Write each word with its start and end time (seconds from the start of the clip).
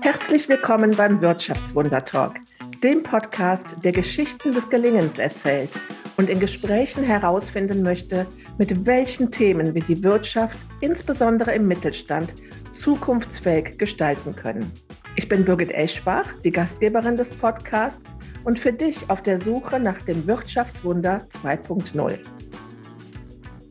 Herzlich 0.00 0.48
willkommen 0.48 0.96
beim 0.96 1.20
Wirtschaftswunder 1.20 2.04
Talk, 2.04 2.34
dem 2.82 3.02
Podcast, 3.02 3.76
der 3.82 3.92
Geschichten 3.92 4.52
des 4.52 4.68
Gelingens 4.68 5.18
erzählt 5.18 5.70
und 6.16 6.28
in 6.28 6.40
Gesprächen 6.40 7.04
herausfinden 7.04 7.82
möchte, 7.82 8.26
mit 8.58 8.86
welchen 8.86 9.30
Themen 9.30 9.74
wir 9.74 9.82
die 9.82 10.02
Wirtschaft, 10.02 10.56
insbesondere 10.80 11.54
im 11.54 11.68
Mittelstand, 11.68 12.34
zukunftsfähig 12.74 13.78
gestalten 13.78 14.34
können. 14.34 14.70
Ich 15.16 15.28
bin 15.28 15.44
Birgit 15.44 15.72
Eschbach, 15.72 16.32
die 16.44 16.50
Gastgeberin 16.50 17.16
des 17.16 17.30
Podcasts 17.30 18.14
und 18.44 18.58
für 18.58 18.72
dich 18.72 19.08
auf 19.08 19.22
der 19.22 19.38
Suche 19.38 19.80
nach 19.80 20.02
dem 20.02 20.26
Wirtschaftswunder 20.26 21.26
2.0. 21.42 22.18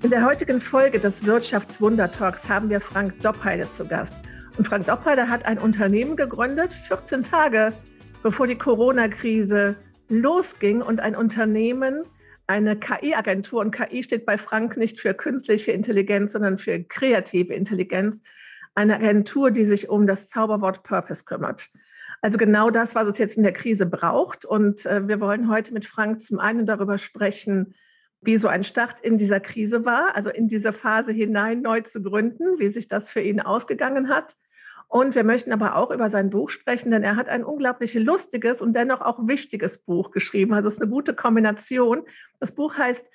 In 0.04 0.10
der 0.10 0.26
heutigen 0.26 0.60
Folge 0.60 1.00
des 1.00 1.26
Wirtschaftswunder 1.26 2.12
Talks 2.12 2.50
haben 2.50 2.70
wir 2.70 2.82
Frank 2.82 3.22
Doppheide 3.22 3.72
zu 3.72 3.88
Gast. 3.88 4.14
Und 4.58 4.68
Frank 4.68 4.86
Doppheide 4.86 5.30
hat 5.30 5.46
ein 5.46 5.58
Unternehmen 5.58 6.18
gegründet, 6.18 6.74
14 6.74 7.24
Tage 7.24 7.72
bevor 8.22 8.46
die 8.46 8.58
Corona-Krise 8.58 9.78
losging 10.10 10.82
und 10.82 11.00
ein 11.00 11.16
Unternehmen, 11.16 12.04
eine 12.48 12.76
KI-Agentur, 12.76 13.62
und 13.62 13.72
KI 13.72 14.04
steht 14.04 14.26
bei 14.26 14.38
Frank 14.38 14.76
nicht 14.76 15.00
für 15.00 15.14
künstliche 15.14 15.72
Intelligenz, 15.72 16.34
sondern 16.34 16.58
für 16.58 16.84
kreative 16.84 17.54
Intelligenz, 17.54 18.22
eine 18.76 18.96
Agentur, 18.96 19.52
die 19.52 19.66
sich 19.66 19.88
um 19.88 20.06
das 20.06 20.28
Zauberwort 20.28 20.84
Purpose 20.84 21.24
kümmert. 21.24 21.70
Also 22.22 22.38
genau 22.38 22.70
das, 22.72 22.94
was 22.94 23.08
es 23.08 23.18
jetzt 23.20 23.38
in 23.38 23.44
der 23.44 23.54
Krise 23.54 23.86
braucht. 23.86 24.44
Und 24.44 24.86
äh, 24.86 25.08
wir 25.08 25.22
wollen 25.22 25.50
heute 25.50 25.74
mit 25.74 25.86
Frank 25.86 26.22
zum 26.22 26.40
einen 26.40 26.66
darüber 26.66 26.98
sprechen, 26.98 27.74
wie 28.24 28.38
so 28.38 28.48
ein 28.48 28.64
Start 28.64 29.00
in 29.02 29.18
dieser 29.18 29.40
Krise 29.40 29.86
war, 29.86 30.16
also 30.16 30.30
in 30.30 30.48
diese 30.48 30.74
Phase 30.74 31.12
hinein 31.12 31.62
neu 31.62 31.82
zu 31.82 32.02
gründen, 32.02 32.60
wie 32.60 32.68
sich 32.68 32.88
das 32.88 33.10
für 33.10 33.22
ihn 33.22 33.42
ausgegangen 33.42 34.10
hat. 34.10 34.36
Und 34.88 35.16
wir 35.16 35.24
möchten 35.24 35.52
aber 35.52 35.76
auch 35.76 35.90
über 35.92 36.10
sein 36.10 36.30
Buch 36.30 36.50
sprechen, 36.50 36.92
denn 36.92 37.04
er 37.04 37.16
hat 37.16 37.28
ein 37.28 37.44
unglaublich 37.44 37.96
lustiges 37.96 38.62
und 38.62 38.74
dennoch 38.76 39.02
auch 39.02 39.28
wichtiges 39.28 39.80
Buch 39.80 40.12
geschrieben. 40.12 40.54
Also 40.54 40.68
es 40.68 40.76
ist 40.76 40.82
eine 40.82 40.92
gute 40.92 41.16
Kombination. 41.16 42.04
Das 42.40 42.52
Buch 42.52 42.78
heißt 42.78 43.06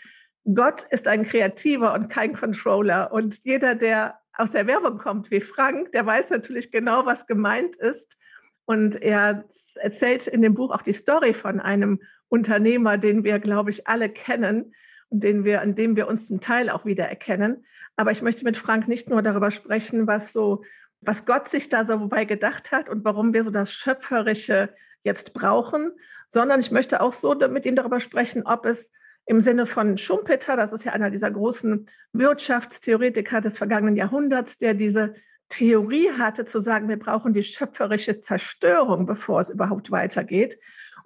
Gott 0.55 0.87
ist 0.91 1.07
ein 1.07 1.25
Kreativer 1.25 1.95
und 1.95 2.09
kein 2.09 2.35
Controller. 2.35 3.13
Und 3.13 3.45
jeder, 3.45 3.75
der 3.75 4.19
aus 4.33 4.53
der 4.53 4.67
Werbung 4.67 4.99
kommt 4.99 5.31
wie 5.31 5.41
Frank, 5.41 5.93
der 5.93 6.07
weiß 6.07 6.31
natürlich 6.31 6.71
genau, 6.71 7.07
was 7.07 7.27
gemeint 7.27 7.77
ist. 7.77 8.17
Und 8.65 9.01
er 9.03 9.45
erzählt 9.75 10.27
in 10.27 10.43
dem 10.43 10.55
Buch 10.55 10.71
auch 10.71 10.83
die 10.83 10.93
Story 10.93 11.35
von 11.35 11.61
einem 11.61 12.01
Unternehmer, 12.29 12.99
den 12.99 13.25
wir, 13.25 13.39
glaube 13.39 13.71
ich, 13.71 13.87
alle 13.87 14.09
kennen, 14.09 14.75
den 15.11 15.45
wir, 15.45 15.61
an 15.63 15.75
dem 15.75 15.97
wir 15.97 16.09
uns 16.09 16.27
zum 16.27 16.41
Teil 16.41 16.71
auch 16.71 16.85
wieder 16.85 17.05
erkennen. 17.05 17.65
Aber 17.97 18.11
ich 18.11 18.23
möchte 18.23 18.45
mit 18.45 18.57
Frank 18.57 18.89
nicht 18.89 19.09
nur 19.09 19.23
darüber 19.23 19.51
sprechen, 19.51 20.07
was 20.07 20.33
so, 20.33 20.63
was 21.01 21.25
Gott 21.25 21.49
sich 21.49 21.69
da 21.69 21.87
so 21.87 22.01
wobei 22.01 22.25
gedacht 22.25 22.73
hat 22.73 22.89
und 22.89 23.05
warum 23.05 23.33
wir 23.33 23.45
so 23.45 23.51
das 23.51 23.73
Schöpferische 23.73 24.75
jetzt 25.03 25.33
brauchen, 25.33 25.93
sondern 26.29 26.61
ich 26.61 26.71
möchte 26.71 27.01
auch 27.01 27.13
so 27.13 27.35
mit 27.35 27.65
ihm 27.65 27.77
darüber 27.77 28.01
sprechen, 28.01 28.43
ob 28.45 28.67
es 28.67 28.93
im 29.27 29.41
Sinne 29.41 29.67
von 29.67 29.99
Schumpeter, 29.99 30.57
das 30.57 30.73
ist 30.73 30.85
ja 30.85 30.93
einer 30.93 31.11
dieser 31.11 31.31
großen 31.31 31.89
Wirtschaftstheoretiker 32.13 33.41
des 33.41 33.59
vergangenen 33.59 33.97
Jahrhunderts, 33.97 34.57
der 34.57 34.75
diese 34.75 35.15
Theorie 35.51 36.11
hatte, 36.13 36.45
zu 36.45 36.61
sagen, 36.61 36.89
wir 36.89 36.99
brauchen 36.99 37.33
die 37.35 37.45
schöpferische 37.45 38.21
Zerstörung, 38.21 39.07
bevor 39.07 39.41
es 39.41 39.51
überhaupt 39.51 39.91
weitergeht. 39.91 40.59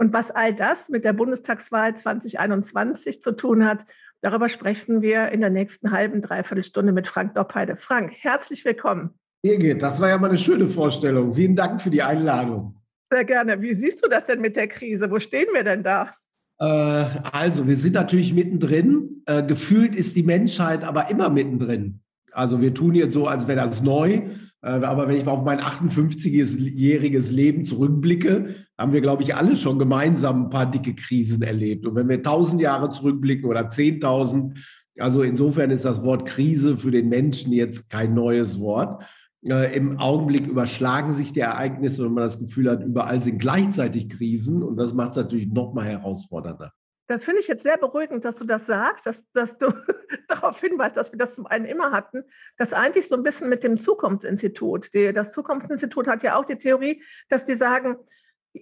Und 0.03 0.12
was 0.12 0.33
all 0.33 0.53
das 0.53 0.89
mit 0.89 1.05
der 1.05 1.12
Bundestagswahl 1.12 1.95
2021 1.95 3.22
zu 3.22 3.36
tun 3.36 3.64
hat, 3.64 3.86
darüber 4.20 4.48
sprechen 4.48 5.00
wir 5.00 5.28
in 5.28 5.41
der 5.41 5.50
nächsten 5.50 5.92
halben, 5.92 6.22
dreiviertel 6.22 6.64
Stunde 6.64 6.91
mit 6.91 7.06
Frank 7.06 7.36
Doppheide. 7.36 7.77
Frank, 7.77 8.11
herzlich 8.19 8.64
willkommen. 8.64 9.11
Birgit, 9.42 9.80
das 9.80 10.00
war 10.00 10.08
ja 10.08 10.19
mal 10.19 10.30
eine 10.30 10.39
schöne 10.39 10.69
Vorstellung. 10.69 11.34
Vielen 11.34 11.55
Dank 11.55 11.80
für 11.80 11.91
die 11.91 12.03
Einladung. 12.03 12.75
Sehr 13.12 13.25
gerne. 13.25 13.62
Wie 13.62 13.75
siehst 13.75 14.05
du 14.05 14.08
das 14.08 14.25
denn 14.25 14.41
mit 14.41 14.56
der 14.56 14.67
Krise? 14.67 15.08
Wo 15.08 15.20
stehen 15.20 15.47
wir 15.53 15.62
denn 15.62 15.84
da? 15.84 16.12
Äh, 16.58 16.64
also, 16.64 17.69
wir 17.69 17.77
sind 17.77 17.92
natürlich 17.92 18.34
mittendrin. 18.34 19.23
Äh, 19.27 19.45
gefühlt 19.45 19.95
ist 19.95 20.17
die 20.17 20.24
Menschheit 20.24 20.83
aber 20.83 21.11
immer 21.13 21.30
mittendrin. 21.30 22.01
Also, 22.33 22.61
wir 22.61 22.74
tun 22.74 22.96
jetzt 22.96 23.14
so, 23.14 23.29
als 23.29 23.46
wäre 23.46 23.61
das 23.61 23.83
neu. 23.83 24.23
Äh, 24.62 24.70
aber 24.84 25.08
wenn 25.08 25.17
ich 25.17 25.24
mal 25.24 25.33
auf 25.33 25.45
mein 25.45 25.61
58-jähriges 25.61 27.33
Leben 27.33 27.64
zurückblicke, 27.64 28.55
haben 28.78 28.92
wir, 28.92 29.00
glaube 29.00 29.23
ich, 29.23 29.34
alle 29.34 29.56
schon 29.56 29.78
gemeinsam 29.78 30.45
ein 30.45 30.50
paar 30.50 30.70
dicke 30.70 30.95
Krisen 30.95 31.42
erlebt. 31.42 31.86
Und 31.86 31.95
wenn 31.95 32.08
wir 32.08 32.17
1000 32.17 32.61
Jahre 32.61 32.89
zurückblicken 32.90 33.48
oder 33.48 33.68
10.000, 33.68 34.56
also 34.98 35.22
insofern 35.22 35.70
ist 35.70 35.84
das 35.84 36.02
Wort 36.02 36.27
Krise 36.27 36.77
für 36.77 36.90
den 36.90 37.08
Menschen 37.08 37.52
jetzt 37.52 37.90
kein 37.90 38.14
neues 38.14 38.61
Wort. 38.61 39.02
Äh, 39.45 39.77
Im 39.77 39.98
Augenblick 39.98 40.46
überschlagen 40.46 41.12
sich 41.12 41.33
die 41.33 41.40
Ereignisse 41.40 42.06
und 42.06 42.14
man 42.14 42.24
das 42.24 42.39
Gefühl 42.39 42.70
hat, 42.70 42.84
überall 42.84 43.20
sind 43.20 43.39
gleichzeitig 43.39 44.08
Krisen 44.08 44.62
und 44.62 44.77
das 44.77 44.95
macht 44.95 45.11
es 45.11 45.17
natürlich 45.17 45.48
noch 45.48 45.74
mal 45.74 45.84
herausfordernder. 45.84 46.72
Das 47.12 47.24
finde 47.24 47.40
ich 47.40 47.48
jetzt 47.48 47.62
sehr 47.62 47.77
beruhigend, 47.77 48.24
dass 48.24 48.36
du 48.36 48.45
das 48.45 48.64
sagst, 48.64 49.05
dass, 49.05 49.23
dass 49.33 49.58
du 49.58 49.67
darauf 50.28 50.58
hinweist, 50.58 50.96
dass 50.96 51.12
wir 51.12 51.18
das 51.18 51.34
zum 51.34 51.46
einen 51.46 51.67
immer 51.67 51.92
hatten. 51.92 52.24
Das 52.56 52.73
eigentlich 52.73 53.06
so 53.06 53.17
ein 53.17 53.23
bisschen 53.23 53.50
mit 53.50 53.62
dem 53.64 53.77
Zukunftsinstitut. 53.77 54.95
Die, 54.95 55.12
das 55.12 55.33
Zukunftsinstitut 55.33 56.08
hat 56.08 56.22
ja 56.22 56.36
auch 56.36 56.46
die 56.46 56.56
Theorie, 56.56 57.02
dass 57.28 57.45
die 57.45 57.55
sagen, 57.55 57.98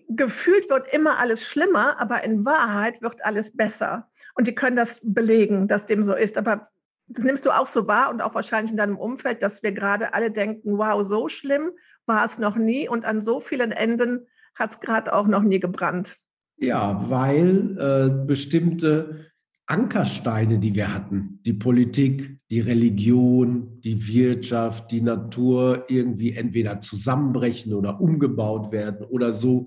gefühlt 0.09 0.69
wird 0.69 0.93
immer 0.93 1.19
alles 1.19 1.47
schlimmer, 1.47 2.00
aber 2.00 2.25
in 2.25 2.44
Wahrheit 2.44 3.00
wird 3.03 3.25
alles 3.25 3.56
besser. 3.56 4.10
Und 4.34 4.49
die 4.49 4.55
können 4.55 4.75
das 4.75 5.00
belegen, 5.00 5.69
dass 5.69 5.87
dem 5.87 6.03
so 6.03 6.15
ist. 6.15 6.37
Aber 6.37 6.71
das 7.06 7.25
nimmst 7.25 7.47
du 7.47 7.53
auch 7.53 7.69
so 7.69 7.87
wahr 7.87 8.10
und 8.10 8.21
auch 8.21 8.34
wahrscheinlich 8.34 8.72
in 8.72 8.78
deinem 8.78 8.99
Umfeld, 8.99 9.44
dass 9.44 9.62
wir 9.62 9.71
gerade 9.71 10.12
alle 10.12 10.33
denken, 10.33 10.77
wow, 10.77 11.06
so 11.06 11.28
schlimm 11.28 11.71
war 12.06 12.25
es 12.25 12.39
noch 12.39 12.56
nie 12.56 12.89
und 12.89 13.05
an 13.05 13.21
so 13.21 13.39
vielen 13.39 13.71
Enden 13.71 14.27
hat 14.56 14.72
es 14.72 14.81
gerade 14.81 15.12
auch 15.12 15.28
noch 15.28 15.43
nie 15.43 15.60
gebrannt. 15.60 16.16
Ja, 16.60 17.06
weil 17.09 17.78
äh, 17.78 18.26
bestimmte 18.26 19.31
Ankersteine, 19.66 20.59
die 20.59 20.75
wir 20.75 20.93
hatten, 20.93 21.41
die 21.47 21.54
Politik, 21.54 22.38
die 22.50 22.60
Religion, 22.60 23.81
die 23.81 24.06
Wirtschaft, 24.06 24.91
die 24.91 25.00
Natur 25.00 25.87
irgendwie 25.88 26.32
entweder 26.32 26.81
zusammenbrechen 26.82 27.72
oder 27.72 28.00
umgebaut 28.00 28.72
werden 28.72 29.06
oder 29.06 29.32
so 29.32 29.66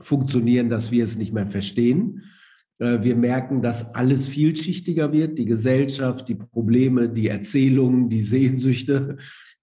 funktionieren, 0.00 0.68
dass 0.68 0.90
wir 0.90 1.04
es 1.04 1.16
nicht 1.16 1.32
mehr 1.32 1.46
verstehen. 1.46 2.22
Äh, 2.78 3.04
wir 3.04 3.14
merken, 3.14 3.62
dass 3.62 3.94
alles 3.94 4.26
vielschichtiger 4.26 5.12
wird, 5.12 5.38
die 5.38 5.44
Gesellschaft, 5.44 6.28
die 6.28 6.34
Probleme, 6.34 7.08
die 7.08 7.28
Erzählungen, 7.28 8.08
die 8.08 8.22
Sehnsüchte 8.22 9.18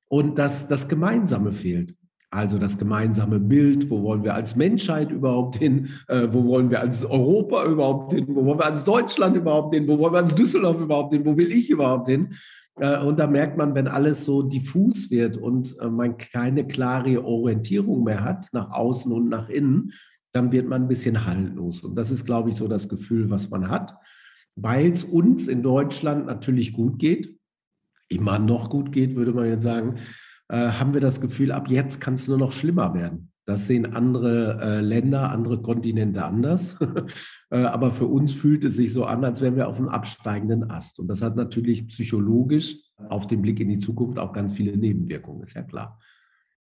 und 0.08 0.40
dass 0.40 0.70
das 0.70 0.88
Gemeinsame 0.88 1.52
fehlt. 1.52 1.94
Also 2.32 2.60
das 2.60 2.78
gemeinsame 2.78 3.40
Bild, 3.40 3.90
wo 3.90 4.04
wollen 4.04 4.24
wir 4.24 4.36
als 4.36 4.56
Menschheit 4.56 5.12
überhaupt 5.12 5.56
hin, 5.56 5.90
äh, 6.08 6.28
wo 6.30 6.46
wollen 6.46 6.70
wir 6.70 6.80
als 6.80 7.04
Europa 7.04 7.66
überhaupt 7.66 8.14
hin, 8.14 8.28
wo 8.30 8.46
wollen 8.46 8.60
wir 8.60 8.68
als 8.68 8.84
Deutschland 8.84 9.36
überhaupt 9.36 9.74
hin, 9.74 9.88
wo 9.88 9.98
wollen 9.98 10.14
wir 10.14 10.20
als 10.20 10.36
Düsseldorf 10.36 10.80
überhaupt 10.80 11.12
hin, 11.12 11.26
wo 11.26 11.36
will 11.38 11.52
ich 11.52 11.72
überhaupt 11.72 12.08
hin. 12.08 12.36
Äh, 12.80 13.00
und 13.04 13.18
da 13.18 13.26
merkt 13.26 13.58
man, 13.58 13.74
wenn 13.74 13.88
alles 13.88 14.26
so 14.26 14.44
diffus 14.44 15.10
wird 15.10 15.38
und 15.38 15.76
äh, 15.80 15.90
man 15.90 16.18
keine 16.18 16.68
klare 16.68 17.26
Orientierung 17.26 18.04
mehr 18.04 18.24
hat 18.24 18.48
nach 18.54 18.70
außen 18.70 19.12
und 19.12 19.30
nach 19.30 19.50
innen, 19.50 19.94
dann 20.32 20.52
wird 20.52 20.68
man 20.68 20.84
ein 20.84 20.88
bisschen 20.88 21.26
haltlos. 21.26 21.84
Und 21.84 21.96
das 21.96 22.12
ist, 22.12 22.26
glaube 22.26 22.52
ich, 22.52 22.56
so 22.56 22.68
das 22.68 22.88
Gefühl, 22.90 23.32
was 23.32 23.50
man 23.50 23.70
hat, 23.70 23.96
weil 24.56 24.92
es 24.92 25.04
uns 25.04 25.48
in 25.48 25.64
Deutschland 25.64 26.28
natürlich 26.28 26.74
gut 26.74 27.00
geht, 27.00 27.36
immer 28.08 28.38
noch 28.38 28.70
gut 28.70 28.92
geht, 28.92 29.16
würde 29.16 29.34
man 29.34 29.48
jetzt 29.48 29.64
sagen 29.64 29.96
äh, 30.50 30.72
haben 30.72 30.94
wir 30.94 31.02
das 31.02 31.22
Gefühl, 31.22 31.52
ab 31.52 31.70
jetzt 31.70 32.02
kann 32.02 32.16
es 32.16 32.28
nur 32.28 32.38
noch 32.38 32.52
schlimmer 32.52 32.94
werden. 32.94 33.32
Das 33.46 33.66
sehen 33.66 33.96
andere 33.96 34.60
äh, 34.62 34.82
Länder, 34.82 35.32
andere 35.32 35.62
Kontinente 35.62 36.24
anders. 36.24 36.76
äh, 37.50 37.64
aber 37.64 37.92
für 37.92 38.06
uns 38.06 38.34
fühlt 38.34 38.64
es 38.64 38.76
sich 38.76 38.94
so 38.94 39.06
an, 39.06 39.24
als 39.24 39.42
wären 39.42 39.56
wir 39.56 39.68
auf 39.68 39.78
einem 39.78 39.90
absteigenden 39.90 40.70
Ast. 40.70 41.00
Und 41.00 41.08
das 41.08 41.22
hat 41.22 41.36
natürlich 41.36 41.88
psychologisch 41.88 42.76
auf 43.08 43.26
den 43.26 43.42
Blick 43.42 43.60
in 43.60 43.70
die 43.70 43.80
Zukunft 43.80 44.20
auch 44.20 44.34
ganz 44.34 44.54
viele 44.54 44.78
Nebenwirkungen, 44.78 45.42
ist 45.44 45.56
ja 45.56 45.64
klar. 45.64 46.00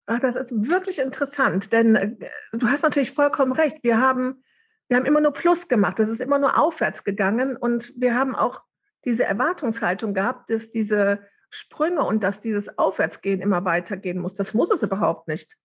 Ach, 0.07 0.19
das 0.19 0.35
ist 0.35 0.49
wirklich 0.51 0.97
interessant, 0.97 1.71
denn 1.71 1.95
äh, 1.95 2.15
du 2.53 2.67
hast 2.67 2.81
natürlich 2.81 3.11
vollkommen 3.11 3.51
recht. 3.51 3.83
Wir 3.83 3.99
haben, 3.99 4.43
wir 4.87 4.97
haben 4.97 5.05
immer 5.05 5.21
nur 5.21 5.33
Plus 5.33 5.67
gemacht. 5.67 5.99
Es 5.99 6.09
ist 6.09 6.21
immer 6.21 6.39
nur 6.39 6.59
aufwärts 6.59 7.03
gegangen 7.03 7.55
und 7.55 7.93
wir 7.95 8.15
haben 8.15 8.35
auch 8.35 8.63
diese 9.05 9.25
Erwartungshaltung 9.25 10.15
gehabt, 10.15 10.49
dass 10.49 10.71
diese 10.71 11.19
Sprünge 11.49 12.03
und 12.03 12.23
dass 12.23 12.39
dieses 12.39 12.77
Aufwärtsgehen 12.77 13.41
immer 13.41 13.65
weitergehen 13.65 14.19
muss. 14.19 14.35
Das 14.35 14.53
muss 14.53 14.71
es 14.71 14.83
überhaupt 14.83 15.27
nicht. 15.27 15.55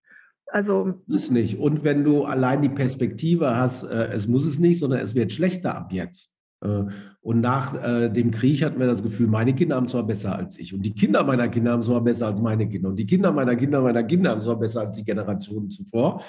Also 0.46 1.00
ist 1.08 1.30
nicht. 1.30 1.58
Und 1.58 1.84
wenn 1.84 2.04
du 2.04 2.24
allein 2.24 2.62
die 2.62 2.68
Perspektive 2.68 3.56
hast, 3.56 3.84
äh, 3.84 4.08
es 4.12 4.28
muss 4.28 4.46
es 4.46 4.58
nicht, 4.58 4.78
sondern 4.78 5.00
es 5.00 5.14
wird 5.14 5.32
schlechter 5.32 5.74
ab 5.74 5.92
jetzt. 5.92 6.30
Äh, 6.60 6.84
und 7.20 7.40
nach 7.40 7.74
äh, 7.82 8.08
dem 8.08 8.30
Krieg 8.30 8.62
hatten 8.62 8.78
wir 8.78 8.86
das 8.86 9.02
Gefühl, 9.02 9.26
meine 9.26 9.54
Kinder 9.54 9.76
haben 9.76 9.88
zwar 9.88 10.06
besser 10.06 10.36
als 10.36 10.58
ich 10.58 10.74
und 10.74 10.82
die 10.82 10.94
Kinder 10.94 11.24
meiner 11.24 11.48
Kinder 11.48 11.72
haben 11.72 11.82
zwar 11.82 12.02
besser 12.02 12.26
als 12.26 12.40
meine 12.40 12.68
Kinder 12.68 12.90
und 12.90 12.96
die 12.96 13.06
Kinder 13.06 13.32
meiner 13.32 13.56
Kinder 13.56 13.80
meiner 13.80 14.04
Kinder 14.04 14.30
haben 14.30 14.42
zwar 14.42 14.58
besser 14.58 14.80
als 14.80 14.92
die 14.92 15.04
Generationen 15.04 15.70
zuvor. 15.70 16.22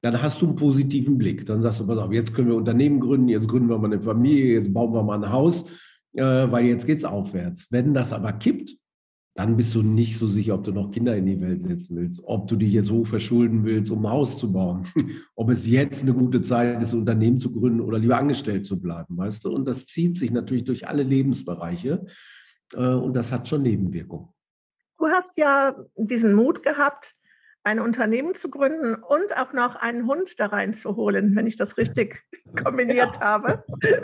Dann 0.00 0.22
hast 0.22 0.40
du 0.40 0.46
einen 0.46 0.56
positiven 0.56 1.18
Blick. 1.18 1.44
Dann 1.44 1.60
sagst 1.60 1.80
du, 1.80 1.86
pass 1.86 1.98
auf, 1.98 2.12
jetzt 2.12 2.32
können 2.32 2.48
wir 2.48 2.54
Unternehmen 2.54 3.00
gründen, 3.00 3.28
jetzt 3.28 3.48
gründen 3.48 3.68
wir 3.68 3.78
mal 3.78 3.92
eine 3.92 4.00
Familie, 4.00 4.54
jetzt 4.54 4.72
bauen 4.72 4.92
wir 4.92 5.02
mal 5.02 5.22
ein 5.22 5.32
Haus, 5.32 5.68
äh, 6.14 6.22
weil 6.22 6.66
jetzt 6.66 6.86
geht 6.86 6.98
es 6.98 7.04
aufwärts. 7.04 7.66
Wenn 7.70 7.94
das 7.94 8.12
aber 8.12 8.32
kippt, 8.32 8.76
dann 9.38 9.56
bist 9.56 9.72
du 9.76 9.82
nicht 9.82 10.18
so 10.18 10.26
sicher, 10.26 10.56
ob 10.56 10.64
du 10.64 10.72
noch 10.72 10.90
Kinder 10.90 11.16
in 11.16 11.26
die 11.26 11.40
Welt 11.40 11.62
setzen 11.62 11.94
willst, 11.96 12.20
ob 12.24 12.48
du 12.48 12.56
dich 12.56 12.72
jetzt 12.72 12.90
hoch 12.90 13.06
verschulden 13.06 13.64
willst, 13.64 13.92
um 13.92 14.04
ein 14.04 14.10
Haus 14.10 14.36
zu 14.36 14.52
bauen, 14.52 14.82
ob 15.36 15.50
es 15.50 15.70
jetzt 15.70 16.02
eine 16.02 16.12
gute 16.12 16.42
Zeit 16.42 16.82
ist, 16.82 16.92
ein 16.92 16.98
Unternehmen 16.98 17.38
zu 17.38 17.52
gründen 17.52 17.80
oder 17.80 18.00
lieber 18.00 18.18
angestellt 18.18 18.66
zu 18.66 18.80
bleiben, 18.80 19.16
weißt 19.16 19.44
du? 19.44 19.52
Und 19.52 19.68
das 19.68 19.86
zieht 19.86 20.16
sich 20.16 20.32
natürlich 20.32 20.64
durch 20.64 20.88
alle 20.88 21.04
Lebensbereiche 21.04 22.04
äh, 22.74 22.78
und 22.78 23.14
das 23.14 23.30
hat 23.30 23.46
schon 23.46 23.62
Nebenwirkungen. 23.62 24.26
Du 24.98 25.06
hast 25.06 25.36
ja 25.36 25.76
diesen 25.94 26.34
Mut 26.34 26.64
gehabt, 26.64 27.14
ein 27.64 27.80
Unternehmen 27.80 28.34
zu 28.34 28.50
gründen 28.50 28.94
und 28.94 29.36
auch 29.36 29.52
noch 29.52 29.76
einen 29.76 30.06
Hund 30.06 30.40
da 30.40 30.46
reinzuholen, 30.46 31.36
wenn 31.36 31.46
ich 31.46 31.56
das 31.56 31.76
richtig 31.76 32.24
kombiniert 32.64 33.16
ja. 33.16 33.20
habe. 33.20 33.64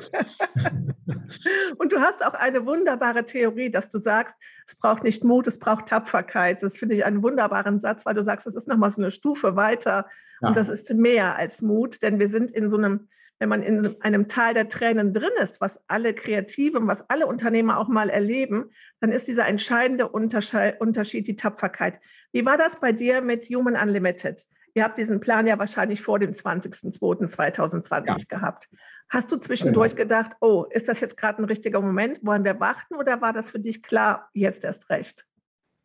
und 1.79 1.93
du 1.93 2.01
hast 2.01 2.25
auch 2.25 2.35
eine 2.35 2.67
wunderbare 2.67 3.25
Theorie, 3.25 3.71
dass 3.71 3.89
du 3.89 3.99
sagst, 3.99 4.35
es 4.67 4.77
braucht 4.77 5.05
nicht 5.05 5.25
Mut, 5.25 5.47
es 5.47 5.59
braucht 5.59 5.87
Tapferkeit. 5.87 6.63
Das 6.63 6.77
finde 6.77 6.95
ich 6.95 7.05
einen 7.05 7.23
wunderbaren 7.23 7.81
Satz, 7.81 8.05
weil 8.05 8.15
du 8.15 8.23
sagst, 8.23 8.47
es 8.47 8.57
ist 8.57 8.69
nochmal 8.69 8.91
so 8.91 9.01
eine 9.01 9.11
Stufe 9.11 9.57
weiter 9.57 10.07
ja. 10.41 10.49
und 10.49 10.57
das 10.57 10.69
ist 10.69 10.93
mehr 10.93 11.37
als 11.37 11.63
Mut, 11.63 12.03
denn 12.03 12.19
wir 12.19 12.29
sind 12.29 12.51
in 12.51 12.71
so 12.71 12.77
einem 12.77 13.09
wenn 13.39 13.49
man 13.49 13.63
in 13.63 14.01
einem 14.01 14.29
Tal 14.29 14.55
der 14.55 14.69
Tränen 14.69 15.13
drin 15.13 15.31
ist, 15.41 15.61
was 15.61 15.81
alle 15.89 16.15
Kreativen, 16.15 16.87
was 16.87 17.09
alle 17.11 17.27
Unternehmer 17.27 17.79
auch 17.79 17.89
mal 17.89 18.09
erleben, 18.09 18.71
dann 19.01 19.11
ist 19.11 19.27
dieser 19.27 19.47
entscheidende 19.47 20.09
Unterschied 20.09 21.27
die 21.27 21.37
Tapferkeit. 21.37 22.01
Wie 22.35 22.45
war 22.45 22.59
das 22.59 22.75
bei 22.81 22.91
dir 22.91 23.21
mit 23.21 23.45
Human 23.45 23.77
Unlimited? 23.77 24.45
Ihr 24.75 24.83
habt 24.83 24.99
diesen 24.99 25.21
Plan 25.21 25.47
ja 25.47 25.57
wahrscheinlich 25.57 26.03
vor 26.03 26.19
dem 26.19 26.33
20.02.2020 26.33 28.07
ja. 28.09 28.17
gehabt. 28.29 28.69
Hast 29.09 29.31
du 29.31 29.37
zwischendurch 29.37 29.93
ja. 29.93 29.99
gedacht, 29.99 30.33
oh, 30.41 30.65
ist 30.71 30.89
das 30.89 31.01
jetzt 31.01 31.17
gerade 31.17 31.41
ein 31.41 31.45
richtiger 31.45 31.81
Moment? 31.81 32.19
Wollen 32.25 32.43
wir 32.43 32.59
warten 32.59 32.97
oder 32.97 33.21
war 33.21 33.33
das 33.33 33.51
für 33.51 33.61
dich 33.61 33.85
klar, 33.85 34.31
jetzt 34.35 34.65
erst 34.65 34.91
recht? 34.91 35.25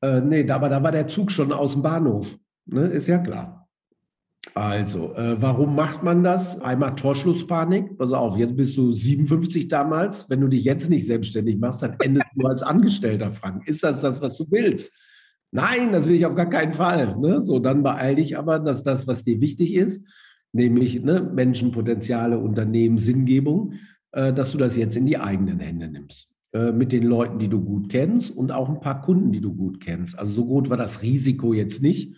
Äh, 0.02 0.22
nee, 0.22 0.50
aber 0.50 0.70
da 0.70 0.82
war 0.82 0.92
der 0.92 1.08
Zug 1.08 1.32
schon 1.32 1.52
aus 1.52 1.74
dem 1.74 1.84
Bahnhof. 1.84 2.36
Ne? 2.66 2.88
Ist 2.88 3.08
ja 3.08 3.20
klar. 3.20 3.70
Also, 4.56 5.14
äh, 5.14 5.40
warum 5.40 5.76
macht 5.76 6.02
man 6.02 6.24
das? 6.24 6.60
Einmal 6.62 6.96
Torschlusspanik. 6.96 7.96
Pass 7.96 8.12
auf, 8.12 8.38
jetzt 8.38 8.58
bist 8.58 8.76
du 8.76 8.92
57 8.92 9.68
damals. 9.68 10.28
Wenn 10.32 10.42
du 10.42 10.48
dich 10.48 10.64
jetzt 10.64 10.90
nicht 10.90 11.06
selbstständig 11.06 11.60
machst, 11.60 11.84
dann 11.84 11.96
endest 12.00 12.26
du 12.34 12.48
als 12.48 12.64
Angestellter, 12.64 13.34
Frank. 13.34 13.68
Ist 13.68 13.84
das 13.84 14.00
das, 14.00 14.20
was 14.20 14.36
du 14.36 14.48
willst? 14.50 14.92
Nein, 15.52 15.92
das 15.92 16.08
will 16.08 16.16
ich 16.16 16.26
auf 16.26 16.36
gar 16.36 16.50
keinen 16.50 16.74
Fall. 16.74 17.18
Ne? 17.18 17.42
So, 17.42 17.60
dann 17.60 17.84
beeil 17.84 18.16
dich 18.16 18.38
aber, 18.38 18.60
dass 18.60 18.84
das, 18.84 19.08
was 19.08 19.24
dir 19.24 19.42
wichtig 19.42 19.74
ist, 19.74 20.06
nämlich 20.54 21.02
ne, 21.02 21.22
Menschenpotenziale, 21.22 22.38
Unternehmen, 22.38 22.98
Sinngebung, 22.98 23.74
äh, 24.12 24.34
dass 24.34 24.52
du 24.52 24.58
das 24.58 24.78
jetzt 24.78 24.96
in 24.96 25.06
die 25.06 25.18
eigenen 25.18 25.60
Hände 25.60 25.88
nimmst. 25.88 26.30
Äh, 26.54 26.72
mit 26.72 26.92
den 26.92 27.04
Leuten, 27.04 27.40
die 27.40 27.48
du 27.48 27.62
gut 27.62 27.90
kennst 27.90 28.36
und 28.36 28.52
auch 28.52 28.70
ein 28.70 28.80
paar 28.80 29.02
Kunden, 29.02 29.32
die 29.32 29.42
du 29.42 29.56
gut 29.56 29.80
kennst. 29.80 30.18
Also 30.18 30.34
so 30.34 30.46
gut 30.46 30.70
war 30.70 30.78
das 30.78 31.02
Risiko 31.02 31.54
jetzt 31.54 31.82
nicht 31.82 32.16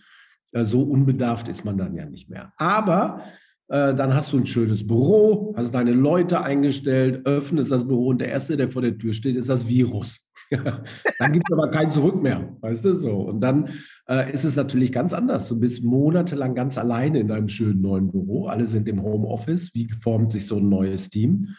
äh, 0.52 0.64
so 0.64 0.82
unbedarft 0.82 1.48
ist 1.48 1.66
man 1.66 1.78
dann 1.78 1.96
ja 1.96 2.06
nicht 2.06 2.30
mehr. 2.30 2.54
Aber 2.58 3.24
äh, 3.68 3.94
dann 3.94 4.14
hast 4.14 4.34
du 4.34 4.38
ein 4.38 4.46
schönes 4.46 4.86
Büro, 4.86 5.54
hast 5.56 5.74
deine 5.74 5.94
Leute 5.94 6.42
eingestellt, 6.42 7.26
öffnest 7.26 7.72
das 7.72 7.88
Büro 7.88 8.08
und 8.08 8.20
der 8.20 8.30
Erste, 8.30 8.58
der 8.58 8.70
vor 8.70 8.82
der 8.82 8.98
Tür 8.98 9.14
steht, 9.14 9.36
ist 9.36 9.50
das 9.50 9.68
Virus. 9.68 10.20
Dann 10.52 11.32
gibt 11.32 11.46
es 11.50 11.58
aber 11.58 11.70
kein 11.72 11.90
Zurück 11.90 12.22
mehr, 12.22 12.56
weißt 12.62 12.84
du 12.86 12.96
so. 12.96 13.22
Und 13.22 13.40
dann 13.40 13.70
äh, 14.10 14.32
ist 14.34 14.44
es 14.44 14.56
natürlich 14.56 14.92
ganz 14.92 15.14
anders. 15.14 15.48
Du 15.48 15.60
bist 15.60 15.84
monatelang 15.84 16.56
ganz 16.56 16.78
alleine 16.78 17.20
in 17.20 17.28
deinem 17.28 17.48
schönen 17.48 17.82
neuen 17.82 18.12
Büro. 18.12 18.48
Alle 18.48 18.66
sind 18.66 18.88
im 18.90 19.02
Homeoffice. 19.02 19.74
Wie 19.74 19.90
formt 19.90 20.34
sich 20.34 20.46
so 20.46 20.58
ein 20.58 20.68
neues 20.68 21.10
Team? 21.10 21.50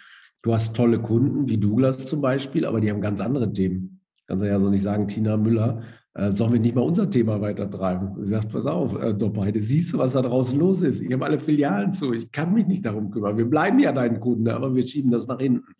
Du 0.43 0.53
hast 0.53 0.77
tolle 0.77 1.01
Kunden, 1.01 1.49
wie 1.49 1.59
Douglas 1.59 2.05
zum 2.05 2.21
Beispiel, 2.21 2.67
aber 2.67 2.81
die 2.81 2.91
haben 2.91 3.01
ganz 3.01 3.21
andere 3.21 3.53
Themen. 3.53 4.01
Kannst 4.27 4.45
du 4.45 4.49
ja 4.49 4.61
so 4.61 4.69
nicht 4.69 4.83
sagen, 4.83 5.09
Tina 5.09 5.37
Müller 5.37 5.83
äh, 6.15 6.31
sollen 6.31 6.53
wir 6.53 6.61
nicht 6.61 6.75
mal 6.75 6.83
unser 6.83 7.09
Thema 7.09 7.41
weitertreiben? 7.41 8.23
Sie 8.23 8.31
sagt, 8.31 8.51
pass 8.51 8.67
auf, 8.67 9.01
äh, 9.01 9.15
Doppheide, 9.15 9.61
siehst 9.61 9.93
du, 9.93 9.99
was 9.99 10.13
da 10.13 10.23
draußen 10.23 10.59
los 10.59 10.83
ist? 10.83 11.01
Ich 11.01 11.13
habe 11.13 11.25
alle 11.25 11.39
Filialen 11.39 11.93
zu, 11.93 12.13
ich 12.13 12.31
kann 12.31 12.53
mich 12.53 12.67
nicht 12.67 12.85
darum 12.85 13.11
kümmern. 13.11 13.39
Wir 13.39 13.49
bleiben 13.49 13.79
ja 13.79 13.93
dein 13.93 14.21
Kunde, 14.21 14.55
aber 14.55 14.75
wir 14.75 14.83
schieben 14.83 15.11
das 15.11 15.27
nach 15.27 15.39
hinten. 15.39 15.73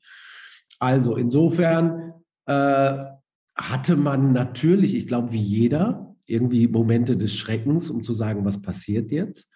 Also 0.79 1.17
insofern 1.17 2.15
äh, 2.53 3.05
hatte 3.55 3.97
man 3.97 4.33
natürlich, 4.33 4.95
ich 4.95 5.07
glaube, 5.07 5.33
wie 5.33 5.41
jeder, 5.41 6.15
irgendwie 6.27 6.69
Momente 6.69 7.17
des 7.17 7.35
Schreckens, 7.35 7.91
um 7.91 8.03
zu 8.03 8.15
sagen, 8.15 8.45
was 8.45 8.63
passiert 8.63 9.11
jetzt. 9.11 9.51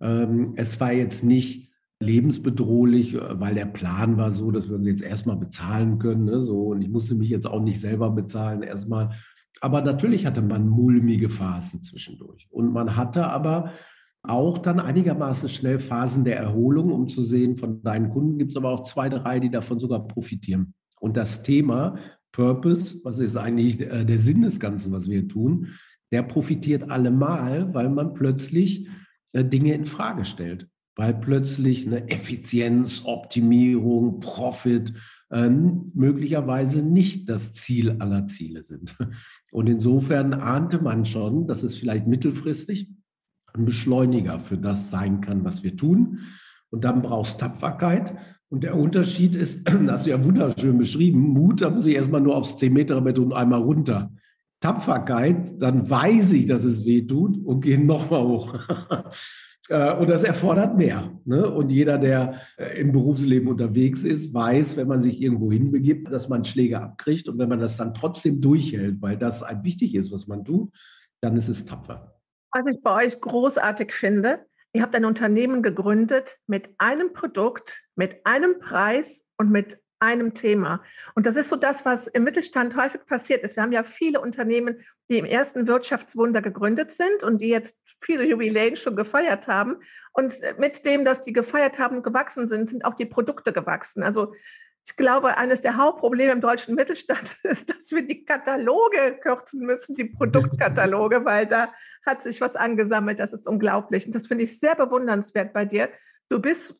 Ähm, 0.00 0.52
es 0.56 0.80
war 0.80 0.92
jetzt 0.92 1.24
nicht 1.24 1.70
lebensbedrohlich, 2.00 3.14
äh, 3.14 3.40
weil 3.40 3.54
der 3.54 3.66
Plan 3.66 4.16
war 4.16 4.30
so, 4.30 4.50
dass 4.50 4.68
wir 4.68 4.76
uns 4.76 4.86
jetzt 4.86 5.02
erstmal 5.02 5.36
bezahlen 5.36 5.98
können. 5.98 6.26
Ne, 6.26 6.42
so, 6.42 6.68
und 6.68 6.82
ich 6.82 6.88
musste 6.88 7.14
mich 7.14 7.28
jetzt 7.28 7.46
auch 7.46 7.62
nicht 7.62 7.80
selber 7.80 8.10
bezahlen, 8.10 8.62
erstmal 8.62 9.16
aber 9.60 9.82
natürlich 9.82 10.26
hatte 10.26 10.42
man 10.42 10.68
mulmige 10.68 11.28
Phasen 11.28 11.82
zwischendurch. 11.82 12.48
Und 12.50 12.72
man 12.72 12.96
hatte 12.96 13.26
aber 13.26 13.72
auch 14.22 14.58
dann 14.58 14.80
einigermaßen 14.80 15.48
schnell 15.48 15.78
Phasen 15.78 16.24
der 16.24 16.38
Erholung, 16.38 16.90
um 16.90 17.08
zu 17.08 17.22
sehen, 17.22 17.56
von 17.56 17.82
deinen 17.82 18.10
Kunden 18.10 18.38
gibt 18.38 18.52
es 18.52 18.56
aber 18.56 18.70
auch 18.70 18.82
zwei, 18.84 19.08
drei, 19.08 19.40
die 19.40 19.50
davon 19.50 19.78
sogar 19.78 20.06
profitieren. 20.06 20.74
Und 21.00 21.16
das 21.16 21.42
Thema 21.42 21.96
Purpose, 22.32 23.00
was 23.02 23.18
ist 23.18 23.36
eigentlich 23.36 23.80
äh, 23.80 24.04
der 24.04 24.18
Sinn 24.18 24.42
des 24.42 24.60
Ganzen, 24.60 24.92
was 24.92 25.08
wir 25.08 25.26
tun, 25.28 25.68
der 26.12 26.22
profitiert 26.22 26.90
allemal, 26.90 27.72
weil 27.74 27.88
man 27.88 28.14
plötzlich 28.14 28.88
äh, 29.32 29.44
Dinge 29.44 29.74
in 29.74 29.86
Frage 29.86 30.24
stellt, 30.24 30.68
weil 30.96 31.14
plötzlich 31.14 31.86
eine 31.86 32.10
Effizienz, 32.10 33.02
Optimierung, 33.04 34.20
Profit 34.20 34.92
ähm, 35.32 35.92
möglicherweise 35.94 36.84
nicht 36.84 37.28
das 37.28 37.52
Ziel 37.52 37.96
aller 38.00 38.26
Ziele 38.26 38.62
sind. 38.62 38.96
Und 39.52 39.68
insofern 39.68 40.34
ahnte 40.34 40.80
man 40.80 41.04
schon, 41.04 41.46
dass 41.46 41.62
es 41.62 41.76
vielleicht 41.76 42.06
mittelfristig 42.06 42.90
ein 43.52 43.64
Beschleuniger 43.64 44.38
für 44.38 44.58
das 44.58 44.90
sein 44.90 45.20
kann, 45.20 45.44
was 45.44 45.62
wir 45.62 45.76
tun. 45.76 46.20
Und 46.70 46.84
dann 46.84 47.02
brauchst 47.02 47.40
Tapferkeit. 47.40 48.16
Und 48.50 48.64
der 48.64 48.76
Unterschied 48.76 49.34
ist, 49.34 49.70
hast 49.88 50.06
du 50.06 50.10
ja 50.10 50.22
wunderschön 50.22 50.76
beschrieben, 50.76 51.20
Mut, 51.20 51.62
da 51.62 51.70
muss 51.70 51.86
ich 51.86 51.94
erstmal 51.94 52.20
nur 52.20 52.36
aufs 52.36 52.56
10-Meter-Brett 52.56 53.18
und 53.18 53.32
einmal 53.32 53.60
runter. 53.62 54.12
Tapferkeit, 54.60 55.60
dann 55.62 55.88
weiß 55.88 56.32
ich, 56.34 56.46
dass 56.46 56.64
es 56.64 56.84
weh 56.84 57.06
tut 57.06 57.38
und 57.44 57.62
gehe 57.62 57.82
nochmal 57.82 58.22
hoch. 58.22 58.54
Äh, 59.68 59.94
und 59.94 60.10
das 60.10 60.24
erfordert 60.24 60.76
mehr. 60.76 61.16
Ne? 61.24 61.48
Und 61.48 61.70
jeder, 61.70 61.96
der 61.96 62.40
äh, 62.56 62.80
im 62.80 62.90
Berufsleben 62.90 63.48
unterwegs 63.48 64.02
ist, 64.02 64.34
weiß, 64.34 64.76
wenn 64.76 64.88
man 64.88 65.00
sich 65.00 65.22
irgendwo 65.22 65.52
hinbegibt, 65.52 66.10
dass 66.10 66.28
man 66.28 66.44
Schläge 66.44 66.80
abkriegt. 66.80 67.28
Und 67.28 67.38
wenn 67.38 67.48
man 67.48 67.60
das 67.60 67.76
dann 67.76 67.94
trotzdem 67.94 68.40
durchhält, 68.40 69.00
weil 69.00 69.16
das 69.16 69.44
wichtig 69.62 69.94
ist, 69.94 70.10
was 70.10 70.26
man 70.26 70.44
tut, 70.44 70.72
dann 71.20 71.36
ist 71.36 71.48
es 71.48 71.66
tapfer. 71.66 72.20
Was 72.52 72.74
ich 72.74 72.82
bei 72.82 73.06
euch 73.06 73.20
großartig 73.20 73.92
finde, 73.92 74.44
ihr 74.72 74.82
habt 74.82 74.94
ein 74.94 75.04
Unternehmen 75.04 75.62
gegründet 75.62 76.38
mit 76.46 76.70
einem 76.78 77.12
Produkt, 77.12 77.82
mit 77.94 78.24
einem 78.24 78.58
Preis 78.58 79.24
und 79.36 79.50
mit 79.50 79.78
einem 79.98 80.32
Thema. 80.34 80.82
Und 81.14 81.26
das 81.26 81.36
ist 81.36 81.50
so 81.50 81.56
das, 81.56 81.84
was 81.84 82.06
im 82.06 82.24
Mittelstand 82.24 82.74
häufig 82.74 83.04
passiert 83.06 83.42
ist. 83.42 83.56
Wir 83.56 83.62
haben 83.62 83.72
ja 83.72 83.82
viele 83.82 84.20
Unternehmen, 84.20 84.82
die 85.10 85.18
im 85.18 85.26
ersten 85.26 85.66
Wirtschaftswunder 85.66 86.40
gegründet 86.40 86.90
sind 86.92 87.22
und 87.22 87.40
die 87.42 87.48
jetzt 87.48 87.78
viele 88.00 88.24
Jubiläen 88.24 88.76
schon 88.76 88.96
gefeiert 88.96 89.46
haben. 89.46 89.76
Und 90.12 90.40
mit 90.58 90.84
dem, 90.84 91.04
dass 91.04 91.20
die 91.20 91.32
gefeiert 91.32 91.78
haben, 91.78 92.02
gewachsen 92.02 92.48
sind, 92.48 92.70
sind 92.70 92.84
auch 92.84 92.94
die 92.94 93.06
Produkte 93.06 93.52
gewachsen. 93.52 94.02
Also 94.02 94.32
ich 94.84 94.96
glaube, 94.96 95.36
eines 95.36 95.60
der 95.60 95.76
Hauptprobleme 95.76 96.32
im 96.32 96.40
deutschen 96.40 96.74
Mittelstand 96.74 97.36
ist, 97.42 97.70
dass 97.70 97.90
wir 97.90 98.06
die 98.06 98.24
Kataloge 98.24 99.18
kürzen 99.20 99.60
müssen, 99.60 99.94
die 99.94 100.06
Produktkataloge, 100.06 101.24
weil 101.24 101.46
da 101.46 101.72
hat 102.04 102.22
sich 102.22 102.40
was 102.40 102.56
angesammelt. 102.56 103.18
Das 103.18 103.32
ist 103.32 103.46
unglaublich. 103.46 104.06
Und 104.06 104.14
das 104.14 104.26
finde 104.26 104.44
ich 104.44 104.58
sehr 104.58 104.74
bewundernswert 104.74 105.52
bei 105.52 105.64
dir. 105.64 105.90
Du 106.28 106.40
bist 106.40 106.74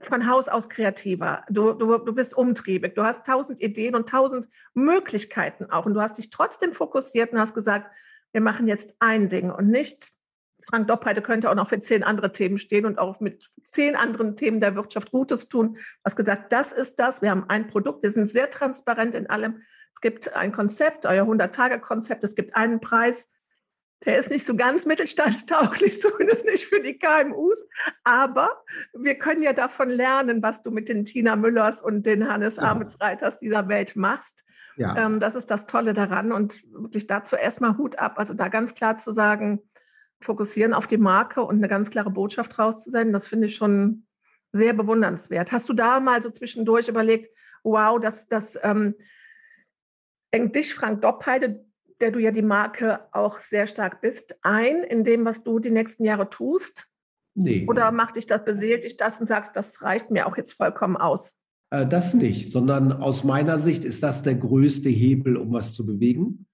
von 0.00 0.28
Haus 0.28 0.48
aus 0.48 0.68
kreativer. 0.68 1.44
Du, 1.48 1.72
du, 1.72 1.98
du 1.98 2.12
bist 2.12 2.34
umtriebig. 2.36 2.94
Du 2.94 3.04
hast 3.04 3.24
tausend 3.24 3.60
Ideen 3.60 3.94
und 3.94 4.08
tausend 4.08 4.48
Möglichkeiten 4.74 5.70
auch. 5.70 5.86
Und 5.86 5.94
du 5.94 6.00
hast 6.00 6.18
dich 6.18 6.30
trotzdem 6.30 6.72
fokussiert 6.72 7.32
und 7.32 7.38
hast 7.38 7.54
gesagt, 7.54 7.90
wir 8.32 8.40
machen 8.40 8.66
jetzt 8.66 8.96
ein 8.98 9.28
Ding 9.28 9.50
und 9.50 9.68
nicht, 9.68 10.10
Frank 10.72 10.88
Doppheide 10.88 11.20
könnte 11.20 11.50
auch 11.50 11.54
noch 11.54 11.68
für 11.68 11.82
zehn 11.82 12.02
andere 12.02 12.32
Themen 12.32 12.58
stehen 12.58 12.86
und 12.86 12.98
auch 12.98 13.20
mit 13.20 13.50
zehn 13.62 13.94
anderen 13.94 14.36
Themen 14.36 14.58
der 14.58 14.74
Wirtschaft 14.74 15.10
Gutes 15.10 15.50
tun. 15.50 15.74
Du 15.74 15.80
hast 16.02 16.16
gesagt, 16.16 16.50
das 16.50 16.72
ist 16.72 16.98
das. 16.98 17.20
Wir 17.20 17.30
haben 17.30 17.44
ein 17.48 17.66
Produkt. 17.66 18.02
Wir 18.02 18.10
sind 18.10 18.32
sehr 18.32 18.48
transparent 18.48 19.14
in 19.14 19.28
allem. 19.28 19.60
Es 19.94 20.00
gibt 20.00 20.34
ein 20.34 20.50
Konzept, 20.50 21.04
euer 21.04 21.26
100-Tage-Konzept. 21.26 22.24
Es 22.24 22.34
gibt 22.34 22.56
einen 22.56 22.80
Preis. 22.80 23.28
Der 24.06 24.16
ist 24.16 24.30
nicht 24.30 24.46
so 24.46 24.56
ganz 24.56 24.86
mittelstandstauglich, 24.86 26.00
zumindest 26.00 26.46
nicht 26.46 26.64
für 26.64 26.80
die 26.80 26.98
KMUs. 26.98 27.62
Aber 28.02 28.48
wir 28.94 29.16
können 29.16 29.42
ja 29.42 29.52
davon 29.52 29.90
lernen, 29.90 30.42
was 30.42 30.62
du 30.62 30.70
mit 30.70 30.88
den 30.88 31.04
Tina 31.04 31.36
Müllers 31.36 31.82
und 31.82 32.06
den 32.06 32.32
Hannes 32.32 32.56
ja. 32.56 32.62
Amitsreiters 32.62 33.36
dieser 33.36 33.68
Welt 33.68 33.94
machst. 33.94 34.42
Ja. 34.76 34.96
Ähm, 34.96 35.20
das 35.20 35.34
ist 35.34 35.50
das 35.50 35.66
Tolle 35.66 35.92
daran. 35.92 36.32
Und 36.32 36.64
wirklich 36.72 37.06
dazu 37.06 37.36
erstmal 37.36 37.76
Hut 37.76 37.98
ab. 37.98 38.14
Also 38.16 38.32
da 38.32 38.48
ganz 38.48 38.74
klar 38.74 38.96
zu 38.96 39.12
sagen, 39.12 39.60
fokussieren 40.24 40.74
auf 40.74 40.86
die 40.86 40.98
Marke 40.98 41.42
und 41.42 41.56
eine 41.56 41.68
ganz 41.68 41.90
klare 41.90 42.10
Botschaft 42.10 42.58
rauszusenden, 42.58 43.12
das 43.12 43.28
finde 43.28 43.46
ich 43.46 43.56
schon 43.56 44.06
sehr 44.52 44.72
bewundernswert. 44.72 45.52
Hast 45.52 45.68
du 45.68 45.72
da 45.72 46.00
mal 46.00 46.22
so 46.22 46.30
zwischendurch 46.30 46.88
überlegt, 46.88 47.34
wow, 47.62 47.98
das, 48.00 48.28
das 48.28 48.58
ähm, 48.62 48.94
dich, 50.34 50.74
Frank 50.74 51.02
Doppheide, 51.02 51.64
der 52.00 52.10
du 52.10 52.18
ja 52.18 52.30
die 52.30 52.42
Marke 52.42 53.00
auch 53.12 53.40
sehr 53.40 53.66
stark 53.66 54.00
bist, 54.00 54.36
ein 54.42 54.82
in 54.82 55.04
dem, 55.04 55.24
was 55.24 55.42
du 55.42 55.58
die 55.58 55.70
nächsten 55.70 56.04
Jahre 56.04 56.28
tust? 56.28 56.88
Nee. 57.34 57.66
Oder 57.68 57.92
macht 57.92 58.16
dich 58.16 58.26
das, 58.26 58.44
beseelt 58.44 58.84
dich 58.84 58.96
das 58.96 59.20
und 59.20 59.26
sagst, 59.26 59.56
das 59.56 59.82
reicht 59.82 60.10
mir 60.10 60.26
auch 60.26 60.36
jetzt 60.36 60.52
vollkommen 60.52 60.96
aus? 60.96 61.36
Äh, 61.70 61.86
das 61.86 62.12
nicht, 62.12 62.52
sondern 62.52 62.92
aus 62.92 63.24
meiner 63.24 63.58
Sicht 63.58 63.84
ist 63.84 64.02
das 64.02 64.22
der 64.22 64.34
größte 64.34 64.90
Hebel, 64.90 65.36
um 65.36 65.52
was 65.52 65.72
zu 65.72 65.86
bewegen. 65.86 66.46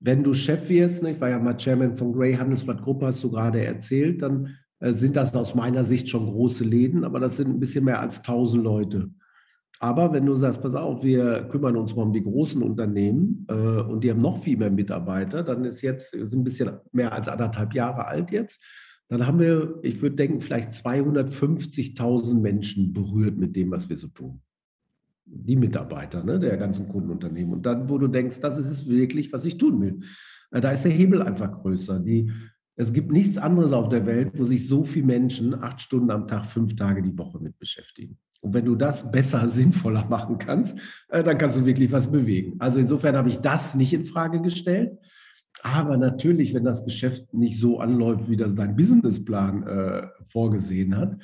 Wenn 0.00 0.22
du 0.22 0.32
Chef 0.34 0.68
wirst, 0.68 1.02
ne, 1.02 1.12
ich 1.12 1.20
war 1.20 1.30
ja 1.30 1.38
mal 1.38 1.56
Chairman 1.56 1.96
von 1.96 2.12
Grey 2.12 2.34
Handelsblatt 2.34 2.82
Gruppe, 2.82 3.06
hast 3.06 3.22
du 3.24 3.30
gerade 3.30 3.64
erzählt, 3.64 4.22
dann 4.22 4.56
äh, 4.80 4.92
sind 4.92 5.16
das 5.16 5.34
aus 5.34 5.54
meiner 5.54 5.84
Sicht 5.84 6.08
schon 6.08 6.26
große 6.26 6.64
Läden, 6.64 7.04
aber 7.04 7.20
das 7.20 7.36
sind 7.36 7.48
ein 7.48 7.60
bisschen 7.60 7.84
mehr 7.84 8.00
als 8.00 8.18
1000 8.18 8.62
Leute. 8.62 9.10
Aber 9.80 10.12
wenn 10.12 10.26
du 10.26 10.34
sagst, 10.34 10.60
pass 10.60 10.74
auf, 10.74 11.04
wir 11.04 11.44
kümmern 11.50 11.76
uns 11.76 11.94
mal 11.94 12.02
um 12.02 12.12
die 12.12 12.22
großen 12.22 12.62
Unternehmen 12.62 13.46
äh, 13.48 13.52
und 13.52 14.02
die 14.02 14.10
haben 14.10 14.20
noch 14.20 14.42
viel 14.42 14.56
mehr 14.56 14.70
Mitarbeiter, 14.70 15.44
dann 15.44 15.64
ist 15.64 15.82
jetzt, 15.82 16.10
sind 16.10 16.40
ein 16.40 16.44
bisschen 16.44 16.70
mehr 16.92 17.12
als 17.12 17.28
anderthalb 17.28 17.74
Jahre 17.74 18.06
alt 18.06 18.32
jetzt, 18.32 18.60
dann 19.08 19.26
haben 19.26 19.38
wir, 19.38 19.78
ich 19.82 20.02
würde 20.02 20.16
denken, 20.16 20.40
vielleicht 20.40 20.72
250.000 20.72 22.34
Menschen 22.40 22.92
berührt 22.92 23.38
mit 23.38 23.56
dem, 23.56 23.70
was 23.70 23.88
wir 23.88 23.96
so 23.96 24.08
tun. 24.08 24.42
Die 25.30 25.56
Mitarbeiter 25.56 26.24
ne, 26.24 26.38
der 26.38 26.56
ganzen 26.56 26.88
Kundenunternehmen. 26.88 27.52
Und 27.52 27.66
dann, 27.66 27.88
wo 27.88 27.98
du 27.98 28.08
denkst, 28.08 28.40
das 28.40 28.58
ist 28.58 28.70
es 28.70 28.88
wirklich, 28.88 29.32
was 29.32 29.44
ich 29.44 29.58
tun 29.58 29.80
will. 29.80 30.00
Äh, 30.50 30.60
da 30.60 30.70
ist 30.70 30.84
der 30.84 30.92
Hebel 30.92 31.22
einfach 31.22 31.52
größer. 31.52 32.00
Die, 32.00 32.30
es 32.76 32.92
gibt 32.92 33.10
nichts 33.10 33.38
anderes 33.38 33.72
auf 33.72 33.88
der 33.88 34.06
Welt, 34.06 34.32
wo 34.34 34.44
sich 34.44 34.68
so 34.68 34.82
viele 34.82 35.06
Menschen 35.06 35.54
acht 35.54 35.80
Stunden 35.80 36.10
am 36.10 36.26
Tag, 36.26 36.46
fünf 36.46 36.76
Tage 36.76 37.02
die 37.02 37.16
Woche 37.16 37.38
mit 37.40 37.58
beschäftigen. 37.58 38.18
Und 38.40 38.54
wenn 38.54 38.64
du 38.64 38.74
das 38.74 39.10
besser, 39.10 39.48
sinnvoller 39.48 40.04
machen 40.06 40.38
kannst, 40.38 40.78
äh, 41.08 41.22
dann 41.24 41.38
kannst 41.38 41.56
du 41.56 41.64
wirklich 41.64 41.92
was 41.92 42.10
bewegen. 42.10 42.56
Also 42.58 42.80
insofern 42.80 43.16
habe 43.16 43.28
ich 43.28 43.38
das 43.38 43.74
nicht 43.74 43.92
in 43.92 44.06
Frage 44.06 44.40
gestellt. 44.40 44.98
Aber 45.62 45.96
natürlich, 45.96 46.54
wenn 46.54 46.64
das 46.64 46.84
Geschäft 46.84 47.34
nicht 47.34 47.58
so 47.58 47.80
anläuft, 47.80 48.30
wie 48.30 48.36
das 48.36 48.54
dein 48.54 48.76
Businessplan 48.76 49.66
äh, 49.66 50.06
vorgesehen 50.26 50.96
hat, 50.96 51.16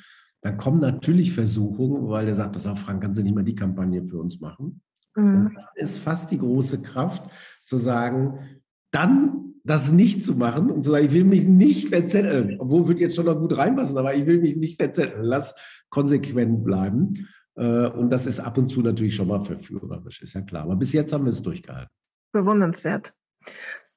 dann 0.45 0.57
kommen 0.57 0.79
natürlich 0.79 1.33
Versuchungen, 1.33 2.07
weil 2.07 2.27
der 2.27 2.35
sagt, 2.35 2.53
pass 2.53 2.67
auf, 2.67 2.77
Frank, 2.77 3.01
kannst 3.01 3.19
du 3.19 3.23
nicht 3.23 3.33
mal 3.33 3.43
die 3.43 3.55
Kampagne 3.55 4.03
für 4.03 4.19
uns 4.19 4.39
machen? 4.39 4.79
Mhm. 5.15 5.23
Und 5.23 5.55
dann 5.55 5.65
ist 5.73 5.97
fast 5.97 6.29
die 6.29 6.37
große 6.37 6.83
Kraft 6.83 7.23
zu 7.65 7.79
sagen, 7.79 8.61
dann 8.91 9.55
das 9.63 9.91
nicht 9.91 10.23
zu 10.23 10.35
machen 10.35 10.69
und 10.69 10.83
zu 10.83 10.91
sagen, 10.91 11.07
ich 11.07 11.13
will 11.13 11.23
mich 11.23 11.47
nicht 11.47 11.89
verzetteln, 11.89 12.57
obwohl 12.59 12.87
wird 12.87 12.99
jetzt 12.99 13.15
schon 13.15 13.25
noch 13.25 13.39
gut 13.39 13.57
reinpassen, 13.57 13.97
aber 13.97 14.13
ich 14.13 14.27
will 14.27 14.39
mich 14.39 14.55
nicht 14.55 14.79
verzetteln. 14.79 15.23
Lass 15.23 15.55
konsequent 15.89 16.63
bleiben. 16.63 17.27
Äh, 17.55 17.87
und 17.87 18.11
das 18.11 18.27
ist 18.27 18.39
ab 18.39 18.59
und 18.59 18.69
zu 18.69 18.81
natürlich 18.81 19.15
schon 19.15 19.29
mal 19.29 19.41
verführerisch, 19.41 20.21
ist 20.21 20.35
ja 20.35 20.41
klar. 20.41 20.65
Aber 20.65 20.75
bis 20.75 20.93
jetzt 20.93 21.11
haben 21.11 21.25
wir 21.25 21.31
es 21.31 21.41
durchgehalten. 21.41 21.89
Bewundernswert. 22.33 23.15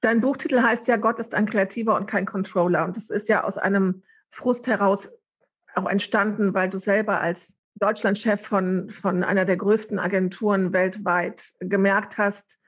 Dein 0.00 0.22
Buchtitel 0.22 0.62
heißt 0.62 0.88
ja, 0.88 0.96
Gott 0.96 1.18
ist 1.18 1.34
ein 1.34 1.44
Kreativer 1.44 1.94
und 1.94 2.06
kein 2.06 2.24
Controller. 2.24 2.86
Und 2.86 2.96
das 2.96 3.10
ist 3.10 3.28
ja 3.28 3.44
aus 3.44 3.58
einem 3.58 4.02
Frust 4.30 4.66
heraus 4.66 5.10
auch 5.78 5.88
entstanden, 5.88 6.54
weil 6.54 6.68
du 6.68 6.78
selber 6.78 7.20
als 7.20 7.54
Deutschlandchef 7.76 8.42
von, 8.42 8.90
von 8.90 9.22
einer 9.22 9.44
der 9.44 9.56
größten 9.56 9.98
Agenturen 9.98 10.72
weltweit 10.72 11.52
gemerkt 11.60 12.18
hast, 12.18 12.58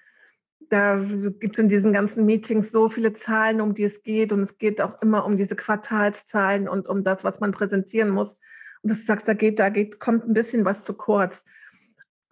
da 0.70 0.98
gibt 1.40 1.56
es 1.56 1.58
in 1.58 1.68
diesen 1.68 1.92
ganzen 1.92 2.24
Meetings 2.24 2.70
so 2.70 2.88
viele 2.88 3.12
Zahlen, 3.12 3.60
um 3.60 3.74
die 3.74 3.82
es 3.82 4.02
geht. 4.02 4.32
Und 4.32 4.40
es 4.40 4.56
geht 4.56 4.80
auch 4.80 5.02
immer 5.02 5.24
um 5.24 5.36
diese 5.36 5.56
Quartalszahlen 5.56 6.68
und 6.68 6.86
um 6.86 7.02
das, 7.02 7.24
was 7.24 7.40
man 7.40 7.50
präsentieren 7.50 8.10
muss. 8.10 8.34
Und 8.82 8.90
dass 8.90 9.00
du 9.00 9.04
sagst, 9.04 9.26
da 9.26 9.34
geht, 9.34 9.58
da 9.58 9.68
geht, 9.68 9.98
kommt 9.98 10.28
ein 10.28 10.32
bisschen 10.32 10.64
was 10.64 10.84
zu 10.84 10.94
kurz. 10.94 11.44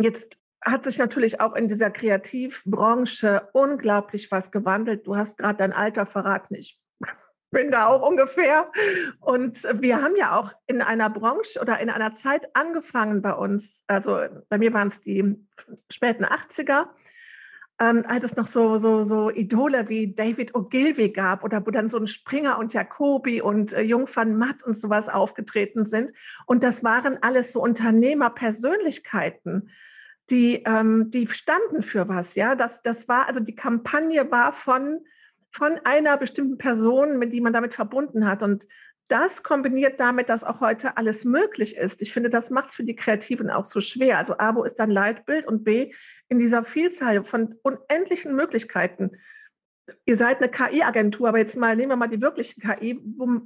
Jetzt 0.00 0.38
hat 0.64 0.84
sich 0.84 0.98
natürlich 0.98 1.40
auch 1.40 1.54
in 1.56 1.68
dieser 1.68 1.90
Kreativbranche 1.90 3.48
unglaublich 3.52 4.30
was 4.30 4.52
gewandelt. 4.52 5.06
Du 5.06 5.16
hast 5.16 5.38
gerade 5.38 5.58
dein 5.58 5.72
Alter 5.72 6.06
verraten. 6.06 6.54
Ich 6.54 6.78
bin 7.50 7.70
da 7.70 7.86
auch 7.86 8.06
ungefähr. 8.06 8.70
Und 9.20 9.62
wir 9.80 10.02
haben 10.02 10.16
ja 10.16 10.38
auch 10.38 10.52
in 10.66 10.82
einer 10.82 11.10
Branche 11.10 11.60
oder 11.60 11.80
in 11.80 11.90
einer 11.90 12.14
Zeit 12.14 12.54
angefangen 12.54 13.22
bei 13.22 13.32
uns. 13.32 13.84
Also 13.86 14.20
bei 14.48 14.58
mir 14.58 14.72
waren 14.72 14.88
es 14.88 15.00
die 15.00 15.36
späten 15.90 16.24
80er 16.24 16.88
ähm, 17.80 18.04
als 18.08 18.24
es 18.24 18.36
noch 18.36 18.46
so, 18.46 18.78
so, 18.78 19.04
so 19.04 19.30
Idole 19.30 19.88
wie 19.88 20.12
David 20.12 20.54
Ogilvy 20.54 21.10
gab 21.10 21.44
oder 21.44 21.64
wo 21.64 21.70
dann 21.70 21.88
so 21.88 21.96
ein 21.96 22.08
Springer 22.08 22.58
und 22.58 22.74
Jacobi 22.74 23.40
und 23.40 23.72
äh, 23.72 23.82
Jung 23.82 24.08
van 24.12 24.36
Matt 24.36 24.64
und 24.64 24.76
sowas 24.78 25.08
aufgetreten 25.08 25.86
sind. 25.86 26.12
Und 26.46 26.64
das 26.64 26.82
waren 26.82 27.22
alles 27.22 27.52
so 27.52 27.62
Unternehmerpersönlichkeiten, 27.62 29.70
die, 30.30 30.64
ähm, 30.66 31.10
die 31.10 31.28
standen 31.28 31.82
für 31.82 32.08
was. 32.08 32.34
Ja, 32.34 32.56
das, 32.56 32.82
das 32.82 33.08
war, 33.08 33.28
also 33.28 33.40
die 33.40 33.54
Kampagne 33.54 34.30
war 34.30 34.52
von, 34.52 35.00
von 35.50 35.80
einer 35.84 36.16
bestimmten 36.16 36.58
Person, 36.58 37.18
mit 37.18 37.32
die 37.32 37.40
man 37.40 37.52
damit 37.52 37.74
verbunden 37.74 38.26
hat. 38.26 38.42
Und 38.42 38.66
das 39.08 39.42
kombiniert 39.42 39.98
damit, 39.98 40.28
dass 40.28 40.44
auch 40.44 40.60
heute 40.60 40.96
alles 40.96 41.24
möglich 41.24 41.76
ist. 41.76 42.02
Ich 42.02 42.12
finde, 42.12 42.30
das 42.30 42.50
macht 42.50 42.70
es 42.70 42.76
für 42.76 42.84
die 42.84 42.96
Kreativen 42.96 43.50
auch 43.50 43.64
so 43.64 43.80
schwer. 43.80 44.18
Also 44.18 44.36
A, 44.38 44.54
wo 44.54 44.64
ist 44.64 44.76
dann 44.76 44.90
Leitbild 44.90 45.46
und 45.46 45.64
B, 45.64 45.92
in 46.28 46.38
dieser 46.38 46.62
Vielzahl 46.62 47.24
von 47.24 47.54
unendlichen 47.62 48.34
Möglichkeiten. 48.34 49.12
Ihr 50.04 50.18
seid 50.18 50.38
eine 50.38 50.50
KI-Agentur, 50.50 51.28
aber 51.28 51.38
jetzt 51.38 51.56
mal 51.56 51.74
nehmen 51.74 51.92
wir 51.92 51.96
mal 51.96 52.08
die 52.08 52.20
wirkliche 52.20 52.60
KI, 52.60 53.00
wo, 53.16 53.40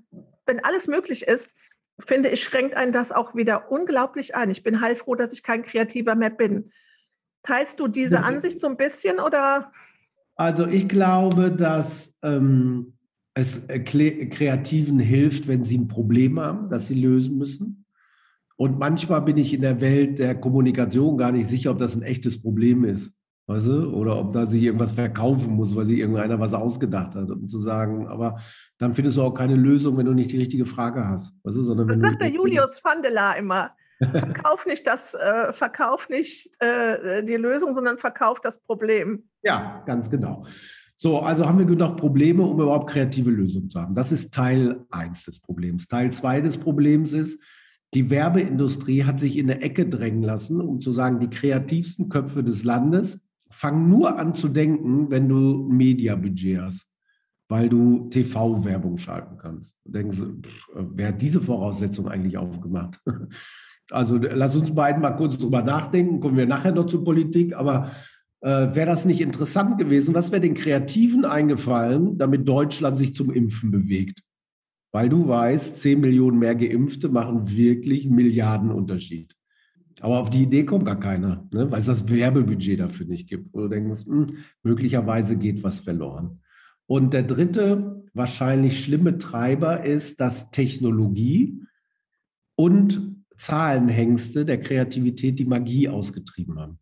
wenn 0.47 0.65
alles 0.65 0.89
möglich 0.89 1.29
ist, 1.29 1.55
finde 2.01 2.31
ich, 2.31 2.43
schränkt 2.43 2.75
einen 2.75 2.91
das 2.91 3.13
auch 3.13 3.37
wieder 3.37 3.71
unglaublich 3.71 4.35
ein. 4.35 4.51
Ich 4.51 4.65
bin 4.65 4.81
heilfroh, 4.81 5.15
dass 5.15 5.33
ich 5.33 5.45
kein 5.45 5.63
Kreativer 5.63 6.17
mehr 6.17 6.31
bin. 6.31 6.73
Teilst 7.45 7.79
du 7.79 7.87
diese 7.87 8.21
Ansicht 8.21 8.59
so 8.61 8.67
ein 8.67 8.77
bisschen 8.77 9.21
oder? 9.21 9.73
Also 10.37 10.67
ich 10.67 10.89
glaube, 10.89 11.51
dass 11.53 12.19
ähm, 12.23 12.95
es 13.35 13.67
Kreativen 13.67 14.99
hilft, 14.99 15.49
wenn 15.49 15.65
sie 15.65 15.79
ein 15.79 15.89
Problem 15.89 16.39
haben, 16.41 16.69
das 16.69 16.89
sie 16.89 17.01
lösen 17.01 17.39
müssen. 17.39 17.85
Und 18.57 18.79
manchmal 18.79 19.23
bin 19.23 19.39
ich 19.39 19.55
in 19.55 19.63
der 19.63 19.81
Welt 19.81 20.19
der 20.19 20.35
Kommunikation 20.35 21.17
gar 21.17 21.33
nicht 21.33 21.49
sicher, 21.49 21.71
ob 21.71 21.79
das 21.79 21.97
ein 21.97 22.03
echtes 22.03 22.41
Problem 22.41 22.85
ist. 22.85 23.13
Weißt 23.47 23.67
du? 23.67 23.91
Oder 23.93 24.19
ob 24.19 24.33
da 24.33 24.47
sich 24.47 24.63
irgendwas 24.63 24.93
verkaufen 24.93 25.55
muss, 25.55 25.75
weil 25.75 25.85
sich 25.85 25.99
irgendeiner 25.99 26.39
was 26.39 26.55
ausgedacht 26.55 27.15
hat, 27.15 27.29
um 27.31 27.49
zu 27.49 27.59
sagen, 27.59 28.07
aber 28.07 28.39
dann 28.79 28.95
findest 28.95 29.17
du 29.17 29.23
auch 29.23 29.35
keine 29.35 29.57
Lösung, 29.57 29.97
wenn 29.97 30.07
du 30.07 30.13
nicht 30.13 30.31
die 30.31 30.39
richtige 30.39 30.65
Frage 30.65 31.07
hast. 31.07 31.35
Weißt 31.43 31.57
du? 31.57 31.63
Sondern 31.63 31.89
das 31.89 31.99
sagt 31.99 32.23
der 32.23 32.31
Julius 32.31 32.81
Vandela 32.85 33.33
immer. 33.33 33.73
Verkauf 34.11 34.67
nicht 34.67 34.87
das, 34.87 35.15
äh, 35.15 35.53
verkauf 35.53 36.09
nicht 36.09 36.51
äh, 36.61 37.25
die 37.25 37.37
Lösung, 37.37 37.75
sondern 37.75 37.99
verkauf 37.99 38.41
das 38.41 38.61
Problem. 38.61 39.25
Ja, 39.43 39.83
ganz 39.87 40.11
genau. 40.11 40.47
So, 40.97 41.19
also 41.19 41.47
haben 41.47 41.59
wir 41.59 41.67
genug 41.67 41.97
Probleme, 41.97 42.45
um 42.45 42.61
überhaupt 42.61 42.91
kreative 42.91 43.31
Lösungen 43.31 43.69
zu 43.69 43.81
haben. 43.81 43.95
Das 43.95 44.13
ist 44.13 44.33
Teil 44.33 44.85
1 44.91 45.25
des 45.25 45.41
Problems. 45.41 45.89
Teil 45.89 46.13
2 46.13 46.41
des 46.43 46.59
Problems 46.59 47.13
ist, 47.13 47.43
die 47.95 48.09
Werbeindustrie 48.09 49.05
hat 49.05 49.19
sich 49.19 49.37
in 49.37 49.51
eine 49.51 49.61
Ecke 49.61 49.89
drängen 49.89 50.23
lassen, 50.23 50.61
um 50.61 50.81
zu 50.81 50.93
sagen, 50.93 51.21
die 51.21 51.29
kreativsten 51.29 52.09
Köpfe 52.09 52.43
des 52.43 52.65
Landes 52.65 53.27
fangen 53.51 53.89
nur 53.89 54.19
an 54.19 54.35
zu 54.35 54.49
denken, 54.49 55.11
wenn 55.11 55.29
du 55.29 55.69
ein 55.69 55.77
Mediabudget 55.77 56.61
hast, 56.61 56.87
weil 57.49 57.69
du 57.69 58.09
TV-Werbung 58.09 58.97
schalten 58.97 59.37
kannst. 59.37 59.75
Denken 59.85 60.13
sie, 60.13 60.43
wer 60.73 61.09
hat 61.09 61.21
diese 61.21 61.41
Voraussetzung 61.41 62.09
eigentlich 62.09 62.39
aufgemacht? 62.39 63.01
Also 63.91 64.17
lass 64.17 64.57
uns 64.57 64.75
beiden 64.75 65.03
mal 65.03 65.13
kurz 65.13 65.39
drüber 65.39 65.63
nachdenken, 65.63 66.21
kommen 66.21 66.37
wir 66.37 66.47
nachher 66.47 66.73
noch 66.73 66.87
zur 66.87 67.05
Politik, 67.05 67.55
aber 67.55 67.91
äh, 68.41 68.75
wäre 68.75 68.87
das 68.87 69.05
nicht 69.05 69.21
interessant 69.21 69.79
gewesen? 69.79 70.15
Was 70.15 70.31
wäre 70.31 70.41
den 70.41 70.55
Kreativen 70.55 71.25
eingefallen, 71.25 72.19
damit 72.19 72.49
Deutschland 72.49 72.99
sich 72.99 73.15
zum 73.15 73.31
Impfen 73.31 73.71
bewegt? 73.71 74.23
Weil 74.93 75.09
du 75.09 75.29
weißt, 75.29 75.79
10 75.79 76.01
Millionen 76.01 76.39
mehr 76.39 76.55
Geimpfte 76.55 77.09
machen 77.09 77.57
wirklich 77.57 78.09
Milliardenunterschied. 78.09 79.35
Aber 80.01 80.19
auf 80.19 80.31
die 80.31 80.43
Idee 80.43 80.65
kommt 80.65 80.85
gar 80.85 80.99
keiner, 80.99 81.47
ne? 81.53 81.71
weil 81.71 81.79
es 81.79 81.87
das 81.87 82.09
Werbebudget 82.11 82.81
dafür 82.81 83.07
nicht 83.07 83.29
gibt. 83.29 83.55
Wo 83.55 83.61
du 83.61 83.69
denkst, 83.69 84.05
hm, 84.05 84.39
möglicherweise 84.65 85.37
geht 85.37 85.63
was 85.63 85.79
verloren. 85.81 86.41
Und 86.87 87.15
der 87.15 87.23
dritte, 87.23 88.05
wahrscheinlich 88.13 88.83
schlimme 88.83 89.19
Treiber 89.19 89.85
ist, 89.85 90.21
dass 90.21 90.51
Technologie 90.51 91.63
und 92.57 93.22
Zahlenhengste 93.43 94.45
der 94.45 94.61
Kreativität 94.61 95.37
die 95.39 95.45
Magie 95.45 95.89
ausgetrieben 95.89 96.61
haben. 96.61 96.79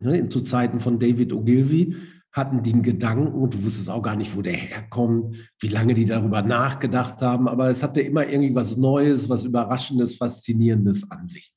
Ne, 0.00 0.28
zu 0.28 0.42
Zeiten 0.42 0.80
von 0.80 1.00
David 1.00 1.32
Ogilvy 1.32 1.96
hatten 2.30 2.62
die 2.62 2.72
einen 2.72 2.82
Gedanken 2.82 3.32
und 3.40 3.54
du 3.54 3.64
wusstest 3.64 3.88
auch 3.88 4.02
gar 4.02 4.16
nicht, 4.16 4.36
wo 4.36 4.42
der 4.42 4.52
herkommt, 4.52 5.36
wie 5.60 5.68
lange 5.68 5.94
die 5.94 6.04
darüber 6.04 6.42
nachgedacht 6.42 7.22
haben, 7.22 7.48
aber 7.48 7.70
es 7.70 7.82
hatte 7.82 8.02
immer 8.02 8.26
irgendwie 8.26 8.54
was 8.54 8.76
Neues, 8.76 9.30
was 9.30 9.44
Überraschendes, 9.44 10.16
Faszinierendes 10.16 11.10
an 11.10 11.28
sich. 11.28 11.54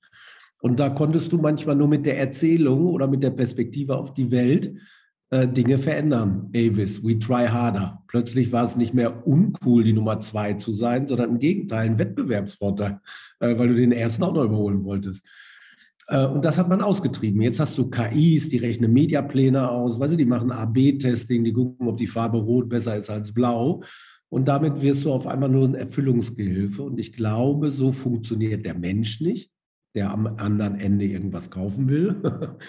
Und 0.62 0.80
da 0.80 0.90
konntest 0.90 1.34
du 1.34 1.38
manchmal 1.38 1.76
nur 1.76 1.90
mit 1.90 2.06
der 2.06 2.18
Erzählung 2.18 2.88
oder 2.88 3.08
mit 3.08 3.22
der 3.22 3.32
Perspektive 3.32 3.98
auf 3.98 4.14
die 4.14 4.32
Welt 4.32 4.74
äh, 5.36 5.48
Dinge 5.48 5.78
verändern. 5.78 6.50
Avis, 6.56 7.04
we 7.04 7.20
try 7.20 7.48
harder. 7.48 8.02
Plötzlich 8.08 8.52
war 8.52 8.64
es 8.64 8.78
nicht 8.78 8.94
mehr 8.94 9.28
uncool, 9.28 9.84
die 9.84 9.94
Nummer 9.94 10.22
zwei 10.22 10.54
zu 10.54 10.72
sein, 10.72 11.08
sondern 11.08 11.32
im 11.32 11.40
Gegenteil 11.40 11.88
ein 11.88 12.00
Wettbewerbsvorteil, 12.00 13.02
äh, 13.40 13.58
weil 13.58 13.68
du 13.68 13.76
den 13.76 13.92
ersten 13.92 14.24
auch 14.24 14.34
noch 14.34 14.46
überholen 14.46 14.86
wolltest. 14.86 15.24
Äh, 16.08 16.26
und 16.26 16.46
das 16.46 16.58
hat 16.58 16.70
man 16.70 16.82
ausgetrieben. 16.82 17.42
Jetzt 17.42 17.60
hast 17.60 17.78
du 17.78 17.90
KIs, 17.90 18.48
die 18.48 18.58
rechnen 18.58 18.94
Mediapläne 18.94 19.70
aus, 19.70 20.00
weißt 20.00 20.14
du, 20.14 20.18
die 20.18 20.26
machen 20.26 20.52
AB-Testing, 20.52 21.44
die 21.44 21.54
gucken, 21.54 21.88
ob 21.88 21.98
die 21.98 22.08
Farbe 22.08 22.38
rot 22.38 22.70
besser 22.70 22.96
ist 22.96 23.10
als 23.10 23.34
blau. 23.34 23.84
Und 24.30 24.48
damit 24.48 24.82
wirst 24.82 25.04
du 25.04 25.12
auf 25.12 25.28
einmal 25.28 25.50
nur 25.50 25.68
ein 25.68 25.76
Erfüllungsgehilfe. 25.76 26.82
Und 26.82 26.98
ich 26.98 27.14
glaube, 27.14 27.72
so 27.72 27.92
funktioniert 27.92 28.66
der 28.66 28.74
Mensch 28.74 29.22
nicht, 29.22 29.52
der 29.96 30.12
am 30.12 30.28
anderen 30.28 30.80
Ende 30.80 31.06
irgendwas 31.06 31.50
kaufen 31.50 31.88
will. 31.88 32.22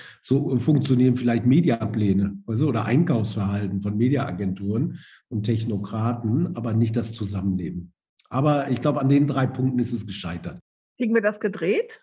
so 0.22 0.56
funktionieren 0.58 1.16
vielleicht 1.16 1.44
Mediapläne 1.44 2.38
du, 2.46 2.68
oder 2.68 2.84
Einkaufsverhalten 2.84 3.80
von 3.80 3.96
Mediaagenturen 3.96 4.98
und 5.28 5.42
Technokraten, 5.42 6.56
aber 6.56 6.72
nicht 6.72 6.96
das 6.96 7.12
Zusammenleben. 7.12 7.92
Aber 8.28 8.70
ich 8.70 8.80
glaube, 8.80 9.00
an 9.00 9.08
den 9.08 9.26
drei 9.26 9.46
Punkten 9.46 9.78
ist 9.78 9.92
es 9.92 10.06
gescheitert. 10.06 10.60
Kriegen 10.96 11.14
wir 11.14 11.22
das 11.22 11.40
gedreht? 11.40 12.02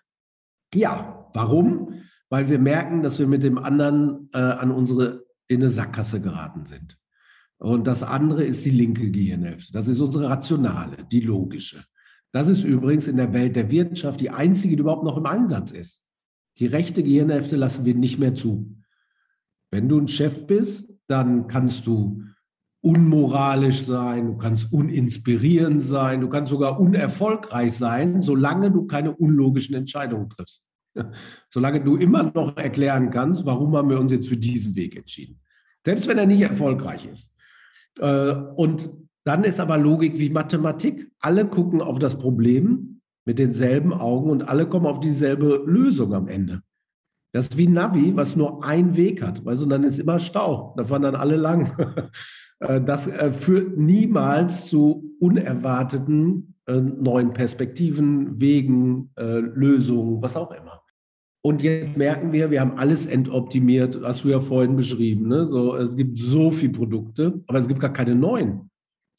Ja, 0.74 1.30
warum? 1.34 2.02
Weil 2.28 2.48
wir 2.48 2.58
merken, 2.58 3.02
dass 3.02 3.18
wir 3.18 3.26
mit 3.26 3.42
dem 3.42 3.58
anderen 3.58 4.28
äh, 4.32 4.38
an 4.38 4.70
unsere 4.70 5.24
in 5.46 5.60
eine 5.60 5.68
Sackgasse 5.68 6.20
geraten 6.20 6.66
sind. 6.66 6.98
Und 7.58 7.86
das 7.86 8.02
andere 8.02 8.44
ist 8.44 8.64
die 8.64 8.70
linke 8.70 9.10
Gehirnhälfte. 9.10 9.72
Das 9.72 9.88
ist 9.88 10.00
unsere 10.00 10.28
rationale, 10.28 11.04
die 11.10 11.20
logische. 11.20 11.84
Das 12.34 12.48
ist 12.48 12.64
übrigens 12.64 13.06
in 13.06 13.16
der 13.16 13.32
Welt 13.32 13.54
der 13.54 13.70
Wirtschaft 13.70 14.20
die 14.20 14.30
einzige, 14.30 14.74
die 14.74 14.80
überhaupt 14.80 15.04
noch 15.04 15.16
im 15.16 15.24
Einsatz 15.24 15.70
ist. 15.70 16.04
Die 16.58 16.66
rechte 16.66 17.04
Gehirnhälfte 17.04 17.54
lassen 17.54 17.84
wir 17.84 17.94
nicht 17.94 18.18
mehr 18.18 18.34
zu. 18.34 18.76
Wenn 19.70 19.88
du 19.88 20.00
ein 20.00 20.08
Chef 20.08 20.44
bist, 20.44 20.92
dann 21.06 21.46
kannst 21.46 21.86
du 21.86 22.24
unmoralisch 22.80 23.86
sein, 23.86 24.26
du 24.26 24.36
kannst 24.36 24.72
uninspirierend 24.72 25.80
sein, 25.80 26.22
du 26.22 26.28
kannst 26.28 26.50
sogar 26.50 26.80
unerfolgreich 26.80 27.72
sein, 27.72 28.20
solange 28.20 28.72
du 28.72 28.88
keine 28.88 29.14
unlogischen 29.14 29.76
Entscheidungen 29.76 30.28
triffst. 30.28 30.64
Solange 31.50 31.84
du 31.84 31.96
immer 31.96 32.32
noch 32.34 32.56
erklären 32.56 33.10
kannst, 33.10 33.46
warum 33.46 33.76
haben 33.76 33.90
wir 33.90 34.00
uns 34.00 34.10
jetzt 34.10 34.28
für 34.28 34.36
diesen 34.36 34.74
Weg 34.74 34.96
entschieden. 34.96 35.40
Selbst 35.84 36.08
wenn 36.08 36.18
er 36.18 36.26
nicht 36.26 36.40
erfolgreich 36.40 37.06
ist. 37.06 37.36
Äh, 38.00 38.32
und 38.56 38.90
dann 39.24 39.44
ist 39.44 39.60
aber 39.60 39.78
Logik 39.78 40.18
wie 40.18 40.30
Mathematik. 40.30 41.10
Alle 41.20 41.46
gucken 41.46 41.80
auf 41.80 41.98
das 41.98 42.16
Problem 42.16 43.00
mit 43.24 43.38
denselben 43.38 43.92
Augen 43.92 44.30
und 44.30 44.48
alle 44.48 44.66
kommen 44.68 44.86
auf 44.86 45.00
dieselbe 45.00 45.62
Lösung 45.66 46.14
am 46.14 46.28
Ende. 46.28 46.60
Das 47.32 47.48
ist 47.48 47.58
wie 47.58 47.66
Navi, 47.66 48.14
was 48.14 48.36
nur 48.36 48.64
einen 48.64 48.96
Weg 48.96 49.22
hat. 49.22 49.44
Weißt 49.44 49.62
du, 49.62 49.66
dann 49.66 49.82
ist 49.82 49.98
immer 49.98 50.18
Stau. 50.18 50.74
Da 50.76 50.84
fahren 50.84 51.02
dann 51.02 51.16
alle 51.16 51.36
lang. 51.36 51.76
Äh, 52.60 52.80
das 52.80 53.08
äh, 53.08 53.32
führt 53.32 53.76
niemals 53.76 54.66
zu 54.66 55.12
unerwarteten 55.18 56.54
neuen 56.66 57.32
Perspektiven, 57.32 58.40
Wegen, 58.40 59.10
Lösungen, 59.16 60.22
was 60.22 60.36
auch 60.36 60.52
immer. 60.52 60.84
Und 61.46 61.62
jetzt 61.62 61.98
merken 61.98 62.32
wir, 62.32 62.50
wir 62.50 62.62
haben 62.62 62.78
alles 62.78 63.04
entoptimiert, 63.04 64.00
hast 64.02 64.24
du 64.24 64.28
ja 64.28 64.40
vorhin 64.40 64.76
beschrieben. 64.76 65.28
Ne? 65.28 65.44
So, 65.44 65.76
es 65.76 65.94
gibt 65.94 66.16
so 66.16 66.50
viele 66.50 66.72
Produkte, 66.72 67.42
aber 67.48 67.58
es 67.58 67.68
gibt 67.68 67.80
gar 67.80 67.92
keine 67.92 68.14
neuen. 68.14 68.70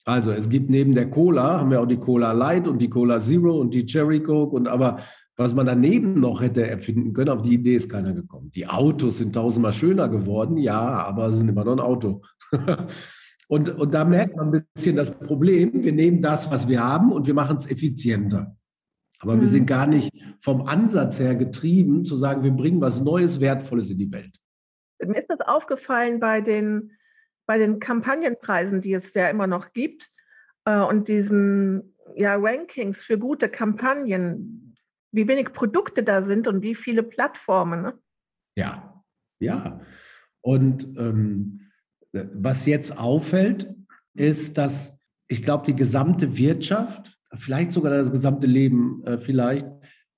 Also 0.05 0.31
es 0.31 0.49
gibt 0.49 0.69
neben 0.69 0.93
der 0.93 1.09
Cola, 1.09 1.59
haben 1.59 1.71
wir 1.71 1.81
auch 1.81 1.87
die 1.87 1.97
Cola 1.97 2.31
Light 2.31 2.67
und 2.67 2.81
die 2.81 2.89
Cola 2.89 3.19
Zero 3.21 3.59
und 3.59 3.73
die 3.73 3.85
Cherry 3.85 4.21
Coke 4.21 4.55
und 4.55 4.67
aber 4.67 4.99
was 5.37 5.53
man 5.53 5.65
daneben 5.65 6.19
noch 6.19 6.41
hätte 6.41 6.65
erfinden 6.65 7.13
können, 7.13 7.29
auf 7.29 7.41
die 7.41 7.55
Idee 7.55 7.75
ist 7.75 7.89
keiner 7.89 8.13
gekommen. 8.13 8.51
Die 8.51 8.67
Autos 8.67 9.17
sind 9.17 9.33
tausendmal 9.33 9.73
schöner 9.73 10.07
geworden, 10.07 10.57
ja, 10.57 10.79
aber 10.79 11.31
sie 11.31 11.39
sind 11.39 11.49
immer 11.49 11.65
noch 11.65 11.73
ein 11.73 11.79
Auto. 11.79 12.21
und, 13.49 13.69
und 13.69 13.93
da 13.93 14.05
merkt 14.05 14.37
man 14.37 14.53
ein 14.53 14.65
bisschen 14.73 14.95
das 14.95 15.11
Problem, 15.11 15.83
wir 15.83 15.91
nehmen 15.91 16.21
das, 16.21 16.49
was 16.49 16.67
wir 16.69 16.81
haben 16.81 17.11
und 17.11 17.27
wir 17.27 17.33
machen 17.33 17.57
es 17.57 17.69
effizienter. 17.69 18.55
Aber 19.19 19.35
mhm. 19.35 19.41
wir 19.41 19.47
sind 19.47 19.63
mhm. 19.63 19.67
gar 19.67 19.87
nicht 19.87 20.13
vom 20.39 20.61
Ansatz 20.67 21.19
her 21.19 21.35
getrieben, 21.35 22.05
zu 22.05 22.15
sagen, 22.15 22.43
wir 22.43 22.51
bringen 22.51 22.79
was 22.79 23.01
Neues, 23.01 23.41
Wertvolles 23.41 23.89
in 23.89 23.97
die 23.97 24.11
Welt. 24.11 24.39
Mir 25.05 25.19
ist 25.19 25.29
das 25.29 25.41
aufgefallen 25.41 26.21
bei 26.21 26.39
den, 26.39 26.91
bei 27.45 27.57
den 27.57 27.79
Kampagnenpreisen, 27.79 28.81
die 28.81 28.93
es 28.93 29.13
ja 29.13 29.29
immer 29.29 29.47
noch 29.47 29.73
gibt 29.73 30.11
äh, 30.65 30.79
und 30.79 31.07
diesen 31.07 31.95
ja, 32.15 32.35
Rankings 32.35 33.03
für 33.03 33.17
gute 33.17 33.49
Kampagnen, 33.49 34.75
wie 35.11 35.27
wenig 35.27 35.53
Produkte 35.53 36.03
da 36.03 36.21
sind 36.21 36.47
und 36.47 36.61
wie 36.61 36.75
viele 36.75 37.03
Plattformen. 37.03 37.81
Ne? 37.81 37.99
Ja, 38.55 39.03
ja. 39.39 39.81
Und 40.41 40.83
ähm, 40.97 41.71
was 42.11 42.65
jetzt 42.65 42.97
auffällt, 42.97 43.73
ist, 44.13 44.57
dass 44.57 44.99
ich 45.27 45.43
glaube, 45.43 45.65
die 45.65 45.75
gesamte 45.75 46.37
Wirtschaft 46.37 47.17
vielleicht 47.37 47.71
sogar 47.71 47.91
das 47.91 48.11
gesamte 48.11 48.47
Leben 48.47 49.03
äh, 49.05 49.17
vielleicht 49.17 49.67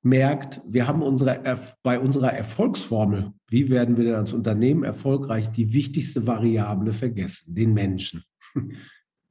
merkt, 0.03 0.61
wir 0.67 0.87
haben 0.87 1.01
unsere, 1.01 1.41
bei 1.83 1.99
unserer 1.99 2.33
Erfolgsformel, 2.33 3.33
wie 3.49 3.69
werden 3.69 3.97
wir 3.97 4.05
denn 4.05 4.15
als 4.15 4.33
Unternehmen 4.33 4.83
erfolgreich, 4.83 5.49
die 5.51 5.73
wichtigste 5.73 6.27
Variable 6.27 6.93
vergessen, 6.93 7.55
den 7.55 7.73
Menschen. 7.73 8.23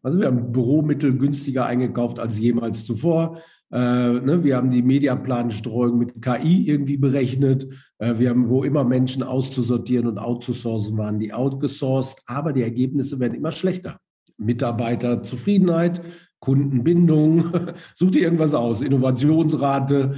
Also 0.03 0.21
wir 0.21 0.29
haben 0.29 0.53
Büromittel 0.53 1.19
günstiger 1.19 1.67
eingekauft 1.67 2.21
als 2.21 2.39
jemals 2.39 2.85
zuvor. 2.85 3.41
Äh, 3.73 3.77
ne, 3.77 4.45
wir 4.45 4.57
haben 4.57 4.71
die 4.71 4.83
Mediaplanstreuung 4.83 5.99
mit 5.99 6.23
KI 6.23 6.69
irgendwie 6.69 6.97
berechnet. 6.97 7.67
Äh, 7.99 8.17
wir 8.21 8.31
haben, 8.31 8.49
wo 8.49 8.63
immer 8.63 8.85
Menschen 8.85 9.25
auszusortieren 9.25 10.07
und 10.07 10.19
outzusourcen 10.19 10.97
waren, 10.97 11.19
die 11.19 11.33
outgesourced, 11.33 12.23
aber 12.27 12.53
die 12.53 12.63
Ergebnisse 12.63 13.19
werden 13.19 13.35
immer 13.35 13.51
schlechter. 13.51 13.99
Mitarbeiterzufriedenheit, 14.39 16.03
Kundenbindung, 16.41 17.53
such 17.95 18.11
dir 18.11 18.23
irgendwas 18.23 18.55
aus, 18.55 18.83
Innovationsrate, 18.83 20.17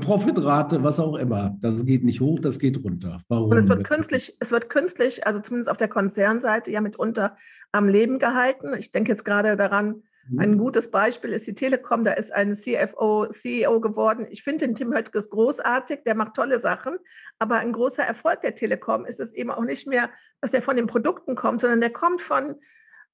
Profitrate, 0.00 0.82
was 0.82 1.00
auch 1.00 1.16
immer. 1.16 1.56
Das 1.60 1.84
geht 1.86 2.04
nicht 2.04 2.20
hoch, 2.20 2.38
das 2.40 2.58
geht 2.58 2.82
runter. 2.84 3.20
Warum? 3.28 3.50
Und 3.50 3.56
es 3.56 3.68
wird 3.68 3.84
künstlich, 3.84 4.36
es 4.40 4.50
wird 4.50 4.68
künstlich, 4.68 5.26
also 5.26 5.40
zumindest 5.40 5.70
auf 5.70 5.78
der 5.78 5.88
Konzernseite 5.88 6.70
ja 6.70 6.80
mitunter 6.80 7.36
am 7.72 7.88
Leben 7.88 8.18
gehalten. 8.18 8.74
Ich 8.78 8.90
denke 8.90 9.12
jetzt 9.12 9.24
gerade 9.24 9.56
daran, 9.56 10.02
mhm. 10.28 10.38
ein 10.38 10.58
gutes 10.58 10.90
Beispiel 10.90 11.30
ist 11.30 11.46
die 11.46 11.54
Telekom, 11.54 12.04
da 12.04 12.12
ist 12.12 12.32
ein 12.32 12.54
CFO, 12.54 13.28
CEO 13.30 13.80
geworden. 13.80 14.26
Ich 14.28 14.42
finde 14.42 14.66
den 14.66 14.74
Tim 14.74 14.92
Höttges 14.92 15.30
großartig, 15.30 16.00
der 16.04 16.14
macht 16.14 16.34
tolle 16.34 16.60
Sachen, 16.60 16.98
aber 17.38 17.56
ein 17.56 17.72
großer 17.72 18.02
Erfolg 18.02 18.40
der 18.42 18.54
Telekom 18.54 19.06
ist 19.06 19.20
es 19.20 19.32
eben 19.32 19.50
auch 19.50 19.64
nicht 19.64 19.86
mehr, 19.86 20.10
dass 20.40 20.50
der 20.50 20.62
von 20.62 20.76
den 20.76 20.88
Produkten 20.88 21.36
kommt, 21.36 21.60
sondern 21.60 21.80
der 21.80 21.90
kommt 21.90 22.20
von 22.20 22.56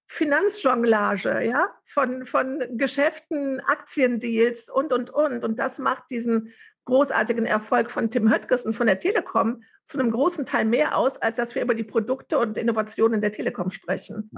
Finanzjonglage, 0.06 1.46
ja, 1.46 1.68
von, 1.84 2.26
von 2.26 2.62
Geschäften, 2.76 3.60
Aktiendeals 3.60 4.70
und, 4.70 4.92
und, 4.92 5.10
und. 5.10 5.44
Und 5.44 5.58
das 5.58 5.78
macht 5.78 6.04
diesen 6.10 6.52
großartigen 6.84 7.44
Erfolg 7.44 7.90
von 7.90 8.10
Tim 8.10 8.32
Höttges 8.32 8.64
und 8.64 8.74
von 8.74 8.86
der 8.86 9.00
Telekom 9.00 9.62
zu 9.84 9.98
einem 9.98 10.10
großen 10.10 10.46
Teil 10.46 10.64
mehr 10.64 10.96
aus, 10.96 11.20
als 11.20 11.36
dass 11.36 11.54
wir 11.54 11.62
über 11.62 11.74
die 11.74 11.84
Produkte 11.84 12.38
und 12.38 12.56
Innovationen 12.56 13.20
der 13.20 13.32
Telekom 13.32 13.70
sprechen. 13.70 14.30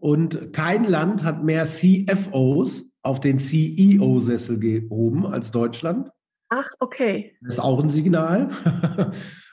Und 0.00 0.52
kein 0.52 0.84
Land 0.84 1.24
hat 1.24 1.42
mehr 1.42 1.64
CFOs 1.64 2.84
auf 3.02 3.20
den 3.20 3.38
CEO-Sessel 3.38 4.58
gehoben 4.58 5.26
als 5.26 5.50
Deutschland. 5.50 6.10
Ach, 6.48 6.70
okay. 6.78 7.36
Das 7.42 7.54
ist 7.54 7.60
auch 7.60 7.82
ein 7.82 7.90
Signal. 7.90 8.50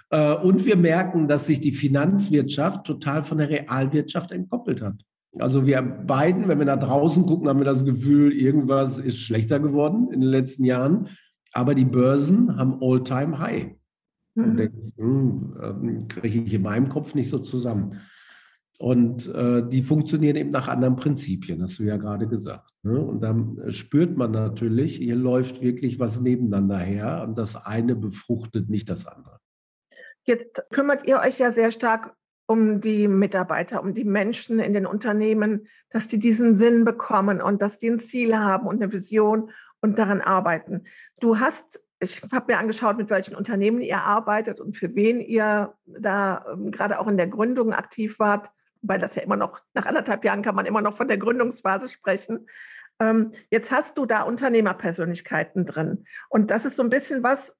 Äh, 0.09 0.35
und 0.35 0.63
wir 0.65 0.75
merken, 0.75 1.27
dass 1.27 1.47
sich 1.47 1.59
die 1.59 1.71
Finanzwirtschaft 1.71 2.85
total 2.85 3.23
von 3.23 3.39
der 3.39 3.49
Realwirtschaft 3.49 4.31
entkoppelt 4.31 4.79
hat. 4.83 5.03
Also 5.39 5.65
wir 5.65 5.81
beiden, 5.81 6.47
wenn 6.47 6.59
wir 6.59 6.65
da 6.65 6.75
draußen 6.75 7.25
gucken, 7.25 7.47
haben 7.47 7.59
wir 7.59 7.65
das 7.65 7.85
Gefühl, 7.85 8.31
irgendwas 8.31 8.99
ist 8.99 9.19
schlechter 9.19 9.59
geworden 9.59 10.09
in 10.11 10.21
den 10.21 10.29
letzten 10.29 10.63
Jahren. 10.63 11.09
Aber 11.51 11.75
die 11.75 11.85
Börsen 11.85 12.57
haben 12.57 12.77
All-Time-High. 12.81 13.75
Mhm. 14.35 14.43
Und 14.43 14.57
denke 14.57 14.77
ich, 14.77 14.97
hm, 14.97 15.57
ähm, 15.61 16.07
kriege 16.07 16.39
ich 16.39 16.53
in 16.53 16.61
meinem 16.61 16.89
Kopf 16.89 17.15
nicht 17.15 17.29
so 17.29 17.39
zusammen. 17.39 17.99
Und 18.79 19.27
äh, 19.33 19.67
die 19.67 19.83
funktionieren 19.83 20.35
eben 20.35 20.51
nach 20.51 20.67
anderen 20.67 20.95
Prinzipien, 20.95 21.61
hast 21.61 21.79
du 21.79 21.83
ja 21.83 21.97
gerade 21.97 22.27
gesagt. 22.27 22.71
Ne? 22.81 22.99
Und 22.99 23.21
dann 23.21 23.71
spürt 23.71 24.17
man 24.17 24.31
natürlich, 24.31 24.97
hier 24.97 25.15
läuft 25.15 25.61
wirklich 25.61 25.99
was 25.99 26.19
nebeneinander 26.19 26.79
her 26.79 27.23
und 27.25 27.37
das 27.37 27.55
eine 27.55 27.95
befruchtet 27.95 28.69
nicht 28.69 28.89
das 28.89 29.05
andere. 29.05 29.37
Jetzt 30.25 30.63
kümmert 30.71 31.07
ihr 31.07 31.19
euch 31.19 31.37
ja 31.37 31.51
sehr 31.51 31.71
stark 31.71 32.15
um 32.45 32.81
die 32.81 33.07
Mitarbeiter, 33.07 33.81
um 33.81 33.93
die 33.93 34.03
Menschen 34.03 34.59
in 34.59 34.73
den 34.73 34.85
Unternehmen, 34.85 35.67
dass 35.89 36.07
die 36.07 36.19
diesen 36.19 36.55
Sinn 36.55 36.83
bekommen 36.83 37.41
und 37.41 37.61
dass 37.61 37.79
die 37.79 37.89
ein 37.89 37.99
Ziel 37.99 38.37
haben 38.37 38.67
und 38.67 38.81
eine 38.81 38.91
Vision 38.91 39.51
und 39.81 39.97
daran 39.97 40.21
arbeiten. 40.21 40.85
Du 41.19 41.39
hast, 41.39 41.81
ich 41.99 42.21
habe 42.31 42.53
mir 42.53 42.59
angeschaut, 42.59 42.97
mit 42.97 43.09
welchen 43.09 43.35
Unternehmen 43.35 43.81
ihr 43.81 44.01
arbeitet 44.01 44.59
und 44.59 44.77
für 44.77 44.93
wen 44.95 45.21
ihr 45.21 45.73
da 45.85 46.45
ähm, 46.51 46.71
gerade 46.71 46.99
auch 46.99 47.07
in 47.07 47.17
der 47.17 47.27
Gründung 47.27 47.73
aktiv 47.73 48.19
wart, 48.19 48.51
weil 48.81 48.99
das 48.99 49.15
ja 49.15 49.23
immer 49.23 49.37
noch, 49.37 49.61
nach 49.73 49.85
anderthalb 49.85 50.25
Jahren 50.25 50.41
kann 50.41 50.55
man 50.55 50.65
immer 50.65 50.81
noch 50.81 50.97
von 50.97 51.07
der 51.07 51.17
Gründungsphase 51.17 51.89
sprechen. 51.89 52.47
Ähm, 52.99 53.33
jetzt 53.49 53.71
hast 53.71 53.97
du 53.97 54.05
da 54.05 54.23
Unternehmerpersönlichkeiten 54.23 55.65
drin. 55.65 56.05
Und 56.29 56.51
das 56.51 56.65
ist 56.65 56.75
so 56.75 56.83
ein 56.83 56.89
bisschen 56.89 57.23
was, 57.23 57.55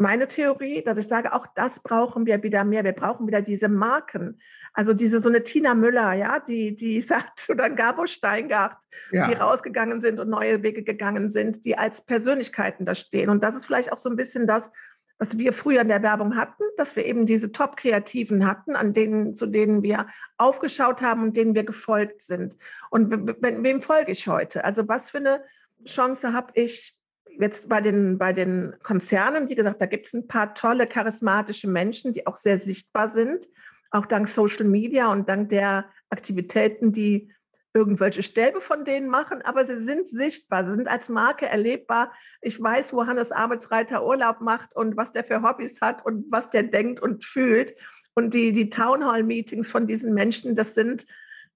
meine 0.00 0.28
Theorie, 0.28 0.82
dass 0.82 0.98
ich 0.98 1.06
sage, 1.06 1.34
auch 1.34 1.46
das 1.54 1.80
brauchen 1.80 2.26
wir 2.26 2.42
wieder 2.42 2.64
mehr. 2.64 2.84
Wir 2.84 2.92
brauchen 2.92 3.26
wieder 3.26 3.42
diese 3.42 3.68
Marken. 3.68 4.40
Also 4.72 4.94
diese 4.94 5.20
so 5.20 5.28
eine 5.28 5.42
Tina 5.42 5.74
Müller, 5.74 6.14
ja, 6.14 6.40
die, 6.40 6.74
die 6.74 7.00
sagt, 7.02 7.48
oder 7.50 7.68
Gabo 7.68 8.06
Steingart, 8.06 8.76
ja. 9.12 9.28
die 9.28 9.34
rausgegangen 9.34 10.00
sind 10.00 10.18
und 10.18 10.30
neue 10.30 10.62
Wege 10.62 10.82
gegangen 10.82 11.30
sind, 11.30 11.64
die 11.64 11.76
als 11.76 12.04
Persönlichkeiten 12.04 12.86
da 12.86 12.94
stehen. 12.94 13.28
Und 13.28 13.44
das 13.44 13.54
ist 13.54 13.66
vielleicht 13.66 13.92
auch 13.92 13.98
so 13.98 14.08
ein 14.08 14.16
bisschen 14.16 14.46
das, 14.46 14.72
was 15.18 15.36
wir 15.36 15.52
früher 15.52 15.82
in 15.82 15.88
der 15.88 16.02
Werbung 16.02 16.34
hatten, 16.34 16.62
dass 16.78 16.96
wir 16.96 17.04
eben 17.04 17.26
diese 17.26 17.52
Top-Kreativen 17.52 18.46
hatten, 18.46 18.76
an 18.76 18.94
denen, 18.94 19.36
zu 19.36 19.44
denen 19.44 19.82
wir 19.82 20.06
aufgeschaut 20.38 21.02
haben 21.02 21.22
und 21.22 21.36
denen 21.36 21.54
wir 21.54 21.64
gefolgt 21.64 22.22
sind. 22.22 22.56
Und 22.88 23.10
wem 23.10 23.82
folge 23.82 24.12
ich 24.12 24.26
heute? 24.28 24.64
Also 24.64 24.88
was 24.88 25.10
für 25.10 25.18
eine 25.18 25.44
Chance 25.84 26.32
habe 26.32 26.52
ich 26.54 26.96
jetzt 27.40 27.68
bei 27.68 27.80
den, 27.80 28.18
bei 28.18 28.32
den 28.32 28.74
Konzernen? 28.82 29.48
Wie 29.48 29.54
gesagt, 29.54 29.80
da 29.80 29.86
gibt 29.86 30.06
es 30.06 30.12
ein 30.12 30.28
paar 30.28 30.54
tolle, 30.54 30.86
charismatische 30.86 31.68
Menschen, 31.68 32.12
die 32.12 32.26
auch 32.26 32.36
sehr 32.36 32.58
sichtbar 32.58 33.08
sind, 33.08 33.48
auch 33.90 34.06
dank 34.06 34.28
Social 34.28 34.64
Media 34.64 35.10
und 35.10 35.28
dank 35.28 35.48
der 35.48 35.86
Aktivitäten, 36.10 36.92
die 36.92 37.32
irgendwelche 37.72 38.22
Stäbe 38.22 38.60
von 38.60 38.84
denen 38.84 39.08
machen, 39.08 39.42
aber 39.42 39.64
sie 39.64 39.82
sind 39.82 40.08
sichtbar, 40.08 40.66
sie 40.66 40.74
sind 40.74 40.88
als 40.88 41.08
Marke 41.08 41.46
erlebbar. 41.46 42.12
Ich 42.40 42.60
weiß, 42.60 42.92
wo 42.92 43.06
Hannes 43.06 43.30
Arbeitsreiter 43.30 44.04
Urlaub 44.04 44.40
macht 44.40 44.74
und 44.74 44.96
was 44.96 45.12
der 45.12 45.24
für 45.24 45.42
Hobbys 45.42 45.80
hat 45.80 46.04
und 46.04 46.26
was 46.30 46.50
der 46.50 46.64
denkt 46.64 47.00
und 47.00 47.24
fühlt. 47.24 47.74
Und 48.14 48.34
die, 48.34 48.52
die 48.52 48.70
Townhall-Meetings 48.70 49.70
von 49.70 49.86
diesen 49.86 50.14
Menschen, 50.14 50.56
das 50.56 50.74
sind, 50.74 51.06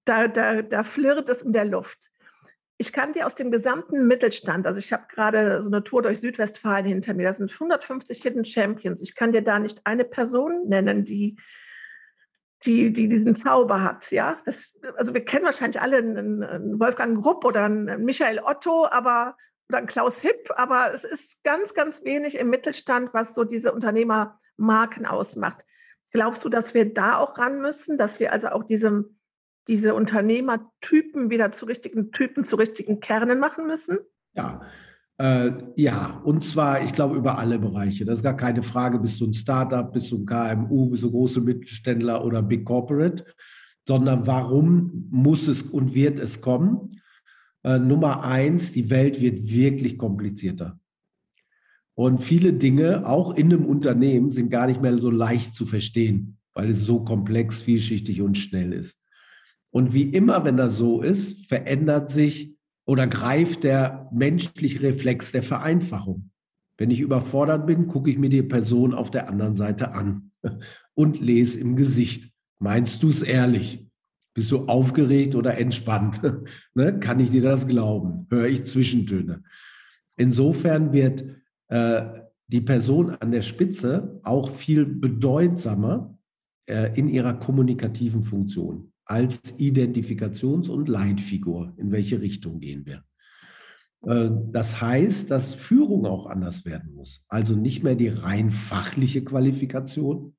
da, 0.05 0.27
da, 0.27 0.61
da 0.61 0.83
flirrt 0.83 1.27
es 1.27 1.41
in 1.41 1.51
der 1.51 1.65
Luft. 1.65 2.09
Ich 2.77 2.91
kann 2.91 3.13
dir 3.13 3.25
aus 3.25 3.35
dem 3.35 3.51
gesamten 3.51 4.05
Mittelstand, 4.07 4.67
also 4.67 4.79
ich 4.79 4.91
habe 4.91 5.05
gerade 5.09 5.61
so 5.61 5.69
eine 5.69 5.83
Tour 5.83 6.01
durch 6.01 6.19
Südwestfalen 6.19 6.85
hinter 6.85 7.13
mir, 7.13 7.27
da 7.27 7.33
sind 7.33 7.51
150 7.53 8.21
Hidden 8.21 8.43
Champions. 8.43 9.01
Ich 9.01 9.15
kann 9.15 9.31
dir 9.31 9.41
da 9.41 9.59
nicht 9.59 9.81
eine 9.85 10.03
Person 10.03 10.67
nennen, 10.67 11.05
die 11.05 11.37
die, 12.65 12.91
die 12.91 13.07
diesen 13.07 13.35
Zauber 13.35 13.81
hat. 13.81 14.11
Ja? 14.11 14.39
Das, 14.45 14.73
also 14.95 15.13
wir 15.13 15.23
kennen 15.23 15.45
wahrscheinlich 15.45 15.81
alle 15.81 15.97
einen, 15.97 16.43
einen 16.43 16.79
Wolfgang 16.79 17.21
Grupp 17.21 17.45
oder 17.45 17.65
einen 17.65 18.03
Michael 18.03 18.39
Otto, 18.39 18.87
aber 18.87 19.35
oder 19.69 19.79
einen 19.79 19.87
Klaus 19.87 20.19
Hipp, 20.19 20.51
aber 20.55 20.93
es 20.93 21.03
ist 21.03 21.43
ganz, 21.43 21.73
ganz 21.73 22.03
wenig 22.03 22.37
im 22.37 22.49
Mittelstand, 22.49 23.13
was 23.13 23.33
so 23.33 23.43
diese 23.43 23.73
Unternehmermarken 23.73 25.05
ausmacht. 25.05 25.63
Glaubst 26.11 26.45
du, 26.45 26.49
dass 26.49 26.73
wir 26.73 26.93
da 26.93 27.17
auch 27.17 27.37
ran 27.37 27.61
müssen, 27.61 27.97
dass 27.97 28.19
wir 28.19 28.31
also 28.31 28.49
auch 28.49 28.63
diese, 28.63 29.05
diese 29.67 29.95
Unternehmertypen 29.95 31.29
wieder 31.29 31.51
zu 31.51 31.65
richtigen 31.65 32.11
Typen, 32.11 32.43
zu 32.43 32.55
richtigen 32.55 32.99
Kernen 32.99 33.39
machen 33.39 33.67
müssen? 33.67 33.99
Ja, 34.33 34.61
äh, 35.17 35.51
ja, 35.75 36.21
und 36.25 36.43
zwar, 36.43 36.83
ich 36.83 36.93
glaube, 36.93 37.15
über 37.15 37.37
alle 37.37 37.57
Bereiche. 37.57 38.05
Das 38.05 38.19
ist 38.19 38.23
gar 38.23 38.35
keine 38.35 38.63
Frage, 38.63 38.99
bist 38.99 39.19
du 39.21 39.25
ein 39.25 39.33
Startup, 39.33 39.91
bist 39.91 40.11
du 40.11 40.17
ein 40.17 40.25
KMU, 40.25 40.89
bist 40.89 41.03
du 41.03 41.11
große 41.11 41.41
Mittelständler 41.41 42.23
oder 42.23 42.41
Big 42.41 42.65
Corporate, 42.65 43.25
sondern 43.87 44.27
warum 44.27 45.07
muss 45.09 45.47
es 45.47 45.61
und 45.61 45.93
wird 45.93 46.19
es 46.19 46.41
kommen? 46.41 47.01
Äh, 47.63 47.79
Nummer 47.79 48.23
eins, 48.23 48.71
die 48.73 48.89
Welt 48.89 49.21
wird 49.21 49.49
wirklich 49.49 49.97
komplizierter. 49.97 50.79
Und 51.97 52.21
viele 52.21 52.51
Dinge, 52.51 53.07
auch 53.07 53.35
in 53.35 53.53
einem 53.53 53.65
Unternehmen, 53.65 54.31
sind 54.31 54.49
gar 54.49 54.67
nicht 54.67 54.81
mehr 54.81 54.97
so 54.97 55.09
leicht 55.09 55.53
zu 55.53 55.65
verstehen, 55.65 56.37
weil 56.53 56.69
es 56.69 56.85
so 56.85 57.05
komplex, 57.05 57.61
vielschichtig 57.61 58.21
und 58.21 58.37
schnell 58.37 58.73
ist. 58.73 58.99
Und 59.75 59.93
wie 59.93 60.03
immer, 60.03 60.45
wenn 60.45 60.55
das 60.55 60.77
so 60.77 61.01
ist, 61.01 61.47
verändert 61.47 62.09
sich 62.09 62.55
oder 62.87 63.07
greift 63.07 63.65
der 63.65 64.09
menschliche 64.13 64.81
Reflex 64.81 65.33
der 65.33 65.43
Vereinfachung. 65.43 66.29
Wenn 66.77 66.91
ich 66.91 67.01
überfordert 67.01 67.67
bin, 67.67 67.87
gucke 67.87 68.09
ich 68.09 68.17
mir 68.17 68.29
die 68.29 68.41
Person 68.41 68.93
auf 68.93 69.11
der 69.11 69.27
anderen 69.27 69.57
Seite 69.57 69.91
an 69.91 70.31
und 70.93 71.19
lese 71.19 71.59
im 71.59 71.75
Gesicht. 71.75 72.31
Meinst 72.57 73.03
du 73.03 73.09
es 73.09 73.21
ehrlich? 73.21 73.85
Bist 74.33 74.49
du 74.49 74.59
aufgeregt 74.59 75.35
oder 75.35 75.57
entspannt? 75.57 76.21
ne? 76.73 76.97
Kann 76.97 77.19
ich 77.19 77.31
dir 77.31 77.41
das 77.41 77.67
glauben? 77.67 78.27
Höre 78.29 78.47
ich 78.47 78.63
Zwischentöne? 78.63 79.43
Insofern 80.15 80.93
wird 80.93 81.25
äh, 81.67 82.21
die 82.47 82.61
Person 82.61 83.09
an 83.09 83.31
der 83.31 83.41
Spitze 83.41 84.21
auch 84.23 84.51
viel 84.51 84.85
bedeutsamer 84.85 86.17
äh, 86.65 86.97
in 86.97 87.09
ihrer 87.09 87.33
kommunikativen 87.33 88.23
Funktion 88.23 88.93
als 89.05 89.59
Identifikations- 89.59 90.69
und 90.69 90.89
Leitfigur. 90.89 91.73
In 91.77 91.91
welche 91.91 92.21
Richtung 92.21 92.59
gehen 92.59 92.85
wir? 92.85 93.03
Äh, 94.05 94.29
das 94.51 94.81
heißt, 94.81 95.31
dass 95.31 95.53
Führung 95.53 96.05
auch 96.05 96.27
anders 96.27 96.65
werden 96.65 96.93
muss. 96.93 97.23
Also 97.27 97.55
nicht 97.55 97.83
mehr 97.83 97.95
die 97.95 98.09
rein 98.09 98.51
fachliche 98.51 99.23
Qualifikation, 99.23 100.35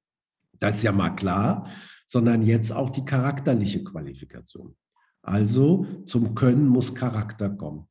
das 0.58 0.76
ist 0.76 0.82
ja 0.82 0.92
mal 0.92 1.10
klar, 1.10 1.68
sondern 2.06 2.42
jetzt 2.42 2.72
auch 2.72 2.90
die 2.90 3.04
charakterliche 3.04 3.84
Qualifikation. 3.84 4.74
Also 5.22 5.86
zum 6.06 6.34
Können 6.34 6.68
muss 6.68 6.94
Charakter 6.94 7.50
kommen. 7.50 7.88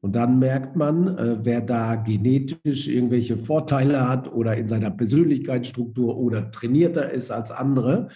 Und 0.00 0.14
dann 0.14 0.38
merkt 0.38 0.76
man, 0.76 1.18
äh, 1.18 1.38
wer 1.44 1.60
da 1.60 1.96
genetisch 1.96 2.86
irgendwelche 2.86 3.36
Vorteile 3.36 4.08
hat 4.08 4.32
oder 4.32 4.56
in 4.56 4.68
seiner 4.68 4.90
Persönlichkeitsstruktur 4.90 6.16
oder 6.16 6.50
trainierter 6.50 7.10
ist 7.10 7.30
als 7.30 7.50
andere, 7.50 8.08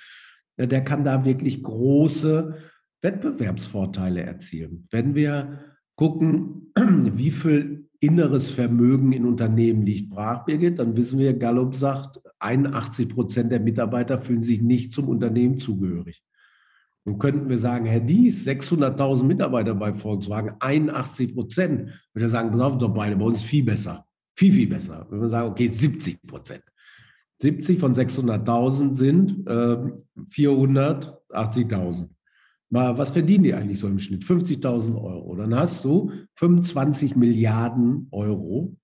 der 0.66 0.82
kann 0.82 1.04
da 1.04 1.24
wirklich 1.24 1.62
große 1.62 2.56
Wettbewerbsvorteile 3.02 4.22
erzielen. 4.22 4.86
Wenn 4.90 5.14
wir 5.14 5.58
gucken, 5.96 6.72
wie 6.76 7.30
viel 7.30 7.88
inneres 8.00 8.50
Vermögen 8.50 9.12
in 9.12 9.24
Unternehmen 9.24 9.82
liegt 9.82 10.10
brach, 10.10 10.44
Birgit, 10.44 10.78
dann 10.78 10.96
wissen 10.96 11.18
wir, 11.18 11.34
Gallup 11.34 11.74
sagt, 11.74 12.20
81 12.40 13.08
Prozent 13.08 13.52
der 13.52 13.60
Mitarbeiter 13.60 14.18
fühlen 14.18 14.42
sich 14.42 14.60
nicht 14.60 14.92
zum 14.92 15.08
Unternehmen 15.08 15.58
zugehörig. 15.58 16.24
Nun 17.04 17.18
könnten 17.18 17.48
wir 17.48 17.58
sagen, 17.58 17.86
Herr 17.86 18.00
Dies, 18.00 18.46
600.000 18.46 19.24
Mitarbeiter 19.24 19.74
bei 19.74 19.92
Volkswagen, 19.92 20.54
81 20.60 21.34
Prozent. 21.34 21.90
Würde 22.12 22.28
sagen, 22.28 22.50
pass 22.50 22.60
auf, 22.60 22.78
doch 22.78 22.94
beide 22.94 23.16
bei 23.16 23.24
uns 23.24 23.42
viel 23.42 23.64
besser. 23.64 24.06
Viel, 24.36 24.52
viel 24.52 24.68
besser. 24.68 25.06
Wenn 25.10 25.20
wir 25.20 25.28
sagen, 25.28 25.50
okay, 25.50 25.68
70 25.68 26.22
Prozent. 26.22 26.62
70 27.42 27.80
von 27.80 27.92
600.000 27.92 28.94
sind 28.94 29.48
äh, 29.48 29.76
480.000. 30.30 32.08
Mal, 32.70 32.96
was 32.96 33.10
verdienen 33.10 33.42
die 33.44 33.52
eigentlich 33.52 33.80
so 33.80 33.88
im 33.88 33.98
Schnitt? 33.98 34.22
50.000 34.22 34.94
Euro. 34.94 35.34
Dann 35.34 35.54
hast 35.54 35.84
du 35.84 36.12
25 36.36 37.16
Milliarden 37.16 38.06
Euro, 38.12 38.76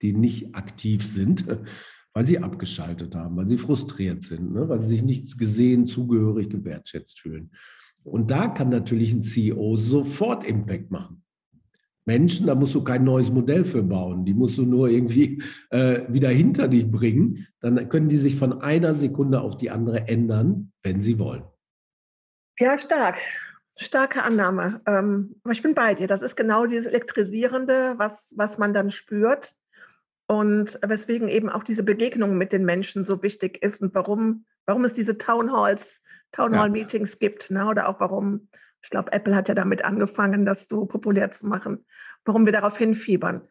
die 0.00 0.12
nicht 0.12 0.54
aktiv 0.54 1.04
sind, 1.04 1.44
weil 2.14 2.24
sie 2.24 2.38
abgeschaltet 2.38 3.16
haben, 3.16 3.36
weil 3.36 3.48
sie 3.48 3.58
frustriert 3.58 4.22
sind, 4.22 4.52
ne? 4.52 4.68
weil 4.68 4.78
sie 4.78 4.86
sich 4.86 5.02
nicht 5.02 5.36
gesehen, 5.36 5.88
zugehörig, 5.88 6.48
gewertschätzt 6.50 7.18
fühlen. 7.18 7.50
Und 8.04 8.30
da 8.30 8.46
kann 8.46 8.68
natürlich 8.68 9.12
ein 9.12 9.24
CEO 9.24 9.76
sofort 9.76 10.44
Impact 10.44 10.92
machen. 10.92 11.23
Menschen, 12.06 12.46
da 12.46 12.54
musst 12.54 12.74
du 12.74 12.84
kein 12.84 13.04
neues 13.04 13.30
Modell 13.30 13.64
für 13.64 13.82
bauen. 13.82 14.24
Die 14.24 14.34
musst 14.34 14.58
du 14.58 14.64
nur 14.64 14.88
irgendwie 14.88 15.42
äh, 15.70 16.02
wieder 16.08 16.28
hinter 16.28 16.68
dich 16.68 16.90
bringen. 16.90 17.46
Dann 17.60 17.88
können 17.88 18.08
die 18.08 18.16
sich 18.16 18.36
von 18.36 18.60
einer 18.60 18.94
Sekunde 18.94 19.40
auf 19.40 19.56
die 19.56 19.70
andere 19.70 20.08
ändern, 20.08 20.72
wenn 20.82 21.02
sie 21.02 21.18
wollen. 21.18 21.44
Ja, 22.58 22.78
stark. 22.78 23.16
Starke 23.76 24.22
Annahme. 24.22 24.80
Ähm, 24.86 25.34
aber 25.42 25.52
ich 25.52 25.62
bin 25.62 25.74
bei 25.74 25.94
dir. 25.94 26.06
Das 26.06 26.22
ist 26.22 26.36
genau 26.36 26.66
dieses 26.66 26.86
Elektrisierende, 26.86 27.94
was, 27.96 28.32
was 28.36 28.58
man 28.58 28.72
dann 28.72 28.90
spürt. 28.90 29.54
Und 30.26 30.78
weswegen 30.82 31.28
eben 31.28 31.50
auch 31.50 31.64
diese 31.64 31.82
Begegnung 31.82 32.38
mit 32.38 32.52
den 32.52 32.64
Menschen 32.64 33.04
so 33.04 33.22
wichtig 33.22 33.62
ist 33.62 33.82
und 33.82 33.94
warum, 33.94 34.46
warum 34.64 34.84
es 34.84 34.94
diese 34.94 35.18
Townhalls, 35.18 36.02
Townhall-Meetings 36.34 37.12
ja. 37.12 37.28
gibt. 37.28 37.50
Ne? 37.50 37.66
Oder 37.66 37.88
auch 37.88 38.00
warum 38.00 38.48
ich 38.84 38.90
glaube, 38.90 39.12
Apple 39.12 39.34
hat 39.34 39.48
ja 39.48 39.54
damit 39.54 39.82
angefangen, 39.82 40.44
das 40.44 40.68
so 40.68 40.84
populär 40.84 41.30
zu 41.30 41.46
machen, 41.46 41.86
warum 42.26 42.44
wir 42.44 42.52
darauf 42.52 42.76
hinfiebern. 42.76 43.48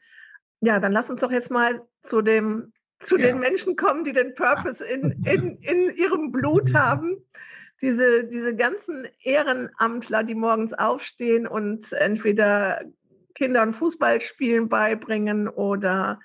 Ja, 0.61 0.79
dann 0.79 0.91
lass 0.91 1.09
uns 1.09 1.21
doch 1.21 1.31
jetzt 1.31 1.49
mal 1.49 1.81
zu, 2.03 2.21
dem, 2.21 2.71
zu 2.99 3.17
ja. 3.17 3.25
den 3.25 3.39
Menschen 3.39 3.75
kommen, 3.75 4.05
die 4.05 4.13
den 4.13 4.35
Purpose 4.35 4.85
in, 4.85 5.11
in, 5.25 5.57
in 5.57 5.95
ihrem 5.95 6.31
Blut 6.31 6.75
haben. 6.75 7.17
Diese, 7.81 8.25
diese 8.25 8.55
ganzen 8.55 9.07
Ehrenamtler, 9.23 10.23
die 10.23 10.35
morgens 10.35 10.73
aufstehen 10.73 11.47
und 11.47 11.91
entweder 11.93 12.81
Kindern 13.33 13.73
Fußballspielen 13.73 14.69
beibringen 14.69 15.49
oder 15.49 16.19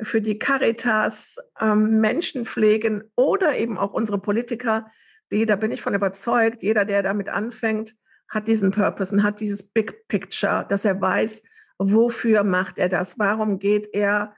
für 0.00 0.22
die 0.22 0.38
Caritas 0.38 1.36
ähm, 1.60 2.00
Menschen 2.00 2.46
pflegen 2.46 3.02
oder 3.16 3.56
eben 3.56 3.76
auch 3.76 3.92
unsere 3.92 4.20
Politiker, 4.20 4.86
die, 5.32 5.46
da 5.46 5.56
bin 5.56 5.72
ich 5.72 5.82
von 5.82 5.94
überzeugt, 5.94 6.62
jeder, 6.62 6.84
der 6.84 7.02
damit 7.02 7.28
anfängt, 7.28 7.96
hat 8.28 8.48
diesen 8.48 8.70
Purpose 8.70 9.14
und 9.14 9.22
hat 9.22 9.40
dieses 9.40 9.62
Big 9.62 10.08
Picture, 10.08 10.64
dass 10.68 10.84
er 10.84 11.00
weiß, 11.00 11.42
wofür 11.78 12.44
macht 12.44 12.78
er 12.78 12.88
das, 12.88 13.18
warum 13.18 13.58
geht 13.58 13.88
er 13.92 14.34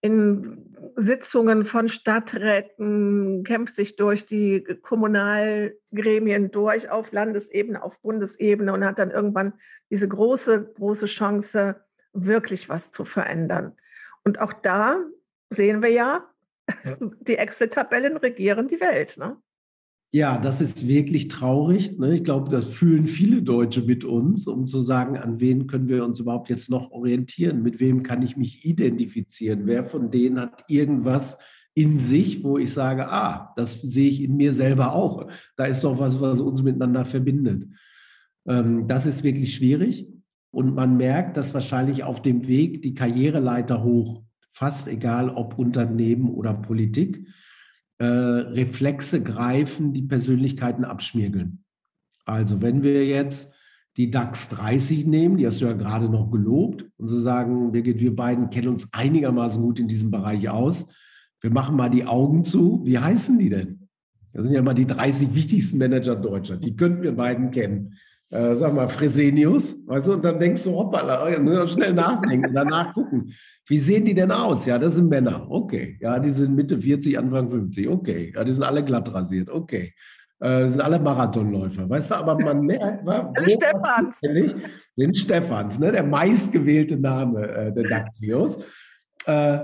in 0.00 0.74
Sitzungen 0.96 1.64
von 1.64 1.88
Stadträten, 1.88 3.44
kämpft 3.44 3.76
sich 3.76 3.94
durch 3.94 4.26
die 4.26 4.64
Kommunalgremien 4.82 6.50
durch, 6.50 6.90
auf 6.90 7.12
Landesebene, 7.12 7.82
auf 7.82 8.00
Bundesebene 8.00 8.72
und 8.72 8.84
hat 8.84 8.98
dann 8.98 9.12
irgendwann 9.12 9.54
diese 9.90 10.08
große, 10.08 10.72
große 10.74 11.06
Chance, 11.06 11.76
wirklich 12.12 12.68
was 12.68 12.90
zu 12.90 13.04
verändern. 13.04 13.76
Und 14.24 14.40
auch 14.40 14.52
da 14.52 14.98
sehen 15.50 15.82
wir 15.82 15.90
ja, 15.90 16.28
die 17.20 17.38
Excel-Tabellen 17.38 18.16
regieren 18.16 18.68
die 18.68 18.80
Welt. 18.80 19.16
Ne? 19.18 19.36
Ja, 20.14 20.36
das 20.36 20.60
ist 20.60 20.86
wirklich 20.86 21.28
traurig. 21.28 21.98
Ne? 21.98 22.16
Ich 22.16 22.24
glaube, 22.24 22.50
das 22.50 22.66
fühlen 22.66 23.06
viele 23.06 23.40
Deutsche 23.40 23.80
mit 23.80 24.04
uns, 24.04 24.46
um 24.46 24.66
zu 24.66 24.82
sagen, 24.82 25.16
an 25.16 25.40
wen 25.40 25.66
können 25.66 25.88
wir 25.88 26.04
uns 26.04 26.20
überhaupt 26.20 26.50
jetzt 26.50 26.68
noch 26.68 26.90
orientieren? 26.90 27.62
Mit 27.62 27.80
wem 27.80 28.02
kann 28.02 28.20
ich 28.20 28.36
mich 28.36 28.66
identifizieren? 28.66 29.62
Wer 29.64 29.86
von 29.86 30.10
denen 30.10 30.38
hat 30.38 30.64
irgendwas 30.68 31.38
in 31.72 31.98
sich, 31.98 32.44
wo 32.44 32.58
ich 32.58 32.74
sage, 32.74 33.08
ah, 33.08 33.54
das 33.56 33.80
sehe 33.80 34.10
ich 34.10 34.22
in 34.22 34.36
mir 34.36 34.52
selber 34.52 34.92
auch. 34.92 35.30
Da 35.56 35.64
ist 35.64 35.82
doch 35.82 35.98
was, 35.98 36.20
was 36.20 36.40
uns 36.40 36.62
miteinander 36.62 37.06
verbindet. 37.06 37.66
Ähm, 38.46 38.86
das 38.86 39.06
ist 39.06 39.24
wirklich 39.24 39.54
schwierig. 39.54 40.06
Und 40.50 40.74
man 40.74 40.98
merkt, 40.98 41.38
dass 41.38 41.54
wahrscheinlich 41.54 42.04
auf 42.04 42.20
dem 42.20 42.46
Weg 42.46 42.82
die 42.82 42.92
Karriereleiter 42.92 43.82
hoch, 43.82 44.22
fast 44.52 44.88
egal 44.88 45.30
ob 45.30 45.58
Unternehmen 45.58 46.28
oder 46.28 46.52
Politik, 46.52 47.26
äh, 48.02 48.04
Reflexe 48.04 49.22
greifen, 49.22 49.92
die 49.92 50.02
Persönlichkeiten 50.02 50.84
abschmirgeln. 50.84 51.62
Also 52.24 52.60
wenn 52.60 52.82
wir 52.82 53.06
jetzt 53.06 53.54
die 53.96 54.10
DAX 54.10 54.48
30 54.48 55.06
nehmen, 55.06 55.36
die 55.36 55.46
hast 55.46 55.60
du 55.60 55.66
ja 55.66 55.72
gerade 55.72 56.08
noch 56.08 56.30
gelobt, 56.32 56.84
und 56.96 57.06
so 57.06 57.20
sagen, 57.20 57.70
Birgit, 57.70 58.00
wir 58.00 58.16
beiden 58.16 58.50
kennen 58.50 58.68
uns 58.68 58.92
einigermaßen 58.92 59.62
gut 59.62 59.78
in 59.78 59.86
diesem 59.86 60.10
Bereich 60.10 60.48
aus. 60.48 60.86
Wir 61.40 61.50
machen 61.50 61.76
mal 61.76 61.90
die 61.90 62.04
Augen 62.04 62.42
zu. 62.42 62.80
Wie 62.84 62.98
heißen 62.98 63.38
die 63.38 63.50
denn? 63.50 63.88
Das 64.32 64.42
sind 64.42 64.52
ja 64.52 64.62
mal 64.62 64.74
die 64.74 64.86
30 64.86 65.34
wichtigsten 65.34 65.78
Manager 65.78 66.16
Deutschland. 66.16 66.64
Die 66.64 66.74
könnten 66.74 67.02
wir 67.02 67.12
beiden 67.12 67.52
kennen 67.52 67.94
äh, 68.32 68.54
sag 68.54 68.72
mal, 68.72 68.88
Fresenius, 68.88 69.76
weißt 69.86 70.08
du, 70.08 70.12
und 70.14 70.24
dann 70.24 70.40
denkst 70.40 70.64
du, 70.64 70.72
hoppala, 70.72 71.38
nur 71.38 71.66
schnell 71.66 71.92
nachdenken, 71.92 72.54
danach 72.54 72.94
gucken. 72.94 73.30
Wie 73.66 73.76
sehen 73.76 74.06
die 74.06 74.14
denn 74.14 74.30
aus? 74.30 74.64
Ja, 74.64 74.78
das 74.78 74.94
sind 74.94 75.10
Männer, 75.10 75.46
okay. 75.50 75.98
Ja, 76.00 76.18
die 76.18 76.30
sind 76.30 76.54
Mitte 76.54 76.80
40, 76.80 77.18
Anfang 77.18 77.50
50, 77.50 77.88
okay. 77.88 78.32
Ja, 78.34 78.42
die 78.42 78.52
sind 78.52 78.62
alle 78.62 78.82
glatt 78.82 79.12
rasiert, 79.12 79.50
okay. 79.50 79.92
Äh, 80.40 80.66
sind 80.66 80.80
alle 80.80 80.98
Marathonläufer, 80.98 81.88
weißt 81.88 82.10
du, 82.10 82.14
aber 82.14 82.38
man 82.38 82.62
merkt, 82.62 83.04
wo 83.06 83.50
Stefans. 83.50 84.18
Sind 84.96 85.16
Stefans, 85.18 85.78
ne? 85.78 85.92
der 85.92 86.04
meistgewählte 86.04 86.98
Name 86.98 87.46
äh, 87.48 87.72
der 87.74 87.84
Daxios. 87.84 88.56
Äh, 89.26 89.58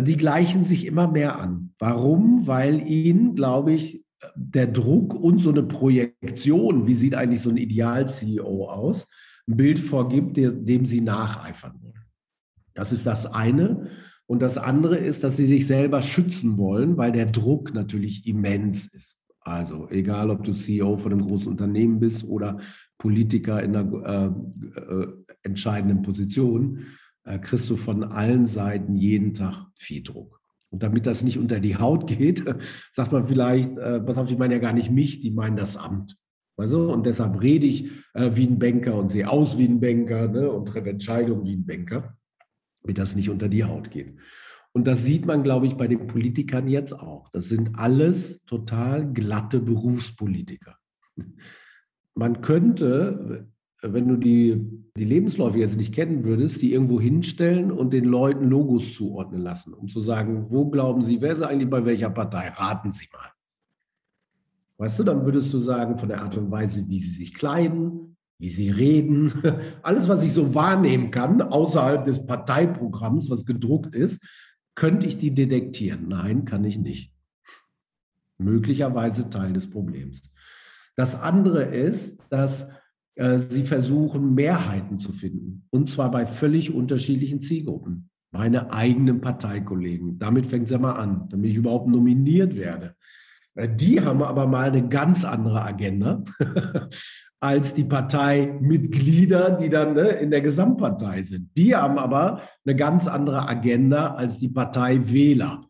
die 0.00 0.16
gleichen 0.16 0.64
sich 0.64 0.86
immer 0.86 1.08
mehr 1.08 1.38
an. 1.38 1.74
Warum? 1.78 2.46
Weil 2.46 2.80
ihnen, 2.88 3.34
glaube 3.34 3.72
ich, 3.72 4.03
der 4.34 4.66
Druck 4.66 5.14
und 5.14 5.38
so 5.38 5.50
eine 5.50 5.62
Projektion, 5.62 6.86
wie 6.86 6.94
sieht 6.94 7.14
eigentlich 7.14 7.40
so 7.40 7.50
ein 7.50 7.56
Ideal-CEO 7.56 8.68
aus, 8.68 9.08
ein 9.48 9.56
Bild 9.56 9.78
vorgibt, 9.78 10.36
dem 10.36 10.86
sie 10.86 11.00
nacheifern 11.00 11.74
wollen. 11.82 12.04
Das 12.74 12.92
ist 12.92 13.06
das 13.06 13.26
eine. 13.26 13.90
Und 14.26 14.40
das 14.40 14.58
andere 14.58 14.96
ist, 14.96 15.22
dass 15.22 15.36
sie 15.36 15.44
sich 15.44 15.66
selber 15.66 16.02
schützen 16.02 16.56
wollen, 16.56 16.96
weil 16.96 17.12
der 17.12 17.26
Druck 17.26 17.74
natürlich 17.74 18.26
immens 18.26 18.86
ist. 18.86 19.20
Also 19.40 19.88
egal, 19.90 20.30
ob 20.30 20.42
du 20.42 20.52
CEO 20.52 20.96
von 20.96 21.12
einem 21.12 21.26
großen 21.26 21.48
Unternehmen 21.48 22.00
bist 22.00 22.24
oder 22.24 22.58
Politiker 22.96 23.62
in 23.62 23.76
einer 23.76 24.34
äh, 24.74 24.80
äh, 24.80 25.06
entscheidenden 25.42 26.00
Position, 26.00 26.86
äh, 27.24 27.38
kriegst 27.38 27.68
du 27.68 27.76
von 27.76 28.04
allen 28.04 28.46
Seiten 28.46 28.96
jeden 28.96 29.34
Tag 29.34 29.66
viel 29.76 30.02
Druck. 30.02 30.40
Und 30.74 30.82
damit 30.82 31.06
das 31.06 31.22
nicht 31.22 31.38
unter 31.38 31.60
die 31.60 31.76
Haut 31.76 32.08
geht, 32.08 32.44
sagt 32.92 33.12
man 33.12 33.26
vielleicht, 33.26 33.78
äh, 33.78 34.00
pass 34.00 34.18
auf, 34.18 34.26
die 34.26 34.34
meinen 34.34 34.50
ja 34.50 34.58
gar 34.58 34.72
nicht 34.72 34.90
mich, 34.90 35.20
die 35.20 35.30
meinen 35.30 35.56
das 35.56 35.76
Amt. 35.76 36.16
Also, 36.56 36.92
und 36.92 37.06
deshalb 37.06 37.40
rede 37.40 37.64
ich 37.64 37.90
äh, 38.14 38.32
wie 38.34 38.48
ein 38.48 38.58
Banker 38.58 38.96
und 38.96 39.12
sehe 39.12 39.30
aus 39.30 39.56
wie 39.56 39.66
ein 39.66 39.78
Banker 39.78 40.26
ne, 40.26 40.50
und 40.50 40.66
treffe 40.66 40.90
Entscheidungen 40.90 41.44
wie 41.44 41.54
ein 41.54 41.64
Banker, 41.64 42.16
damit 42.82 42.98
das 42.98 43.14
nicht 43.14 43.30
unter 43.30 43.48
die 43.48 43.62
Haut 43.62 43.92
geht. 43.92 44.16
Und 44.72 44.88
das 44.88 45.04
sieht 45.04 45.26
man, 45.26 45.44
glaube 45.44 45.68
ich, 45.68 45.76
bei 45.76 45.86
den 45.86 46.08
Politikern 46.08 46.66
jetzt 46.66 46.92
auch. 46.92 47.30
Das 47.30 47.48
sind 47.48 47.78
alles 47.78 48.42
total 48.46 49.12
glatte 49.12 49.60
Berufspolitiker. 49.60 50.76
Man 52.16 52.40
könnte, 52.40 53.46
wenn 53.92 54.08
du 54.08 54.16
die, 54.16 54.84
die 54.96 55.04
Lebensläufe 55.04 55.58
jetzt 55.58 55.76
nicht 55.76 55.94
kennen 55.94 56.24
würdest, 56.24 56.62
die 56.62 56.72
irgendwo 56.72 57.00
hinstellen 57.00 57.70
und 57.70 57.92
den 57.92 58.04
Leuten 58.04 58.48
Logos 58.48 58.94
zuordnen 58.94 59.42
lassen, 59.42 59.74
um 59.74 59.88
zu 59.88 60.00
sagen, 60.00 60.46
wo 60.48 60.70
glauben 60.70 61.02
Sie, 61.02 61.20
wer 61.20 61.32
ist 61.32 61.42
eigentlich 61.42 61.70
bei 61.70 61.84
welcher 61.84 62.10
Partei? 62.10 62.48
Raten 62.48 62.92
Sie 62.92 63.08
mal. 63.12 63.30
Weißt 64.78 64.98
du, 64.98 65.04
dann 65.04 65.24
würdest 65.24 65.52
du 65.52 65.58
sagen, 65.58 65.98
von 65.98 66.08
der 66.08 66.22
Art 66.22 66.36
und 66.36 66.50
Weise, 66.50 66.88
wie 66.88 66.98
sie 66.98 67.16
sich 67.18 67.34
kleiden, 67.34 68.16
wie 68.38 68.48
sie 68.48 68.70
reden, 68.70 69.32
alles, 69.82 70.08
was 70.08 70.22
ich 70.22 70.32
so 70.32 70.54
wahrnehmen 70.54 71.10
kann, 71.10 71.40
außerhalb 71.40 72.04
des 72.04 72.26
Parteiprogramms, 72.26 73.30
was 73.30 73.44
gedruckt 73.44 73.94
ist, 73.94 74.26
könnte 74.74 75.06
ich 75.06 75.16
die 75.16 75.32
detektieren. 75.32 76.08
Nein, 76.08 76.44
kann 76.44 76.64
ich 76.64 76.78
nicht. 76.78 77.12
Möglicherweise 78.38 79.30
Teil 79.30 79.52
des 79.52 79.70
Problems. 79.70 80.34
Das 80.96 81.20
andere 81.20 81.64
ist, 81.64 82.26
dass 82.30 82.72
sie 83.36 83.62
versuchen, 83.62 84.34
Mehrheiten 84.34 84.98
zu 84.98 85.12
finden. 85.12 85.66
Und 85.70 85.88
zwar 85.88 86.10
bei 86.10 86.26
völlig 86.26 86.74
unterschiedlichen 86.74 87.40
Zielgruppen. 87.42 88.10
Meine 88.32 88.72
eigenen 88.72 89.20
Parteikollegen. 89.20 90.18
Damit 90.18 90.46
fängt 90.46 90.64
es 90.64 90.72
ja 90.72 90.78
mal 90.78 90.94
an, 90.94 91.28
damit 91.28 91.50
ich 91.50 91.56
überhaupt 91.56 91.86
nominiert 91.86 92.56
werde. 92.56 92.96
Äh, 93.54 93.68
die 93.68 94.00
haben 94.00 94.22
aber 94.22 94.46
mal 94.46 94.70
eine 94.70 94.88
ganz 94.88 95.24
andere 95.24 95.62
Agenda 95.62 96.24
als 97.40 97.74
die 97.74 97.84
Parteimitglieder, 97.84 99.52
die 99.52 99.68
dann 99.68 99.94
ne, 99.94 100.08
in 100.08 100.30
der 100.30 100.40
Gesamtpartei 100.40 101.22
sind. 101.22 101.50
Die 101.56 101.76
haben 101.76 101.98
aber 101.98 102.42
eine 102.64 102.74
ganz 102.74 103.06
andere 103.06 103.48
Agenda 103.48 104.14
als 104.14 104.38
die 104.38 104.48
Parteiwähler. 104.48 105.62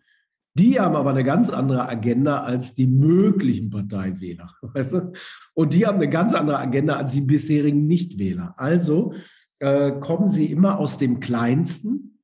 Die 0.57 0.79
haben 0.79 0.95
aber 0.95 1.11
eine 1.11 1.25
ganz 1.25 1.51
andere 1.51 1.89
Agenda 1.89 2.43
als 2.43 2.75
die 2.75 2.87
möglichen 2.87 3.71
Parteiwähler. 3.71 4.55
Weißt 4.63 4.93
du? 4.93 5.13
Und 5.55 5.75
die 5.75 5.87
haben 5.87 5.97
eine 5.97 6.09
ganz 6.09 6.33
andere 6.33 6.59
Agenda 6.59 6.97
als 6.97 7.13
die 7.13 7.23
bisherigen 7.23 7.87
Nichtwähler. 7.87 8.55
Also 8.57 9.15
äh, 9.59 9.93
kommen 9.93 10.29
sie 10.29 10.47
immer 10.47 10.79
aus 10.79 10.97
dem 10.99 11.21
Kleinsten, 11.21 12.21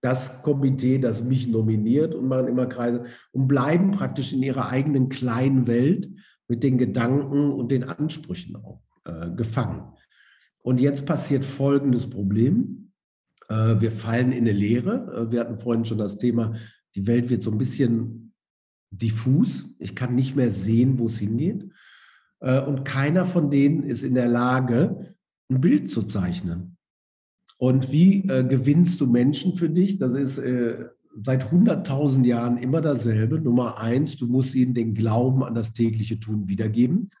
das 0.00 0.42
Komitee, 0.42 0.98
das 0.98 1.24
mich 1.24 1.46
nominiert 1.48 2.14
und 2.14 2.26
machen 2.26 2.48
immer 2.48 2.66
Kreise 2.66 3.04
und 3.32 3.46
bleiben 3.46 3.92
praktisch 3.92 4.32
in 4.32 4.42
ihrer 4.42 4.68
eigenen 4.68 5.08
kleinen 5.08 5.66
Welt 5.66 6.10
mit 6.48 6.62
den 6.64 6.76
Gedanken 6.76 7.52
und 7.52 7.70
den 7.70 7.84
Ansprüchen 7.84 8.56
auch 8.56 8.82
äh, 9.04 9.30
gefangen. 9.30 9.92
Und 10.58 10.80
jetzt 10.80 11.06
passiert 11.06 11.44
folgendes 11.44 12.08
Problem. 12.08 12.92
Äh, 13.48 13.80
wir 13.80 13.90
fallen 13.90 14.32
in 14.32 14.40
eine 14.40 14.52
Leere. 14.52 15.28
Äh, 15.28 15.32
wir 15.32 15.40
hatten 15.40 15.58
vorhin 15.58 15.84
schon 15.84 15.98
das 15.98 16.18
Thema 16.18 16.54
die 16.94 17.06
Welt 17.06 17.30
wird 17.30 17.42
so 17.42 17.50
ein 17.50 17.58
bisschen 17.58 18.32
diffus. 18.90 19.66
Ich 19.78 19.94
kann 19.94 20.14
nicht 20.14 20.36
mehr 20.36 20.50
sehen, 20.50 20.98
wo 20.98 21.06
es 21.06 21.18
hingeht. 21.18 21.70
Äh, 22.40 22.60
und 22.60 22.84
keiner 22.84 23.24
von 23.24 23.50
denen 23.50 23.84
ist 23.84 24.02
in 24.02 24.14
der 24.14 24.28
Lage, 24.28 25.14
ein 25.50 25.60
Bild 25.60 25.90
zu 25.90 26.02
zeichnen. 26.02 26.76
Und 27.58 27.92
wie 27.92 28.28
äh, 28.28 28.44
gewinnst 28.44 29.00
du 29.00 29.06
Menschen 29.06 29.54
für 29.54 29.70
dich? 29.70 29.98
Das 29.98 30.14
ist 30.14 30.38
äh, 30.38 30.86
seit 31.22 31.52
100.000 31.52 32.26
Jahren 32.26 32.58
immer 32.58 32.80
dasselbe. 32.80 33.40
Nummer 33.40 33.78
eins, 33.78 34.16
du 34.16 34.26
musst 34.26 34.54
ihnen 34.54 34.74
den 34.74 34.94
Glauben 34.94 35.44
an 35.44 35.54
das 35.54 35.72
tägliche 35.72 36.18
Tun 36.18 36.48
wiedergeben. 36.48 37.10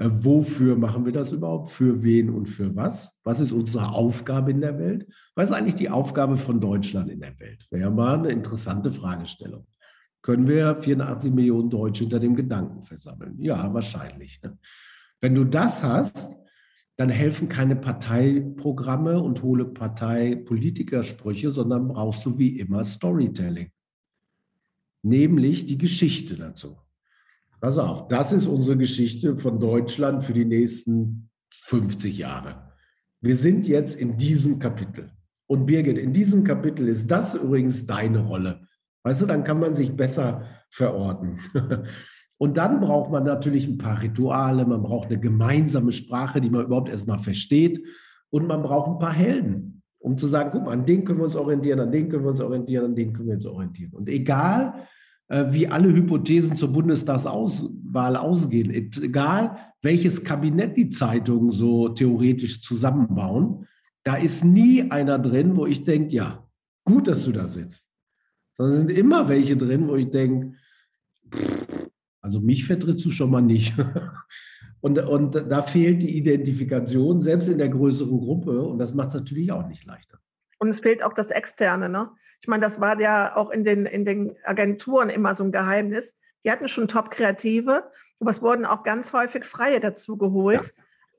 Äh, 0.00 0.08
wofür 0.24 0.76
machen 0.76 1.04
wir 1.04 1.12
das 1.12 1.30
überhaupt? 1.30 1.70
Für 1.70 2.02
wen 2.02 2.30
und 2.30 2.46
für 2.46 2.74
was? 2.74 3.20
Was 3.22 3.40
ist 3.40 3.52
unsere 3.52 3.90
Aufgabe 3.90 4.50
in 4.50 4.62
der 4.62 4.78
Welt? 4.78 5.06
Was 5.34 5.50
ist 5.50 5.54
eigentlich 5.54 5.74
die 5.74 5.90
Aufgabe 5.90 6.38
von 6.38 6.58
Deutschland 6.58 7.10
in 7.10 7.20
der 7.20 7.38
Welt? 7.38 7.66
Wäre 7.70 7.90
mal 7.90 8.18
eine 8.18 8.30
interessante 8.30 8.90
Fragestellung. 8.90 9.66
Können 10.22 10.48
wir 10.48 10.80
84 10.80 11.32
Millionen 11.32 11.68
Deutsche 11.68 12.04
hinter 12.04 12.18
dem 12.18 12.34
Gedanken 12.34 12.80
versammeln? 12.80 13.36
Ja, 13.38 13.72
wahrscheinlich. 13.74 14.40
Wenn 15.20 15.34
du 15.34 15.44
das 15.44 15.84
hast, 15.84 16.34
dann 16.96 17.10
helfen 17.10 17.50
keine 17.50 17.76
Parteiprogramme 17.76 19.20
und 19.20 19.42
hohle 19.42 19.66
Parteipolitikersprüche, 19.66 21.50
sondern 21.50 21.88
brauchst 21.88 22.24
du 22.24 22.38
wie 22.38 22.58
immer 22.58 22.84
Storytelling. 22.84 23.70
Nämlich 25.02 25.66
die 25.66 25.78
Geschichte 25.78 26.36
dazu. 26.36 26.78
Pass 27.60 27.76
auf, 27.76 28.08
das 28.08 28.32
ist 28.32 28.46
unsere 28.46 28.78
Geschichte 28.78 29.36
von 29.36 29.60
Deutschland 29.60 30.24
für 30.24 30.32
die 30.32 30.46
nächsten 30.46 31.30
50 31.64 32.16
Jahre. 32.16 32.72
Wir 33.20 33.36
sind 33.36 33.66
jetzt 33.66 34.00
in 34.00 34.16
diesem 34.16 34.58
Kapitel. 34.58 35.12
Und 35.46 35.66
Birgit, 35.66 35.98
in 35.98 36.12
diesem 36.14 36.42
Kapitel 36.44 36.88
ist 36.88 37.10
das 37.10 37.34
übrigens 37.34 37.86
deine 37.86 38.20
Rolle. 38.20 38.66
Weißt 39.02 39.20
du, 39.20 39.26
dann 39.26 39.44
kann 39.44 39.60
man 39.60 39.74
sich 39.74 39.94
besser 39.94 40.46
verorten. 40.70 41.38
Und 42.38 42.56
dann 42.56 42.80
braucht 42.80 43.10
man 43.10 43.24
natürlich 43.24 43.66
ein 43.68 43.76
paar 43.76 44.00
Rituale, 44.00 44.64
man 44.64 44.82
braucht 44.82 45.10
eine 45.10 45.20
gemeinsame 45.20 45.92
Sprache, 45.92 46.40
die 46.40 46.48
man 46.48 46.64
überhaupt 46.64 46.88
erstmal 46.88 47.18
versteht. 47.18 47.86
Und 48.30 48.46
man 48.46 48.62
braucht 48.62 48.88
ein 48.88 48.98
paar 48.98 49.12
Helden, 49.12 49.82
um 49.98 50.16
zu 50.16 50.26
sagen, 50.26 50.48
guck 50.50 50.64
mal, 50.64 50.72
an 50.72 50.86
den 50.86 51.04
können 51.04 51.18
wir 51.18 51.26
uns 51.26 51.36
orientieren, 51.36 51.80
an 51.80 51.92
den 51.92 52.08
können 52.08 52.24
wir 52.24 52.30
uns 52.30 52.40
orientieren, 52.40 52.86
an 52.86 52.94
den 52.94 53.12
können 53.12 53.28
wir 53.28 53.34
uns 53.34 53.44
orientieren. 53.44 53.92
Und 53.92 54.08
egal, 54.08 54.86
wie 55.30 55.68
alle 55.68 55.94
Hypothesen 55.94 56.56
zur 56.56 56.72
Bundestagswahl 56.72 58.16
ausgehen. 58.16 58.70
Egal, 58.70 59.56
welches 59.80 60.24
Kabinett 60.24 60.76
die 60.76 60.88
Zeitungen 60.88 61.52
so 61.52 61.88
theoretisch 61.88 62.60
zusammenbauen, 62.62 63.66
da 64.02 64.16
ist 64.16 64.44
nie 64.44 64.90
einer 64.90 65.18
drin, 65.18 65.56
wo 65.56 65.66
ich 65.66 65.84
denke, 65.84 66.14
ja, 66.14 66.46
gut, 66.84 67.06
dass 67.06 67.24
du 67.24 67.32
da 67.32 67.48
sitzt. 67.48 67.86
Sondern 68.54 68.78
sind 68.78 68.90
immer 68.90 69.28
welche 69.28 69.56
drin, 69.56 69.88
wo 69.88 69.94
ich 69.94 70.10
denke, 70.10 70.56
also 72.20 72.40
mich 72.40 72.64
vertrittst 72.64 73.04
du 73.04 73.10
schon 73.10 73.30
mal 73.30 73.40
nicht. 73.40 73.74
Und, 74.82 74.98
und 74.98 75.34
da 75.34 75.60
fehlt 75.60 76.02
die 76.02 76.16
Identifikation, 76.16 77.20
selbst 77.20 77.48
in 77.48 77.58
der 77.58 77.68
größeren 77.68 78.18
Gruppe. 78.18 78.62
Und 78.62 78.78
das 78.78 78.94
macht 78.94 79.08
es 79.08 79.14
natürlich 79.14 79.52
auch 79.52 79.68
nicht 79.68 79.84
leichter. 79.84 80.18
Und 80.58 80.68
es 80.70 80.80
fehlt 80.80 81.02
auch 81.02 81.12
das 81.12 81.30
Externe. 81.30 81.90
Ne? 81.90 82.08
Ich 82.40 82.48
meine, 82.48 82.64
das 82.64 82.80
war 82.80 82.98
ja 83.00 83.36
auch 83.36 83.50
in 83.50 83.64
den, 83.64 83.86
in 83.86 84.04
den 84.04 84.36
Agenturen 84.44 85.10
immer 85.10 85.34
so 85.34 85.44
ein 85.44 85.52
Geheimnis. 85.52 86.16
Die 86.44 86.50
hatten 86.50 86.68
schon 86.68 86.88
Top-Kreative, 86.88 87.90
aber 88.18 88.30
es 88.30 88.42
wurden 88.42 88.64
auch 88.64 88.82
ganz 88.82 89.12
häufig 89.12 89.44
Freie 89.44 89.80
dazu 89.80 90.16
geholt, 90.16 90.74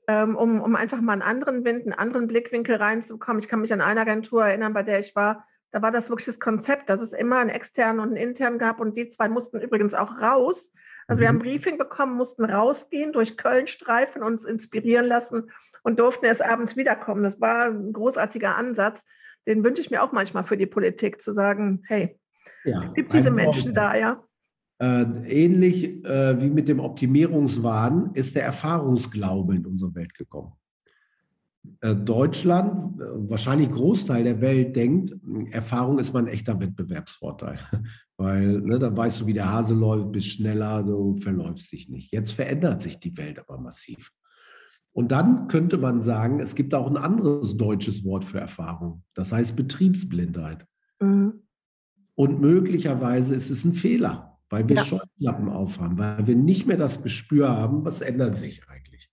ja. 0.08 0.22
ähm, 0.22 0.36
um, 0.36 0.60
um 0.60 0.74
einfach 0.74 1.00
mal 1.00 1.12
einen 1.12 1.22
anderen 1.22 1.64
Wind, 1.64 1.84
einen 1.84 1.92
anderen 1.92 2.26
Blickwinkel 2.26 2.76
reinzukommen. 2.76 3.40
Ich 3.40 3.48
kann 3.48 3.60
mich 3.60 3.72
an 3.72 3.80
eine 3.80 4.00
Agentur 4.00 4.44
erinnern, 4.44 4.72
bei 4.72 4.82
der 4.82 4.98
ich 4.98 5.14
war, 5.14 5.46
da 5.72 5.80
war 5.80 5.90
das 5.90 6.10
wirklich 6.10 6.26
das 6.26 6.38
Konzept, 6.38 6.90
dass 6.90 7.00
es 7.00 7.12
immer 7.12 7.38
einen 7.38 7.50
externen 7.50 8.00
und 8.00 8.08
einen 8.08 8.16
internen 8.16 8.58
gab 8.58 8.78
und 8.78 8.96
die 8.96 9.08
zwei 9.08 9.28
mussten 9.28 9.60
übrigens 9.60 9.94
auch 9.94 10.20
raus. 10.20 10.70
Also 11.06 11.20
mhm. 11.20 11.22
wir 11.22 11.28
haben 11.28 11.36
ein 11.36 11.42
Briefing 11.42 11.78
bekommen, 11.78 12.14
mussten 12.14 12.44
rausgehen, 12.44 13.12
durch 13.12 13.38
Köln 13.38 13.66
streifen, 13.66 14.22
uns 14.22 14.44
inspirieren 14.44 15.06
lassen 15.06 15.50
und 15.82 15.98
durften 15.98 16.26
erst 16.26 16.44
abends 16.44 16.76
wiederkommen. 16.76 17.22
Das 17.22 17.40
war 17.40 17.66
ein 17.66 17.92
großartiger 17.92 18.56
Ansatz. 18.56 19.04
Den 19.46 19.64
wünsche 19.64 19.82
ich 19.82 19.90
mir 19.90 20.02
auch 20.02 20.12
manchmal 20.12 20.44
für 20.44 20.56
die 20.56 20.66
Politik, 20.66 21.20
zu 21.20 21.32
sagen, 21.32 21.82
hey, 21.86 22.18
ja, 22.64 22.84
es 22.84 22.94
gibt 22.94 23.12
diese 23.12 23.30
Menschen 23.30 23.74
da, 23.74 23.96
ja. 23.96 24.24
Äh, 24.78 25.04
ähnlich 25.26 26.04
äh, 26.04 26.40
wie 26.40 26.50
mit 26.50 26.68
dem 26.68 26.80
Optimierungswahn 26.80 28.10
ist 28.14 28.34
der 28.34 28.44
Erfahrungsglaube 28.44 29.54
in 29.54 29.66
unsere 29.66 29.94
Welt 29.94 30.14
gekommen. 30.14 30.52
Äh, 31.80 31.94
Deutschland, 31.94 33.00
äh, 33.00 33.04
wahrscheinlich 33.30 33.70
Großteil 33.70 34.24
der 34.24 34.40
Welt 34.40 34.74
denkt, 34.74 35.14
Erfahrung 35.52 35.98
ist 35.98 36.12
mein 36.12 36.26
echter 36.26 36.58
Wettbewerbsvorteil. 36.58 37.58
Weil 38.16 38.60
ne, 38.60 38.78
dann 38.78 38.96
weißt 38.96 39.20
du, 39.20 39.26
wie 39.26 39.32
der 39.32 39.50
Hase 39.50 39.74
läuft, 39.74 40.12
bist 40.12 40.28
schneller, 40.28 40.82
du 40.82 41.16
verläufst 41.16 41.72
dich 41.72 41.88
nicht. 41.88 42.12
Jetzt 42.12 42.32
verändert 42.32 42.82
sich 42.82 42.98
die 42.98 43.16
Welt 43.16 43.38
aber 43.38 43.58
massiv. 43.58 44.12
Und 44.92 45.10
dann 45.10 45.48
könnte 45.48 45.78
man 45.78 46.02
sagen, 46.02 46.40
es 46.40 46.54
gibt 46.54 46.74
auch 46.74 46.86
ein 46.86 46.98
anderes 46.98 47.56
deutsches 47.56 48.04
Wort 48.04 48.24
für 48.24 48.40
Erfahrung. 48.40 49.02
Das 49.14 49.32
heißt 49.32 49.56
Betriebsblindheit. 49.56 50.66
Mhm. 51.00 51.42
Und 52.14 52.40
möglicherweise 52.40 53.34
ist 53.34 53.50
es 53.50 53.64
ein 53.64 53.72
Fehler, 53.72 54.38
weil 54.50 54.68
wir 54.68 54.76
ja. 54.76 54.84
Scheuklappen 54.84 55.48
aufhaben, 55.48 55.96
weil 55.96 56.26
wir 56.26 56.36
nicht 56.36 56.66
mehr 56.66 56.76
das 56.76 57.02
Gespür 57.02 57.48
haben, 57.48 57.84
was 57.86 58.02
ändert 58.02 58.38
sich 58.38 58.68
eigentlich. 58.68 59.10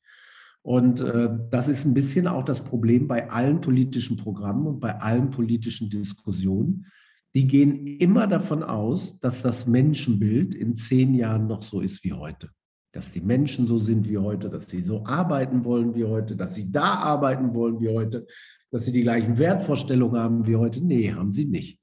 Und 0.62 1.00
äh, 1.00 1.30
das 1.50 1.70
ist 1.70 1.86
ein 1.86 1.94
bisschen 1.94 2.28
auch 2.28 2.44
das 2.44 2.62
Problem 2.62 3.08
bei 3.08 3.30
allen 3.30 3.62
politischen 3.62 4.18
Programmen 4.18 4.68
und 4.68 4.82
bei 4.82 5.00
allen 5.00 5.30
politischen 5.30 5.90
Diskussionen. 5.90 6.88
Die 7.34 7.48
gehen 7.48 7.88
immer 7.88 8.28
davon 8.28 8.64
aus, 8.64 9.18
dass 9.20 9.42
das 9.42 9.66
Menschenbild 9.66 10.54
in 10.54 10.76
zehn 10.76 11.14
Jahren 11.14 11.48
noch 11.48 11.64
so 11.64 11.80
ist 11.80 12.04
wie 12.04 12.12
heute 12.12 12.50
dass 12.92 13.12
die 13.12 13.22
Menschen 13.22 13.68
so 13.68 13.78
sind 13.78 14.10
wie 14.10 14.18
heute, 14.18 14.50
dass 14.50 14.68
sie 14.68 14.82
so 14.82 15.04
arbeiten 15.06 15.64
wollen 15.64 15.94
wie 15.96 16.06
heute, 16.06 16.36
dass 16.36 16.56
sie 16.56 16.72
da 16.72 16.96
arbeiten 16.96 17.54
wollen 17.54 17.80
wie 17.82 17.90
heute, 17.90 18.26
dass 18.72 18.86
sie 18.86 18.92
die 18.92 19.04
gleichen 19.04 19.38
Wertvorstellungen 19.38 20.20
haben 20.20 20.48
wie 20.48 20.56
heute. 20.56 20.84
Nee, 20.84 21.14
haben 21.14 21.32
sie 21.32 21.46
nicht. 21.46 21.80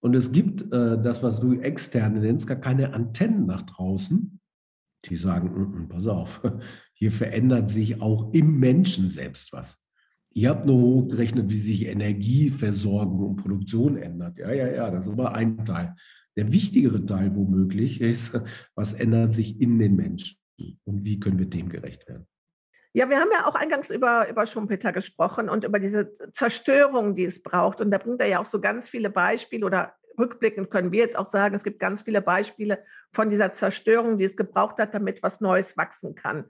Und 0.00 0.14
es 0.14 0.32
gibt 0.32 0.62
äh, 0.72 1.00
das, 1.00 1.22
was 1.22 1.40
du 1.40 1.60
externe 1.60 2.20
nennst, 2.20 2.46
gar 2.46 2.58
keine 2.58 2.92
Antennen 2.92 3.46
nach 3.46 3.62
draußen, 3.62 4.38
die 5.06 5.16
sagen, 5.16 5.48
mm, 5.48 5.84
mm, 5.84 5.88
pass 5.88 6.06
auf, 6.06 6.42
hier 6.92 7.12
verändert 7.12 7.70
sich 7.70 8.02
auch 8.02 8.32
im 8.34 8.58
Menschen 8.58 9.10
selbst 9.10 9.52
was. 9.52 9.78
Ihr 10.36 10.50
habt 10.50 10.66
nur 10.66 10.76
hochgerechnet, 10.76 11.48
wie 11.48 11.56
sich 11.56 11.86
Energieversorgung 11.86 13.20
und 13.20 13.36
Produktion 13.36 13.96
ändert. 13.96 14.36
Ja, 14.36 14.52
ja, 14.52 14.68
ja, 14.68 14.90
das 14.90 15.06
ist 15.06 15.12
aber 15.12 15.34
ein 15.34 15.64
Teil. 15.64 15.94
Der 16.36 16.52
wichtigere 16.52 17.04
Teil 17.04 17.34
womöglich 17.34 18.00
ist, 18.00 18.40
was 18.74 18.94
ändert 18.94 19.34
sich 19.34 19.60
in 19.60 19.78
den 19.78 19.96
Menschen 19.96 20.38
und 20.84 21.04
wie 21.04 21.20
können 21.20 21.38
wir 21.38 21.46
dem 21.46 21.68
gerecht 21.68 22.08
werden. 22.08 22.26
Ja, 22.92 23.10
wir 23.10 23.18
haben 23.18 23.30
ja 23.32 23.46
auch 23.46 23.56
eingangs 23.56 23.90
über, 23.90 24.28
über 24.28 24.46
Schumpeter 24.46 24.92
gesprochen 24.92 25.48
und 25.48 25.64
über 25.64 25.80
diese 25.80 26.16
Zerstörung, 26.32 27.14
die 27.14 27.24
es 27.24 27.42
braucht. 27.42 27.80
Und 27.80 27.90
da 27.90 27.98
bringt 27.98 28.20
er 28.20 28.28
ja 28.28 28.40
auch 28.40 28.46
so 28.46 28.60
ganz 28.60 28.88
viele 28.88 29.10
Beispiele 29.10 29.66
oder 29.66 29.94
rückblickend 30.16 30.70
können 30.70 30.92
wir 30.92 31.00
jetzt 31.00 31.16
auch 31.16 31.28
sagen, 31.28 31.56
es 31.56 31.64
gibt 31.64 31.80
ganz 31.80 32.02
viele 32.02 32.22
Beispiele 32.22 32.84
von 33.12 33.30
dieser 33.30 33.52
Zerstörung, 33.52 34.16
die 34.16 34.24
es 34.24 34.36
gebraucht 34.36 34.78
hat, 34.78 34.94
damit 34.94 35.24
was 35.24 35.40
Neues 35.40 35.76
wachsen 35.76 36.14
kann 36.14 36.44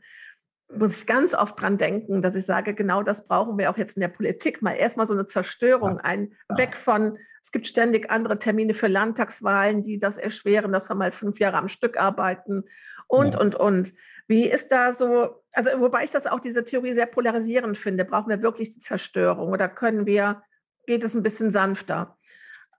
muss 0.73 0.99
ich 0.99 1.07
ganz 1.07 1.35
oft 1.35 1.61
dran 1.61 1.79
denken, 1.79 2.23
dass 2.23 2.35
ich 2.35 2.47
sage, 2.47 2.75
genau 2.75 3.03
das 3.03 3.27
brauchen 3.27 3.59
wir 3.59 3.71
auch 3.71 3.77
jetzt 3.77 3.97
in 3.97 4.01
der 4.01 4.09
Politik. 4.09 4.63
Mal 4.63 4.75
erstmal 4.75 5.07
so 5.07 5.15
eine 5.15 5.27
Zerstörung, 5.27 5.99
ein 5.99 6.33
Weg 6.57 6.77
von, 6.77 7.19
es 7.43 7.53
gibt 7.53 7.67
ständig 7.67 8.11
andere 8.11 8.39
Termine 8.39 8.75
für 8.75 8.89
Landtagswahlen, 8.89 9.83
die 9.83 9.99
das 9.99 10.17
erschweren, 10.17 10.73
dass 10.73 10.89
wir 10.89 10.95
mal 10.95 11.13
fünf 11.13 11.39
Jahre 11.39 11.59
am 11.59 11.69
Stück 11.69 11.99
arbeiten 11.99 12.65
und, 13.07 13.35
ja. 13.35 13.41
und, 13.41 13.55
und. 13.55 13.93
Wie 14.27 14.49
ist 14.49 14.69
da 14.69 14.95
so, 14.95 15.43
also 15.53 15.71
wobei 15.81 16.05
ich 16.05 16.11
das 16.11 16.27
auch 16.27 16.41
diese 16.41 16.65
Theorie 16.65 16.95
sehr 16.95 17.07
polarisierend 17.07 17.77
finde, 17.77 18.07
brauchen 18.07 18.31
wir 18.31 18.43
wirklich 18.43 18.73
die 18.73 18.81
Zerstörung 18.81 19.53
oder 19.53 19.69
können 19.69 20.07
wir, 20.07 20.43
geht 20.87 21.05
es 21.05 21.15
ein 21.15 21.23
bisschen 21.23 21.51
sanfter? 21.51 22.17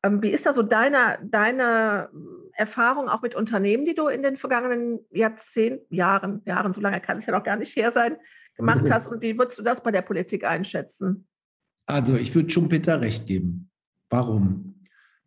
Ähm, 0.05 0.21
wie 0.21 0.29
ist 0.29 0.45
da 0.45 0.53
so 0.53 0.61
deine, 0.61 1.17
deine 1.23 2.09
Erfahrung 2.53 3.09
auch 3.09 3.21
mit 3.21 3.35
Unternehmen, 3.35 3.85
die 3.85 3.95
du 3.95 4.07
in 4.07 4.21
den 4.21 4.37
vergangenen 4.37 4.99
Jahrzehnten, 5.11 5.93
Jahren, 5.93 6.41
Jahren, 6.45 6.73
so 6.73 6.81
lange 6.81 7.01
kann 7.01 7.17
es 7.17 7.25
ja 7.25 7.33
noch 7.35 7.43
gar 7.43 7.57
nicht 7.57 7.75
her 7.75 7.91
sein, 7.91 8.17
gemacht 8.55 8.89
hast? 8.91 9.07
Und 9.07 9.21
wie 9.21 9.37
würdest 9.37 9.57
du 9.57 9.63
das 9.63 9.81
bei 9.81 9.91
der 9.91 10.03
Politik 10.03 10.43
einschätzen? 10.43 11.27
Also 11.87 12.15
ich 12.15 12.33
würde 12.35 12.49
Schumpeter 12.49 13.01
recht 13.01 13.25
geben. 13.25 13.69
Warum? 14.09 14.75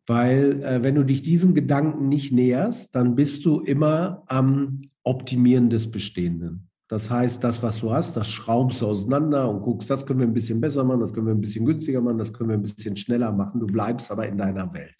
Weil 0.06 0.62
äh, 0.62 0.82
wenn 0.82 0.94
du 0.94 1.02
dich 1.02 1.22
diesem 1.22 1.54
Gedanken 1.54 2.08
nicht 2.08 2.32
näherst, 2.32 2.94
dann 2.94 3.16
bist 3.16 3.44
du 3.44 3.60
immer 3.60 4.22
am 4.26 4.78
Optimieren 5.02 5.70
des 5.70 5.90
Bestehenden. 5.90 6.67
Das 6.88 7.10
heißt, 7.10 7.44
das, 7.44 7.62
was 7.62 7.80
du 7.80 7.92
hast, 7.92 8.16
das 8.16 8.28
schraubst 8.28 8.80
du 8.80 8.86
auseinander 8.86 9.48
und 9.48 9.60
guckst, 9.60 9.90
das 9.90 10.06
können 10.06 10.20
wir 10.20 10.26
ein 10.26 10.32
bisschen 10.32 10.60
besser 10.60 10.84
machen, 10.84 11.00
das 11.00 11.12
können 11.12 11.26
wir 11.26 11.34
ein 11.34 11.40
bisschen 11.40 11.66
günstiger 11.66 12.00
machen, 12.00 12.18
das 12.18 12.32
können 12.32 12.48
wir 12.48 12.56
ein 12.56 12.62
bisschen 12.62 12.96
schneller 12.96 13.30
machen. 13.30 13.60
Du 13.60 13.66
bleibst 13.66 14.10
aber 14.10 14.26
in 14.26 14.38
deiner 14.38 14.72
Welt. 14.72 14.94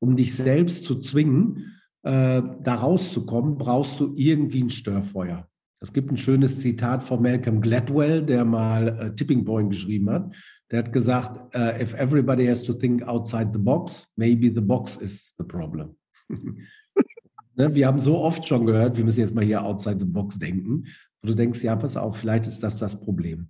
Um 0.00 0.16
dich 0.16 0.34
selbst 0.34 0.82
zu 0.84 0.98
zwingen, 0.98 1.78
äh, 2.02 2.42
da 2.62 2.74
rauszukommen, 2.74 3.56
brauchst 3.56 4.00
du 4.00 4.14
irgendwie 4.16 4.62
ein 4.62 4.70
Störfeuer. 4.70 5.48
Es 5.80 5.92
gibt 5.92 6.10
ein 6.10 6.16
schönes 6.16 6.58
Zitat 6.58 7.04
von 7.04 7.22
Malcolm 7.22 7.60
Gladwell, 7.60 8.24
der 8.24 8.44
mal 8.44 8.88
äh, 8.88 9.14
Tipping 9.14 9.44
Point 9.44 9.70
geschrieben 9.70 10.10
hat. 10.10 10.34
Der 10.72 10.80
hat 10.80 10.92
gesagt, 10.92 11.54
uh, 11.54 11.80
if 11.80 11.94
everybody 11.94 12.46
has 12.46 12.64
to 12.64 12.72
think 12.72 13.06
outside 13.06 13.50
the 13.52 13.58
box, 13.58 14.08
maybe 14.16 14.52
the 14.52 14.60
box 14.60 14.96
is 14.96 15.32
the 15.38 15.44
problem. 15.44 15.96
Ne, 17.56 17.74
wir 17.74 17.86
haben 17.86 18.00
so 18.00 18.18
oft 18.18 18.46
schon 18.46 18.66
gehört, 18.66 18.96
wir 18.96 19.04
müssen 19.04 19.20
jetzt 19.20 19.34
mal 19.34 19.44
hier 19.44 19.64
outside 19.64 19.98
the 19.98 20.04
box 20.04 20.38
denken. 20.38 20.84
Und 21.22 21.30
du 21.30 21.34
denkst, 21.34 21.62
ja, 21.62 21.74
pass 21.74 21.96
auf, 21.96 22.18
vielleicht 22.18 22.46
ist 22.46 22.62
das 22.62 22.78
das 22.78 23.00
Problem. 23.00 23.48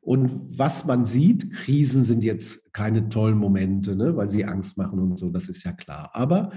Und 0.00 0.56
was 0.56 0.84
man 0.84 1.04
sieht, 1.04 1.52
Krisen 1.52 2.04
sind 2.04 2.22
jetzt 2.22 2.72
keine 2.72 3.08
tollen 3.08 3.36
Momente, 3.36 3.96
ne, 3.96 4.14
weil 4.16 4.30
sie 4.30 4.44
Angst 4.44 4.76
machen 4.76 5.00
und 5.00 5.18
so, 5.18 5.30
das 5.30 5.48
ist 5.48 5.64
ja 5.64 5.72
klar. 5.72 6.10
Aber 6.12 6.52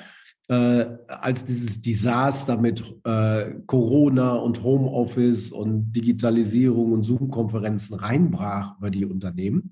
äh, 0.50 0.86
als 1.08 1.46
dieses 1.46 1.82
Desaster 1.82 2.58
mit 2.58 2.84
äh, 3.06 3.56
Corona 3.66 4.34
und 4.34 4.62
Homeoffice 4.62 5.52
und 5.52 5.92
Digitalisierung 5.94 6.92
und 6.92 7.04
Zoom-Konferenzen 7.04 7.96
reinbrach 7.96 8.78
über 8.78 8.92
die 8.92 9.06
Unternehmen, 9.06 9.72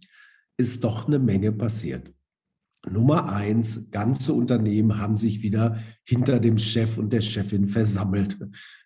ist 0.58 0.84
doch 0.84 1.08
eine 1.08 1.20
Menge 1.20 1.52
passiert. 1.52 2.12
Nummer 2.92 3.32
eins, 3.34 3.90
ganze 3.92 4.34
Unternehmen 4.34 5.00
haben 5.00 5.18
sich 5.18 5.42
wieder 5.42 5.78
hinter 6.04 6.40
dem 6.40 6.58
Chef 6.58 6.98
und 6.98 7.14
der 7.14 7.22
Chefin 7.22 7.68
versammelt. 7.68 8.38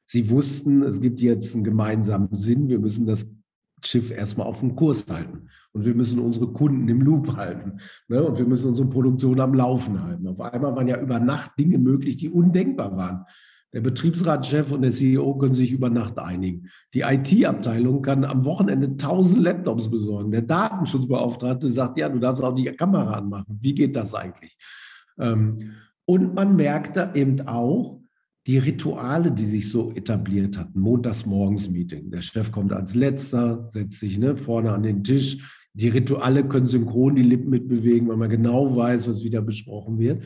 Sie 0.06 0.30
wussten, 0.30 0.82
es 0.84 1.00
gibt 1.00 1.22
jetzt 1.22 1.56
einen 1.56 1.64
gemeinsamen 1.64 2.30
Sinn, 2.34 2.68
wir 2.68 2.80
müssen 2.80 3.06
das 3.06 3.36
Schiff 3.84 4.12
erstmal 4.12 4.48
auf 4.48 4.60
dem 4.60 4.76
Kurs 4.76 5.06
halten. 5.10 5.48
Und 5.74 5.86
wir 5.86 5.96
müssen 5.96 6.20
unsere 6.20 6.48
Kunden 6.52 6.88
im 6.90 7.02
Loop 7.02 7.36
halten. 7.38 7.80
Ne? 8.08 8.22
Und 8.24 8.38
wir 8.38 8.46
müssen 8.46 8.70
unsere 8.70 8.90
Produktion 8.90 9.40
am 9.40 9.54
Laufen 9.54 10.04
halten. 10.04 10.28
Auf 10.28 10.42
einmal 10.42 10.76
waren 10.76 10.88
ja 10.88 11.00
über 11.00 11.20
Nacht 11.20 11.52
Dinge 11.58 11.78
möglich, 11.78 12.18
die 12.18 12.30
undenkbar 12.30 12.96
waren. 12.98 13.26
Der 13.73 13.81
Betriebsratschef 13.81 14.71
und 14.71 14.81
der 14.81 14.91
CEO 14.91 15.36
können 15.36 15.53
sich 15.53 15.71
über 15.71 15.89
Nacht 15.89 16.19
einigen. 16.19 16.69
Die 16.93 17.01
IT-Abteilung 17.01 18.01
kann 18.01 18.25
am 18.25 18.43
Wochenende 18.43 18.88
1000 18.88 19.41
Laptops 19.41 19.89
besorgen. 19.89 20.31
Der 20.31 20.41
Datenschutzbeauftragte 20.41 21.69
sagt, 21.69 21.97
ja, 21.97 22.10
du 22.10 22.19
darfst 22.19 22.43
auch 22.43 22.53
die 22.53 22.65
Kamera 22.65 23.13
anmachen. 23.13 23.60
Wie 23.62 23.73
geht 23.73 23.95
das 23.95 24.13
eigentlich? 24.13 24.57
Ähm, 25.17 25.71
und 26.05 26.36
man 26.36 26.57
merkte 26.57 27.12
eben 27.13 27.47
auch 27.47 28.01
die 28.45 28.57
Rituale, 28.57 29.31
die 29.31 29.45
sich 29.45 29.69
so 29.69 29.91
etabliert 29.91 30.57
hatten. 30.57 30.80
Montagsmorgens-Meeting. 30.80 32.11
Der 32.11 32.22
Chef 32.22 32.51
kommt 32.51 32.74
als 32.74 32.93
letzter, 32.95 33.67
setzt 33.69 33.99
sich 33.99 34.17
ne, 34.17 34.36
vorne 34.36 34.74
an 34.74 34.84
den 34.84 35.03
Tisch. 35.03 35.57
Die 35.74 35.88
Rituale 35.88 36.43
können 36.43 36.67
synchron 36.67 37.15
die 37.15 37.24
Lippen 37.24 37.49
mitbewegen, 37.49 38.09
weil 38.09 38.17
man 38.17 38.30
genau 38.30 38.76
weiß, 38.76 39.07
was 39.07 39.24
wieder 39.24 39.41
besprochen 39.41 39.97
wird 39.97 40.24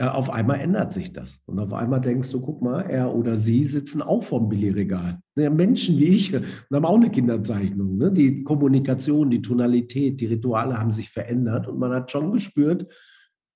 auf 0.00 0.30
einmal 0.30 0.60
ändert 0.60 0.92
sich 0.92 1.12
das. 1.12 1.42
Und 1.46 1.58
auf 1.58 1.72
einmal 1.72 2.00
denkst 2.00 2.30
du, 2.30 2.40
guck 2.40 2.62
mal, 2.62 2.82
er 2.82 3.14
oder 3.14 3.36
sie 3.36 3.64
sitzen 3.64 4.00
auch 4.00 4.22
vorm 4.22 4.48
Billigregal. 4.48 5.18
Menschen 5.34 5.98
wie 5.98 6.08
ich 6.08 6.34
und 6.34 6.44
haben 6.72 6.84
auch 6.84 6.96
eine 6.96 7.10
Kinderzeichnung. 7.10 7.96
Ne? 7.96 8.12
Die 8.12 8.44
Kommunikation, 8.44 9.30
die 9.30 9.42
Tonalität, 9.42 10.20
die 10.20 10.26
Rituale 10.26 10.78
haben 10.78 10.92
sich 10.92 11.10
verändert 11.10 11.66
und 11.66 11.78
man 11.78 11.92
hat 11.92 12.10
schon 12.10 12.32
gespürt, 12.32 12.86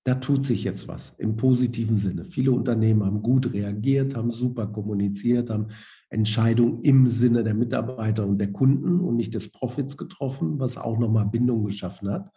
da 0.05 0.17
tut 0.17 0.45
sich 0.45 0.65
jetzt 0.65 0.89
was 0.89 1.15
im 1.19 1.37
positiven 1.37 1.97
Sinne. 1.97 2.25
Viele 2.25 2.51
Unternehmen 2.51 3.05
haben 3.05 3.23
gut 3.23 3.53
reagiert, 3.53 4.17
haben 4.17 4.33
super 4.33 4.67
kommuniziert, 4.67 5.49
haben 5.49 5.69
Entscheidungen 6.11 6.83
im 6.83 7.07
Sinne 7.07 7.45
der 7.45 7.55
Mitarbeiter 7.55 8.27
und 8.27 8.39
der 8.39 8.51
Kunden 8.51 8.99
und 8.99 9.15
nicht 9.15 9.35
des 9.35 9.51
Profits 9.53 9.97
getroffen, 9.97 10.59
was 10.59 10.77
auch 10.77 10.99
nochmal 10.99 11.27
Bindung 11.27 11.65
geschaffen 11.65 12.11
hat. 12.11 12.33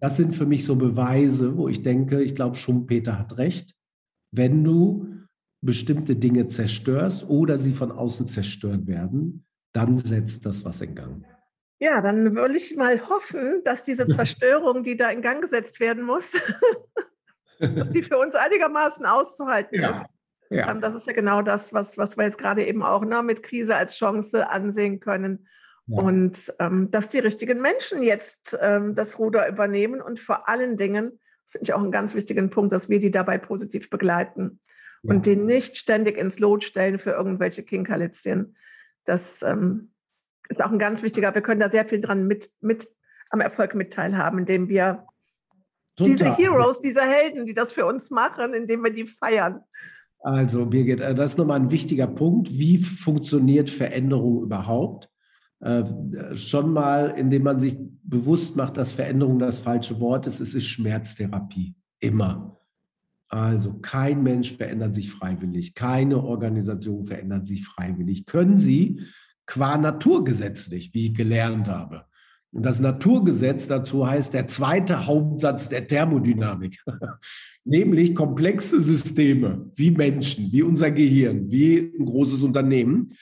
Das 0.00 0.16
sind 0.16 0.34
für 0.34 0.46
mich 0.46 0.64
so 0.64 0.76
Beweise, 0.76 1.56
wo 1.56 1.68
ich 1.68 1.82
denke, 1.82 2.22
ich 2.22 2.34
glaube, 2.34 2.56
Schumpeter 2.56 3.18
hat 3.18 3.38
recht. 3.38 3.74
Wenn 4.30 4.64
du 4.64 5.06
bestimmte 5.60 6.16
Dinge 6.16 6.46
zerstörst 6.46 7.28
oder 7.28 7.56
sie 7.56 7.72
von 7.72 7.92
außen 7.92 8.26
zerstört 8.26 8.86
werden, 8.86 9.46
dann 9.72 9.98
setzt 9.98 10.46
das 10.46 10.64
was 10.64 10.80
in 10.80 10.94
Gang. 10.94 11.24
Ja, 11.80 12.00
dann 12.00 12.34
würde 12.34 12.56
ich 12.56 12.76
mal 12.76 13.08
hoffen, 13.08 13.62
dass 13.64 13.82
diese 13.82 14.06
Zerstörung, 14.08 14.82
die 14.82 14.96
da 14.96 15.10
in 15.10 15.22
Gang 15.22 15.42
gesetzt 15.42 15.80
werden 15.80 16.04
muss, 16.04 16.32
dass 17.58 17.90
die 17.90 18.02
für 18.02 18.18
uns 18.18 18.34
einigermaßen 18.34 19.04
auszuhalten 19.04 19.80
ja. 19.80 19.90
ist. 19.90 20.04
Ja. 20.50 20.70
Ähm, 20.70 20.80
das 20.80 20.94
ist 20.94 21.06
ja 21.06 21.12
genau 21.12 21.42
das, 21.42 21.72
was, 21.72 21.98
was 21.98 22.16
wir 22.16 22.24
jetzt 22.24 22.38
gerade 22.38 22.64
eben 22.64 22.82
auch 22.82 23.04
ne, 23.04 23.22
mit 23.22 23.42
Krise 23.42 23.74
als 23.74 23.96
Chance 23.96 24.48
ansehen 24.48 25.00
können. 25.00 25.46
Ja. 25.86 26.02
Und 26.02 26.54
ähm, 26.60 26.90
dass 26.90 27.08
die 27.08 27.18
richtigen 27.18 27.60
Menschen 27.60 28.02
jetzt 28.02 28.56
ähm, 28.60 28.94
das 28.94 29.18
Ruder 29.18 29.48
übernehmen 29.48 30.00
und 30.00 30.18
vor 30.18 30.48
allen 30.48 30.76
Dingen, 30.76 31.20
das 31.44 31.50
finde 31.50 31.64
ich 31.64 31.72
auch 31.74 31.82
einen 31.82 31.92
ganz 31.92 32.14
wichtigen 32.14 32.50
Punkt, 32.50 32.72
dass 32.72 32.88
wir 32.88 33.00
die 33.00 33.10
dabei 33.10 33.36
positiv 33.36 33.90
begleiten 33.90 34.60
ja. 35.02 35.14
und 35.14 35.26
die 35.26 35.36
nicht 35.36 35.76
ständig 35.76 36.16
ins 36.16 36.38
Lot 36.38 36.64
stellen 36.64 36.98
für 36.98 37.10
irgendwelche 37.10 37.64
Kinkerlitzchen. 37.64 38.56
Das 39.04 39.42
ähm, 39.42 39.92
ist 40.48 40.62
auch 40.62 40.70
ein 40.70 40.78
ganz 40.78 41.02
wichtiger, 41.02 41.34
wir 41.34 41.42
können 41.42 41.60
da 41.60 41.68
sehr 41.68 41.84
viel 41.84 42.00
dran 42.00 42.26
mit, 42.26 42.48
mit 42.60 42.88
am 43.28 43.40
Erfolg 43.40 43.74
mit 43.74 43.92
teilhaben, 43.92 44.40
indem 44.40 44.68
wir 44.68 45.06
Total. 45.96 46.12
diese 46.12 46.36
Heroes, 46.36 46.80
diese 46.80 47.02
Helden, 47.02 47.44
die 47.44 47.54
das 47.54 47.72
für 47.72 47.84
uns 47.84 48.10
machen, 48.10 48.54
indem 48.54 48.82
wir 48.82 48.92
die 48.92 49.06
feiern. 49.06 49.60
Also, 50.20 50.64
Birgit, 50.64 51.00
äh, 51.00 51.14
das 51.14 51.32
ist 51.32 51.38
nochmal 51.38 51.60
ein 51.60 51.70
wichtiger 51.70 52.06
Punkt. 52.06 52.50
Wie 52.50 52.78
funktioniert 52.78 53.68
Veränderung 53.68 54.42
überhaupt? 54.42 55.10
Äh, 55.64 56.36
schon 56.36 56.74
mal, 56.74 57.14
indem 57.16 57.44
man 57.44 57.58
sich 57.58 57.78
bewusst 58.02 58.54
macht, 58.54 58.76
dass 58.76 58.92
Veränderung 58.92 59.38
das 59.38 59.60
falsche 59.60 59.98
Wort 59.98 60.26
ist. 60.26 60.40
Es 60.40 60.54
ist 60.54 60.66
Schmerztherapie. 60.66 61.74
Immer. 62.00 62.60
Also 63.28 63.72
kein 63.80 64.22
Mensch 64.22 64.52
verändert 64.52 64.94
sich 64.94 65.10
freiwillig. 65.10 65.74
Keine 65.74 66.22
Organisation 66.22 67.04
verändert 67.04 67.46
sich 67.46 67.64
freiwillig. 67.64 68.26
Können 68.26 68.58
sie 68.58 69.00
qua 69.46 69.78
Naturgesetz 69.78 70.70
nicht, 70.70 70.92
wie 70.92 71.06
ich 71.06 71.14
gelernt 71.14 71.66
habe. 71.66 72.04
Und 72.52 72.64
das 72.66 72.78
Naturgesetz 72.78 73.66
dazu 73.66 74.06
heißt 74.06 74.34
der 74.34 74.48
zweite 74.48 75.06
Hauptsatz 75.06 75.70
der 75.70 75.86
Thermodynamik, 75.86 76.84
nämlich 77.64 78.14
komplexe 78.14 78.82
Systeme 78.82 79.72
wie 79.76 79.92
Menschen, 79.92 80.52
wie 80.52 80.62
unser 80.62 80.90
Gehirn, 80.90 81.50
wie 81.50 81.78
ein 81.78 82.04
großes 82.04 82.42
Unternehmen, 82.42 83.14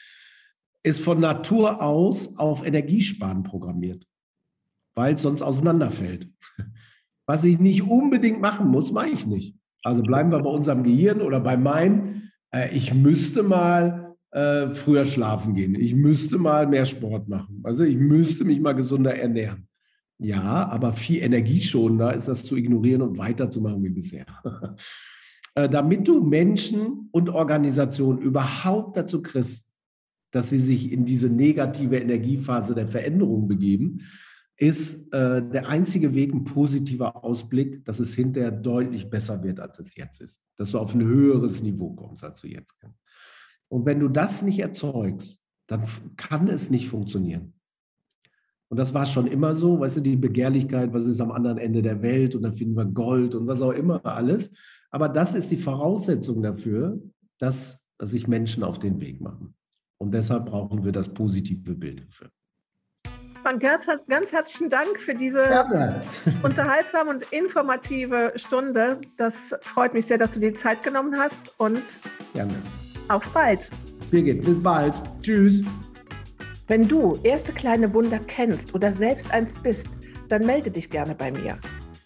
ist 0.83 1.01
von 1.01 1.21
Natur 1.21 1.83
aus 1.83 2.37
auf 2.39 2.67
Energiesparen 2.67 3.43
programmiert, 3.43 4.07
weil 4.95 5.15
es 5.15 5.23
sonst 5.23 5.43
auseinanderfällt. 5.43 6.29
Was 7.27 7.45
ich 7.45 7.59
nicht 7.59 7.83
unbedingt 7.83 8.41
machen 8.41 8.69
muss, 8.69 8.93
mache 8.93 9.11
ich 9.11 9.27
nicht. 9.27 9.57
Also 9.85 10.03
bleiben 10.03 10.31
wir 10.31 10.41
bei 10.41 10.51
unserem 10.51 10.83
Gehirn 10.83 11.21
oder 11.21 11.41
bei 11.41 11.57
meinem. 11.57 12.31
Äh, 12.51 12.77
ich 12.77 12.93
müsste 12.95 13.43
mal 13.43 14.17
äh, 14.33 14.71
früher 14.71 15.05
schlafen 15.05 15.55
gehen. 15.55 15.75
Ich 15.75 15.95
müsste 15.95 16.39
mal 16.39 16.67
mehr 16.67 16.85
Sport 16.85 17.29
machen. 17.29 17.61
Also 17.65 17.85
ich 17.85 17.97
müsste 17.97 18.45
mich 18.45 18.61
mal 18.61 18.73
gesunder 18.73 19.15
ernähren. 19.15 19.69
Ja, 20.19 20.69
aber 20.69 20.93
viel 20.93 21.23
energieschonender 21.23 22.15
ist 22.15 22.29
das 22.29 22.45
zu 22.45 22.57
ignorieren 22.57 23.03
und 23.03 23.19
weiterzumachen 23.19 23.83
wie 23.83 23.91
bisher. 23.91 24.27
äh, 25.55 25.69
damit 25.69 26.07
du 26.07 26.23
Menschen 26.23 27.09
und 27.11 27.29
Organisationen 27.29 28.21
überhaupt 28.21 28.97
dazu 28.97 29.21
kriegst, 29.21 29.72
dass 30.33 30.51
sie 30.51 30.59
sich 30.59 30.91
in 30.91 31.05
diese 31.05 31.31
negative 31.31 31.99
Energiephase 31.99 32.75
der 32.75 32.89
Veränderung 32.89 33.47
begeben, 33.47 34.01
ist 34.57 35.13
äh, 35.13 35.43
der 35.43 35.69
einzige 35.69 36.15
Weg 36.15 36.33
ein 36.33 36.45
positiver 36.45 37.25
Ausblick, 37.25 37.85
dass 37.85 38.01
es 38.01 38.15
hinterher 38.15 38.51
deutlich 38.51 39.09
besser 39.09 39.43
wird, 39.43 39.61
als 39.61 39.79
es 39.79 39.97
jetzt 39.97 40.21
ist. 40.21 40.43
Dass 40.57 40.71
du 40.73 40.79
auf 40.79 40.95
ein 40.95 41.03
höheres 41.03 41.63
Niveau 41.63 41.95
kommst, 41.95 42.25
als 42.25 42.41
du 42.41 42.49
jetzt 42.49 42.79
kannst. 42.81 42.99
Und 43.69 43.87
wenn 43.87 44.01
du 44.01 44.09
das 44.09 44.43
nicht 44.43 44.59
erzeugst, 44.59 45.41
dann 45.67 45.85
kann 46.17 46.49
es 46.49 46.71
nicht 46.71 46.89
funktionieren. 46.89 47.55
Und 48.69 48.79
das 48.79 48.95
war 48.95 49.07
schon 49.07 49.27
immer 49.27 49.53
so, 49.53 49.81
weißt 49.81 49.99
du, 49.99 50.01
die 50.01 50.17
Begehrlichkeit, 50.17 50.95
was 50.95 51.07
ist 51.07 51.21
am 51.21 51.33
anderen 51.33 51.59
Ende 51.59 51.83
der 51.83 52.01
Welt 52.01 52.35
und 52.35 52.43
dann 52.43 52.55
finden 52.55 52.77
wir 52.77 52.87
Gold 52.87 53.35
und 53.35 53.47
was 53.47 53.61
auch 53.61 53.73
immer 53.73 54.05
alles. 54.07 54.53
Aber 54.91 55.09
das 55.09 55.35
ist 55.35 55.51
die 55.51 55.57
Voraussetzung 55.57 56.43
dafür, 56.43 56.99
dass, 57.39 57.87
dass 57.99 58.13
sich 58.13 58.29
Menschen 58.29 58.63
auf 58.63 58.79
den 58.79 59.01
Weg 59.01 59.21
machen. 59.21 59.55
Und 60.03 60.11
deshalb 60.11 60.47
brauchen 60.47 60.85
wir 60.85 60.91
das 60.91 61.09
positive 61.09 61.75
Bild 61.75 62.05
dafür. 62.05 62.29
Gerz, 63.61 63.87
ganz 64.09 64.33
herzlichen 64.33 64.69
Dank 64.69 64.99
für 64.99 65.15
diese 65.15 65.45
Gerne. 65.47 66.03
unterhaltsame 66.43 67.11
und 67.11 67.23
informative 67.33 68.33
Stunde. 68.35 69.01
Das 69.17 69.55
freut 69.61 69.95
mich 69.95 70.07
sehr, 70.07 70.19
dass 70.19 70.33
du 70.33 70.41
dir 70.41 70.57
Zeit 70.57 70.83
genommen 70.83 71.17
hast 71.17 71.55
und 71.59 72.01
Gerne. 72.35 72.53
Auf 73.07 73.25
bald. 73.33 73.71
Birgit, 74.11 74.45
bis 74.45 74.61
bald. 74.61 74.95
Tschüss. 75.21 75.63
Wenn 76.67 76.89
du 76.89 77.17
erste 77.23 77.53
kleine 77.53 77.95
Wunder 77.95 78.19
kennst 78.27 78.75
oder 78.75 78.93
selbst 78.93 79.33
eins 79.33 79.57
bist, 79.57 79.87
dann 80.29 80.45
melde 80.45 80.73
dich 80.73 80.91
gerne 80.91 81.15
bei 81.15 81.31
mir. 81.31 81.59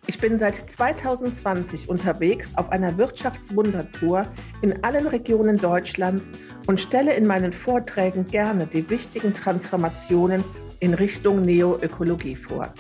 Ich 0.09 0.21
bin 0.21 0.39
seit 0.39 0.55
2020 0.71 1.89
unterwegs 1.89 2.53
auf 2.55 2.71
einer 2.71 2.97
Wirtschaftswundertour 2.97 4.27
in 4.63 4.85
allen 4.85 5.09
Regionen 5.09 5.57
Deutschlands 5.57 6.31
und 6.69 6.81
stelle 6.81 7.15
in 7.15 7.27
meinen 7.27 7.53
Vorträgen 7.53 8.29
gerne 8.29 8.69
die 8.69 8.89
wichtigen 8.89 9.35
Transformationen 9.35 10.45
in 10.79 10.95
Richtung 10.95 11.43
Neoökologie 11.43 12.37
vor. 12.37 12.73